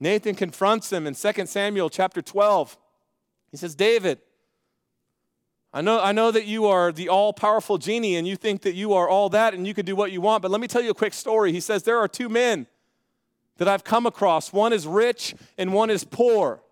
Nathan 0.00 0.34
confronts 0.34 0.90
him 0.90 1.06
in 1.06 1.14
2 1.14 1.44
Samuel 1.44 1.90
chapter 1.90 2.22
12. 2.22 2.78
He 3.50 3.58
says, 3.58 3.74
David, 3.74 4.20
I 5.74 5.80
know, 5.80 6.00
I 6.00 6.12
know 6.12 6.30
that 6.30 6.46
you 6.46 6.66
are 6.66 6.92
the 6.92 7.08
all 7.08 7.32
powerful 7.32 7.78
genie 7.78 8.14
and 8.14 8.28
you 8.28 8.36
think 8.36 8.62
that 8.62 8.74
you 8.74 8.92
are 8.92 9.08
all 9.08 9.28
that 9.30 9.54
and 9.54 9.66
you 9.66 9.74
can 9.74 9.84
do 9.84 9.96
what 9.96 10.12
you 10.12 10.20
want, 10.20 10.40
but 10.40 10.52
let 10.52 10.60
me 10.60 10.68
tell 10.68 10.80
you 10.80 10.90
a 10.90 10.94
quick 10.94 11.12
story. 11.12 11.50
He 11.50 11.58
says, 11.58 11.82
There 11.82 11.98
are 11.98 12.06
two 12.06 12.28
men 12.28 12.68
that 13.56 13.66
I've 13.66 13.82
come 13.82 14.06
across 14.06 14.52
one 14.52 14.72
is 14.72 14.86
rich 14.86 15.34
and 15.58 15.74
one 15.74 15.90
is 15.90 16.04
poor. 16.04 16.62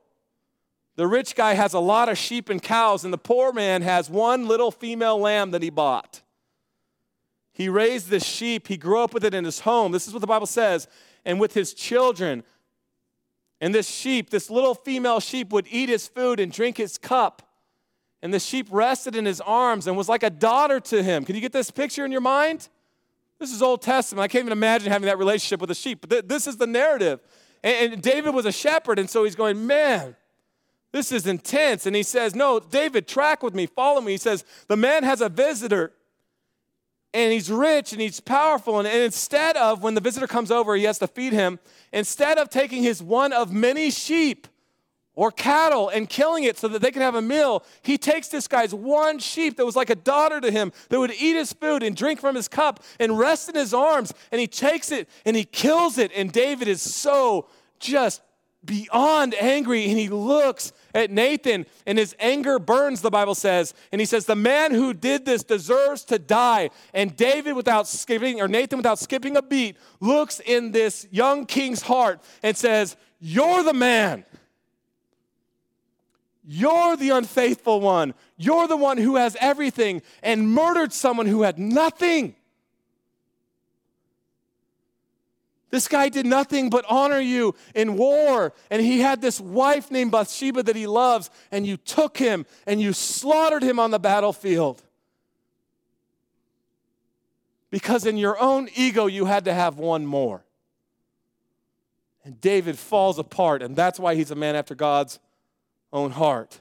The 0.94 1.08
rich 1.08 1.34
guy 1.34 1.54
has 1.54 1.74
a 1.74 1.80
lot 1.80 2.08
of 2.08 2.16
sheep 2.16 2.48
and 2.48 2.62
cows, 2.62 3.02
and 3.02 3.12
the 3.12 3.18
poor 3.18 3.52
man 3.52 3.82
has 3.82 4.08
one 4.08 4.46
little 4.46 4.70
female 4.70 5.18
lamb 5.18 5.50
that 5.50 5.62
he 5.62 5.70
bought. 5.70 6.22
He 7.50 7.68
raised 7.68 8.08
this 8.08 8.24
sheep, 8.24 8.68
he 8.68 8.76
grew 8.76 9.00
up 9.00 9.12
with 9.12 9.24
it 9.24 9.34
in 9.34 9.44
his 9.44 9.60
home. 9.60 9.90
This 9.90 10.06
is 10.06 10.12
what 10.12 10.20
the 10.20 10.28
Bible 10.28 10.46
says. 10.46 10.86
And 11.24 11.40
with 11.40 11.54
his 11.54 11.74
children, 11.74 12.44
and 13.60 13.74
this 13.74 13.88
sheep, 13.88 14.30
this 14.30 14.48
little 14.48 14.74
female 14.74 15.18
sheep, 15.18 15.50
would 15.50 15.66
eat 15.70 15.88
his 15.88 16.06
food 16.06 16.38
and 16.38 16.52
drink 16.52 16.76
his 16.76 16.98
cup. 16.98 17.42
And 18.22 18.32
the 18.32 18.38
sheep 18.38 18.68
rested 18.70 19.16
in 19.16 19.24
his 19.24 19.40
arms 19.40 19.86
and 19.86 19.96
was 19.96 20.08
like 20.08 20.22
a 20.22 20.30
daughter 20.30 20.78
to 20.80 21.02
him. 21.02 21.24
Can 21.24 21.34
you 21.34 21.40
get 21.40 21.52
this 21.52 21.70
picture 21.70 22.04
in 22.04 22.12
your 22.12 22.20
mind? 22.20 22.68
This 23.40 23.52
is 23.52 23.60
Old 23.60 23.82
Testament. 23.82 24.22
I 24.22 24.28
can't 24.28 24.42
even 24.42 24.52
imagine 24.52 24.92
having 24.92 25.06
that 25.06 25.18
relationship 25.18 25.60
with 25.60 25.70
a 25.72 25.74
sheep, 25.74 26.02
but 26.02 26.10
th- 26.10 26.24
this 26.28 26.46
is 26.46 26.56
the 26.56 26.66
narrative. 26.66 27.18
And, 27.64 27.94
and 27.94 28.02
David 28.02 28.32
was 28.32 28.46
a 28.46 28.52
shepherd, 28.52 29.00
and 29.00 29.10
so 29.10 29.24
he's 29.24 29.34
going, 29.34 29.66
Man, 29.66 30.14
this 30.92 31.10
is 31.10 31.26
intense. 31.26 31.84
And 31.84 31.96
he 31.96 32.04
says, 32.04 32.36
No, 32.36 32.60
David, 32.60 33.08
track 33.08 33.42
with 33.42 33.54
me, 33.54 33.66
follow 33.66 34.00
me. 34.00 34.12
He 34.12 34.18
says, 34.18 34.44
The 34.68 34.76
man 34.76 35.02
has 35.02 35.20
a 35.20 35.28
visitor, 35.28 35.92
and 37.14 37.32
he's 37.32 37.50
rich 37.50 37.92
and 37.92 38.00
he's 38.00 38.20
powerful. 38.20 38.78
And, 38.78 38.86
and 38.86 39.02
instead 39.02 39.56
of, 39.56 39.82
when 39.82 39.94
the 39.94 40.00
visitor 40.00 40.26
comes 40.26 40.50
over, 40.50 40.76
he 40.76 40.84
has 40.84 40.98
to 41.00 41.08
feed 41.08 41.32
him, 41.32 41.58
instead 41.92 42.38
of 42.38 42.48
taking 42.48 42.82
his 42.82 43.02
one 43.02 43.32
of 43.32 43.52
many 43.52 43.90
sheep, 43.90 44.46
or 45.14 45.30
cattle 45.30 45.88
and 45.88 46.08
killing 46.08 46.44
it 46.44 46.58
so 46.58 46.68
that 46.68 46.80
they 46.80 46.90
can 46.90 47.02
have 47.02 47.14
a 47.14 47.22
meal. 47.22 47.64
He 47.82 47.98
takes 47.98 48.28
this 48.28 48.48
guy's 48.48 48.74
one 48.74 49.18
sheep 49.18 49.56
that 49.56 49.66
was 49.66 49.76
like 49.76 49.90
a 49.90 49.94
daughter 49.94 50.40
to 50.40 50.50
him 50.50 50.72
that 50.88 50.98
would 50.98 51.12
eat 51.12 51.34
his 51.34 51.52
food 51.52 51.82
and 51.82 51.94
drink 51.94 52.20
from 52.20 52.34
his 52.34 52.48
cup 52.48 52.82
and 52.98 53.18
rest 53.18 53.48
in 53.48 53.54
his 53.54 53.74
arms. 53.74 54.12
And 54.30 54.40
he 54.40 54.46
takes 54.46 54.90
it 54.90 55.08
and 55.24 55.36
he 55.36 55.44
kills 55.44 55.98
it. 55.98 56.12
And 56.14 56.32
David 56.32 56.68
is 56.68 56.80
so 56.80 57.48
just 57.78 58.22
beyond 58.64 59.34
angry 59.40 59.88
and 59.88 59.98
he 59.98 60.08
looks 60.08 60.72
at 60.94 61.10
Nathan 61.10 61.66
and 61.86 61.98
his 61.98 62.14
anger 62.18 62.58
burns, 62.58 63.00
the 63.00 63.10
Bible 63.10 63.34
says. 63.34 63.74
And 63.90 64.00
he 64.00 64.06
says, 64.06 64.26
The 64.26 64.36
man 64.36 64.72
who 64.72 64.94
did 64.94 65.24
this 65.24 65.42
deserves 65.42 66.04
to 66.06 66.18
die. 66.18 66.70
And 66.94 67.14
David, 67.16 67.54
without 67.54 67.86
skipping, 67.86 68.40
or 68.40 68.48
Nathan, 68.48 68.78
without 68.78 68.98
skipping 68.98 69.36
a 69.36 69.42
beat, 69.42 69.76
looks 70.00 70.40
in 70.40 70.72
this 70.72 71.06
young 71.10 71.44
king's 71.44 71.82
heart 71.82 72.22
and 72.42 72.56
says, 72.56 72.96
You're 73.20 73.62
the 73.62 73.74
man. 73.74 74.24
You're 76.44 76.96
the 76.96 77.10
unfaithful 77.10 77.80
one. 77.80 78.14
You're 78.36 78.66
the 78.66 78.76
one 78.76 78.98
who 78.98 79.16
has 79.16 79.36
everything 79.40 80.02
and 80.22 80.50
murdered 80.50 80.92
someone 80.92 81.26
who 81.26 81.42
had 81.42 81.58
nothing. 81.58 82.34
This 85.70 85.88
guy 85.88 86.10
did 86.10 86.26
nothing 86.26 86.68
but 86.68 86.84
honor 86.86 87.20
you 87.20 87.54
in 87.74 87.96
war, 87.96 88.52
and 88.70 88.82
he 88.82 89.00
had 89.00 89.22
this 89.22 89.40
wife 89.40 89.90
named 89.90 90.10
Bathsheba 90.10 90.62
that 90.64 90.76
he 90.76 90.86
loves, 90.86 91.30
and 91.50 91.66
you 91.66 91.78
took 91.78 92.18
him 92.18 92.44
and 92.66 92.78
you 92.80 92.92
slaughtered 92.92 93.62
him 93.62 93.78
on 93.78 93.90
the 93.90 93.98
battlefield. 93.98 94.82
Because 97.70 98.04
in 98.04 98.18
your 98.18 98.38
own 98.38 98.68
ego, 98.74 99.06
you 99.06 99.24
had 99.24 99.46
to 99.46 99.54
have 99.54 99.78
one 99.78 100.04
more. 100.04 100.44
And 102.22 102.38
David 102.38 102.78
falls 102.78 103.18
apart, 103.18 103.62
and 103.62 103.74
that's 103.74 103.98
why 103.98 104.14
he's 104.14 104.30
a 104.30 104.36
man 104.36 104.54
after 104.54 104.74
God's 104.74 105.18
own 105.92 106.12
heart. 106.12 106.60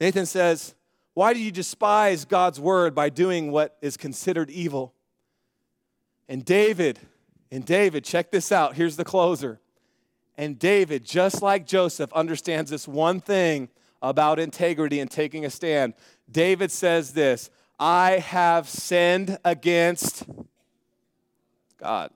Nathan 0.00 0.26
says, 0.26 0.74
Why 1.14 1.32
do 1.32 1.40
you 1.40 1.52
despise 1.52 2.24
God's 2.24 2.58
word 2.58 2.94
by 2.94 3.08
doing 3.08 3.50
what 3.50 3.76
is 3.80 3.96
considered 3.96 4.50
evil? 4.50 4.94
And 6.28 6.44
David, 6.44 6.98
and 7.50 7.64
David, 7.64 8.04
check 8.04 8.30
this 8.30 8.50
out. 8.50 8.74
Here's 8.74 8.96
the 8.96 9.04
closer. 9.04 9.60
And 10.36 10.58
David, 10.58 11.04
just 11.04 11.42
like 11.42 11.66
Joseph, 11.66 12.12
understands 12.12 12.70
this 12.70 12.88
one 12.88 13.20
thing 13.20 13.68
about 14.02 14.38
integrity 14.38 15.00
and 15.00 15.10
taking 15.10 15.44
a 15.44 15.50
stand. 15.50 15.94
David 16.30 16.70
says 16.70 17.12
this 17.12 17.50
I 17.78 18.18
have 18.18 18.68
sinned 18.68 19.38
against 19.44 20.24
God. 21.78 22.10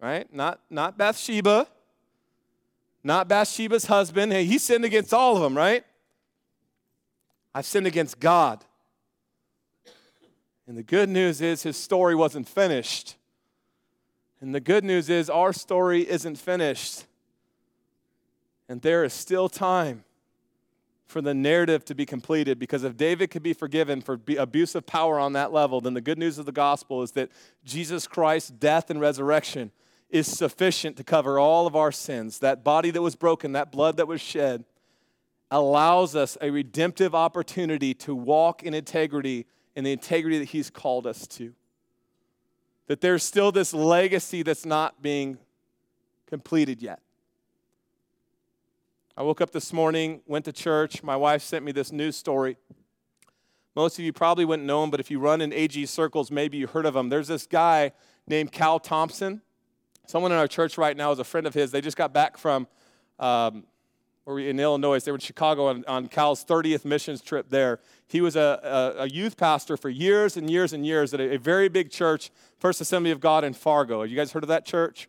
Right? 0.00 0.32
Not, 0.32 0.60
not 0.68 0.98
Bathsheba, 0.98 1.66
not 3.04 3.28
Bathsheba's 3.28 3.84
husband. 3.84 4.32
Hey, 4.32 4.46
he 4.46 4.58
sinned 4.58 4.84
against 4.84 5.12
all 5.12 5.36
of 5.36 5.42
them, 5.42 5.56
right? 5.56 5.84
I've 7.54 7.66
sinned 7.66 7.86
against 7.86 8.18
God. 8.18 8.64
And 10.66 10.76
the 10.76 10.82
good 10.82 11.10
news 11.10 11.42
is 11.42 11.62
his 11.62 11.76
story 11.76 12.14
wasn't 12.14 12.48
finished. 12.48 13.16
And 14.40 14.54
the 14.54 14.60
good 14.60 14.82
news 14.82 15.10
is 15.10 15.28
our 15.28 15.52
story 15.52 16.08
isn't 16.08 16.36
finished. 16.36 17.04
And 18.68 18.80
there 18.80 19.04
is 19.04 19.12
still 19.12 19.50
time 19.50 20.04
for 21.06 21.20
the 21.20 21.34
narrative 21.34 21.84
to 21.84 21.94
be 21.94 22.06
completed 22.06 22.58
because 22.58 22.82
if 22.82 22.96
David 22.96 23.30
could 23.30 23.42
be 23.42 23.52
forgiven 23.52 24.00
for 24.00 24.18
abuse 24.38 24.74
of 24.74 24.86
power 24.86 25.18
on 25.18 25.34
that 25.34 25.52
level, 25.52 25.82
then 25.82 25.92
the 25.92 26.00
good 26.00 26.18
news 26.18 26.38
of 26.38 26.46
the 26.46 26.52
gospel 26.52 27.02
is 27.02 27.12
that 27.12 27.30
Jesus 27.64 28.06
Christ's 28.06 28.50
death 28.50 28.90
and 28.90 29.00
resurrection 29.00 29.70
is 30.10 30.26
sufficient 30.26 30.96
to 30.96 31.04
cover 31.04 31.38
all 31.38 31.66
of 31.66 31.74
our 31.74 31.92
sins. 31.92 32.38
That 32.38 32.62
body 32.62 32.90
that 32.90 33.02
was 33.02 33.16
broken, 33.16 33.52
that 33.52 33.72
blood 33.72 33.96
that 33.96 34.06
was 34.06 34.20
shed, 34.20 34.64
allows 35.50 36.16
us 36.16 36.36
a 36.40 36.50
redemptive 36.50 37.14
opportunity 37.14 37.94
to 37.94 38.14
walk 38.14 38.62
in 38.62 38.74
integrity, 38.74 39.46
in 39.74 39.84
the 39.84 39.92
integrity 39.92 40.38
that 40.38 40.46
He's 40.46 40.70
called 40.70 41.06
us 41.06 41.26
to. 41.28 41.54
That 42.86 43.00
there's 43.00 43.22
still 43.22 43.50
this 43.50 43.72
legacy 43.72 44.42
that's 44.42 44.66
not 44.66 45.02
being 45.02 45.38
completed 46.26 46.82
yet. 46.82 47.00
I 49.16 49.22
woke 49.22 49.40
up 49.40 49.52
this 49.52 49.72
morning, 49.72 50.22
went 50.26 50.44
to 50.46 50.52
church. 50.52 51.02
My 51.02 51.16
wife 51.16 51.42
sent 51.42 51.64
me 51.64 51.70
this 51.70 51.92
news 51.92 52.16
story. 52.16 52.56
Most 53.76 53.98
of 53.98 54.04
you 54.04 54.12
probably 54.12 54.44
wouldn't 54.44 54.66
know 54.66 54.82
him, 54.82 54.90
but 54.90 55.00
if 55.00 55.10
you 55.10 55.18
run 55.18 55.40
in 55.40 55.52
AG 55.52 55.86
circles, 55.86 56.30
maybe 56.30 56.58
you 56.58 56.66
heard 56.66 56.86
of 56.86 56.96
him. 56.96 57.08
There's 57.08 57.28
this 57.28 57.46
guy 57.46 57.92
named 58.26 58.50
Cal 58.50 58.80
Thompson. 58.80 59.42
Someone 60.06 60.32
in 60.32 60.38
our 60.38 60.48
church 60.48 60.76
right 60.76 60.96
now 60.96 61.12
is 61.12 61.18
a 61.18 61.24
friend 61.24 61.46
of 61.46 61.54
his. 61.54 61.70
They 61.70 61.80
just 61.80 61.96
got 61.96 62.12
back 62.12 62.36
from 62.36 62.66
um, 63.18 63.64
where 64.24 64.36
we 64.36 64.48
in 64.48 64.60
Illinois. 64.60 65.02
They 65.02 65.10
were 65.10 65.16
in 65.16 65.20
Chicago 65.20 65.66
on, 65.66 65.84
on 65.86 66.08
Cal's 66.08 66.44
30th 66.44 66.84
missions 66.84 67.20
trip 67.20 67.48
there. 67.48 67.80
He 68.06 68.20
was 68.20 68.36
a, 68.36 68.94
a, 68.98 69.02
a, 69.02 69.08
youth 69.08 69.36
pastor 69.36 69.76
for 69.76 69.88
years 69.88 70.36
and 70.36 70.50
years 70.50 70.72
and 70.72 70.86
years 70.86 71.14
at 71.14 71.20
a, 71.20 71.34
a, 71.34 71.38
very 71.38 71.68
big 71.68 71.90
church, 71.90 72.30
First 72.58 72.80
Assembly 72.80 73.10
of 73.10 73.20
God 73.20 73.44
in 73.44 73.54
Fargo. 73.54 74.02
Have 74.02 74.10
you 74.10 74.16
guys 74.16 74.32
heard 74.32 74.44
of 74.44 74.48
that 74.48 74.66
church? 74.66 75.08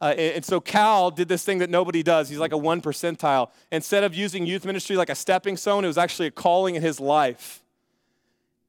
Uh, 0.00 0.14
and, 0.16 0.36
and, 0.36 0.44
so 0.44 0.60
Cal 0.60 1.10
did 1.10 1.28
this 1.28 1.44
thing 1.44 1.58
that 1.58 1.70
nobody 1.70 2.02
does. 2.02 2.28
He's 2.28 2.38
like 2.38 2.52
a 2.52 2.58
one 2.58 2.80
percentile. 2.80 3.50
Instead 3.72 4.04
of 4.04 4.14
using 4.14 4.46
youth 4.46 4.64
ministry 4.64 4.96
like 4.96 5.10
a 5.10 5.14
stepping 5.14 5.56
stone, 5.56 5.84
it 5.84 5.88
was 5.88 5.98
actually 5.98 6.28
a 6.28 6.30
calling 6.30 6.74
in 6.74 6.82
his 6.82 7.00
life. 7.00 7.62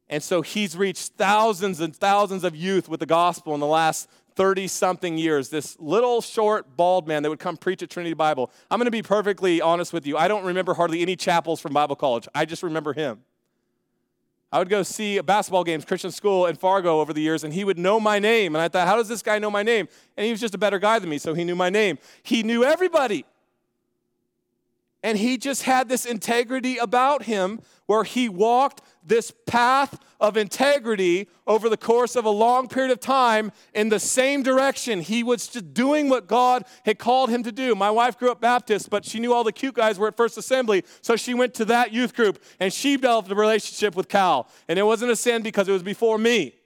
And 0.10 0.24
so 0.24 0.42
he's 0.42 0.76
reached 0.76 1.14
thousands 1.14 1.80
and 1.80 1.96
thousands 1.96 2.44
of 2.44 2.56
youth 2.56 2.90
with 2.90 3.00
the 3.00 3.06
gospel 3.06 3.54
in 3.54 3.60
the 3.60 3.68
last 3.68 4.10
30 4.40 4.70
something 4.70 5.18
years. 5.18 5.50
This 5.50 5.78
little 5.82 6.22
short 6.22 6.78
bald 6.78 7.10
man 7.10 7.24
that 7.24 7.30
would 7.30 7.40
come 7.40 7.58
preach 7.58 7.84
at 7.84 7.90
Trinity 7.90 8.14
Bible. 8.14 8.50
I'm 8.72 8.80
going 8.80 8.86
to 8.86 8.92
be 8.92 9.02
perfectly 9.02 9.60
honest 9.60 9.92
with 9.92 10.08
you. 10.08 10.16
I 10.16 10.30
don't 10.30 10.46
remember 10.46 10.74
hardly 10.74 11.02
any 11.02 11.18
chapels 11.18 11.60
from 11.60 11.74
Bible 11.74 11.98
college. 11.98 12.26
I 12.34 12.46
just 12.46 12.64
remember 12.64 12.94
him. 12.94 13.20
I 14.50 14.60
would 14.60 14.70
go 14.70 14.82
see 14.82 15.20
basketball 15.20 15.66
games, 15.66 15.84
Christian 15.84 16.12
school 16.12 16.46
in 16.46 16.56
Fargo 16.56 17.02
over 17.02 17.12
the 17.12 17.20
years, 17.20 17.44
and 17.44 17.54
he 17.54 17.66
would 17.66 17.78
know 17.78 18.00
my 18.00 18.18
name. 18.18 18.56
And 18.56 18.62
I 18.62 18.70
thought, 18.70 18.88
how 18.88 18.96
does 18.96 19.10
this 19.10 19.22
guy 19.22 19.40
know 19.40 19.52
my 19.52 19.62
name? 19.62 19.90
And 20.16 20.26
he 20.26 20.32
was 20.32 20.40
just 20.40 20.56
a 20.56 20.58
better 20.58 20.80
guy 20.80 21.00
than 21.00 21.10
me, 21.10 21.18
so 21.18 21.34
he 21.34 21.44
knew 21.44 21.56
my 21.56 21.70
name. 21.70 22.00
He 22.24 22.42
knew 22.42 22.64
everybody. 22.64 23.26
And 25.02 25.18
he 25.18 25.38
just 25.38 25.64
had 25.64 25.88
this 25.88 26.06
integrity 26.06 26.78
about 26.78 27.24
him 27.24 27.62
where 27.86 28.04
he 28.04 28.28
walked 28.28 28.82
this 29.04 29.32
path 29.48 29.98
of 30.20 30.36
integrity 30.36 31.28
over 31.48 31.70
the 31.70 31.78
course 31.78 32.18
of 32.18 32.26
a 32.26 32.30
long 32.30 32.68
period 32.68 32.92
of 32.92 33.00
time 33.00 33.52
in 33.74 33.88
the 33.90 34.00
same 34.00 34.44
direction. 34.44 35.00
He 35.00 35.24
was 35.24 35.48
just 35.48 35.74
doing 35.74 36.10
what 36.10 36.28
God 36.28 36.66
had 36.86 37.00
called 37.00 37.30
him 37.30 37.44
to 37.44 37.52
do. 37.52 37.74
My 37.76 37.90
wife 37.90 38.20
grew 38.20 38.30
up 38.30 38.42
Baptist, 38.42 38.90
but 38.90 39.06
she 39.06 39.20
knew 39.20 39.34
all 39.34 39.46
the 39.46 39.54
cute 39.54 39.74
guys 39.74 39.98
were 39.98 40.10
at 40.10 40.18
First 40.18 40.38
Assembly, 40.38 40.84
so 41.02 41.16
she 41.16 41.34
went 41.34 41.54
to 41.56 41.66
that 41.66 41.94
youth 41.94 42.14
group 42.14 42.44
and 42.60 42.74
she 42.74 42.98
developed 42.98 43.32
a 43.32 43.36
relationship 43.36 43.96
with 43.96 44.10
Cal. 44.10 44.50
And 44.68 44.78
it 44.78 44.84
wasn't 44.84 45.12
a 45.12 45.16
sin 45.16 45.42
because 45.42 45.70
it 45.70 45.72
was 45.72 45.84
before 45.84 46.18
me. 46.18 46.59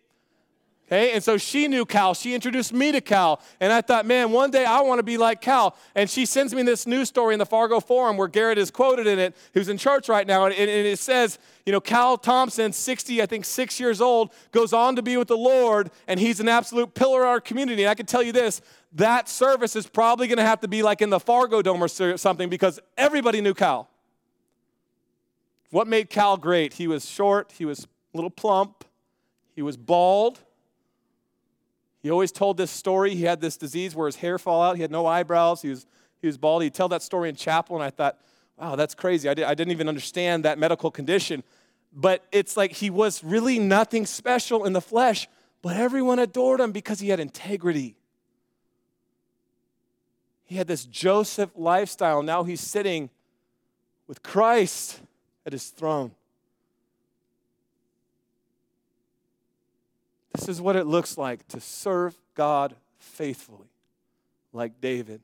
Okay, 0.94 1.12
and 1.14 1.24
so 1.24 1.38
she 1.38 1.68
knew 1.68 1.86
Cal. 1.86 2.14
She 2.14 2.36
introduced 2.36 2.72
me 2.72 2.92
to 2.92 3.02
Cal. 3.02 3.42
And 3.60 3.74
I 3.74 3.82
thought, 3.82 4.06
man, 4.06 4.32
one 4.32 4.52
day 4.52 4.64
I 4.64 4.82
want 4.82 5.00
to 5.00 5.04
be 5.04 5.18
like 5.18 5.42
Cal. 5.42 5.76
And 5.96 6.08
she 6.08 6.24
sends 6.28 6.54
me 6.54 6.62
this 6.62 6.86
news 6.86 7.10
story 7.10 7.34
in 7.34 7.40
the 7.40 7.48
Fargo 7.48 7.80
Forum 7.80 8.16
where 8.16 8.28
Garrett 8.28 8.60
is 8.60 8.70
quoted 8.70 9.08
in 9.08 9.18
it, 9.18 9.36
who's 9.56 9.70
in 9.70 9.80
church 9.80 10.08
right 10.08 10.28
now. 10.28 10.46
And, 10.46 10.54
and 10.54 10.70
it 10.70 11.00
says, 11.00 11.40
you 11.66 11.72
know, 11.72 11.82
Cal 11.82 12.16
Thompson, 12.16 12.72
60, 12.72 13.24
I 13.24 13.26
think 13.26 13.44
six 13.44 13.80
years 13.80 14.02
old, 14.02 14.32
goes 14.52 14.72
on 14.72 14.96
to 14.96 15.02
be 15.02 15.18
with 15.18 15.30
the 15.30 15.38
Lord, 15.38 15.90
and 16.08 16.20
he's 16.20 16.40
an 16.40 16.48
absolute 16.48 16.94
pillar 16.94 17.24
in 17.24 17.28
our 17.28 17.42
community. 17.42 17.82
And 17.82 17.90
I 17.90 17.96
can 17.96 18.06
tell 18.06 18.22
you 18.22 18.32
this 18.32 18.62
that 18.92 19.28
service 19.28 19.76
is 19.76 19.88
probably 19.88 20.28
going 20.28 20.38
to 20.38 20.46
have 20.46 20.62
to 20.62 20.68
be 20.68 20.84
like 20.84 21.02
in 21.02 21.10
the 21.10 21.20
Fargo 21.20 21.64
Dome 21.64 21.84
or 21.84 21.88
something 21.88 22.50
because 22.50 22.80
everybody 22.98 23.42
knew 23.42 23.56
Cal. 23.56 23.90
What 25.72 25.88
made 25.88 26.12
Cal 26.12 26.38
great? 26.38 26.74
He 26.74 26.88
was 26.88 27.10
short, 27.10 27.52
he 27.58 27.66
was 27.66 27.88
a 28.14 28.18
little 28.18 28.30
plump, 28.30 28.86
he 29.56 29.64
was 29.64 29.76
bald. 29.76 30.40
He 32.04 32.12
always 32.12 32.34
told 32.34 32.58
this 32.58 32.70
story. 32.70 33.16
He 33.16 33.24
had 33.24 33.40
this 33.40 33.56
disease 33.56 33.96
where 33.96 34.08
his 34.08 34.18
hair 34.18 34.38
fall 34.38 34.62
out. 34.62 34.76
He 34.76 34.82
had 34.82 34.92
no 34.92 35.06
eyebrows. 35.06 35.62
He 35.62 35.70
was, 35.70 35.88
he 36.20 36.28
was 36.28 36.38
bald. 36.38 36.62
He'd 36.62 36.74
tell 36.74 36.90
that 36.90 37.02
story 37.02 37.30
in 37.30 37.36
chapel, 37.36 37.78
and 37.78 37.84
I 37.84 37.90
thought, 37.90 38.20
wow, 38.58 38.76
that's 38.76 38.94
crazy. 38.94 39.30
I, 39.30 39.34
did, 39.34 39.46
I 39.46 39.54
didn't 39.54 39.72
even 39.72 39.88
understand 39.88 40.44
that 40.44 40.60
medical 40.60 40.92
condition. 40.92 41.44
But 41.94 42.26
it's 42.32 42.58
like 42.58 42.74
he 42.74 42.90
was 42.90 43.24
really 43.24 43.58
nothing 43.58 44.06
special 44.06 44.66
in 44.66 44.74
the 44.74 44.82
flesh, 44.82 45.30
but 45.62 45.78
everyone 45.78 46.20
adored 46.20 46.60
him 46.60 46.74
because 46.74 47.00
he 47.00 47.08
had 47.08 47.22
integrity. 47.22 47.96
He 50.44 50.56
had 50.56 50.68
this 50.68 50.86
Joseph 50.86 51.52
lifestyle. 51.56 52.22
Now 52.22 52.44
he's 52.44 52.62
sitting 52.62 53.10
with 54.08 54.22
Christ 54.22 55.00
at 55.46 55.54
his 55.54 55.70
throne. 55.70 56.12
This 60.34 60.50
is 60.50 60.60
what 60.60 60.76
it 60.76 60.86
looks 60.86 61.18
like 61.18 61.48
to 61.50 61.60
serve 61.60 62.18
God 62.36 62.76
faithfully, 62.98 63.70
like 64.52 64.82
David, 64.82 65.22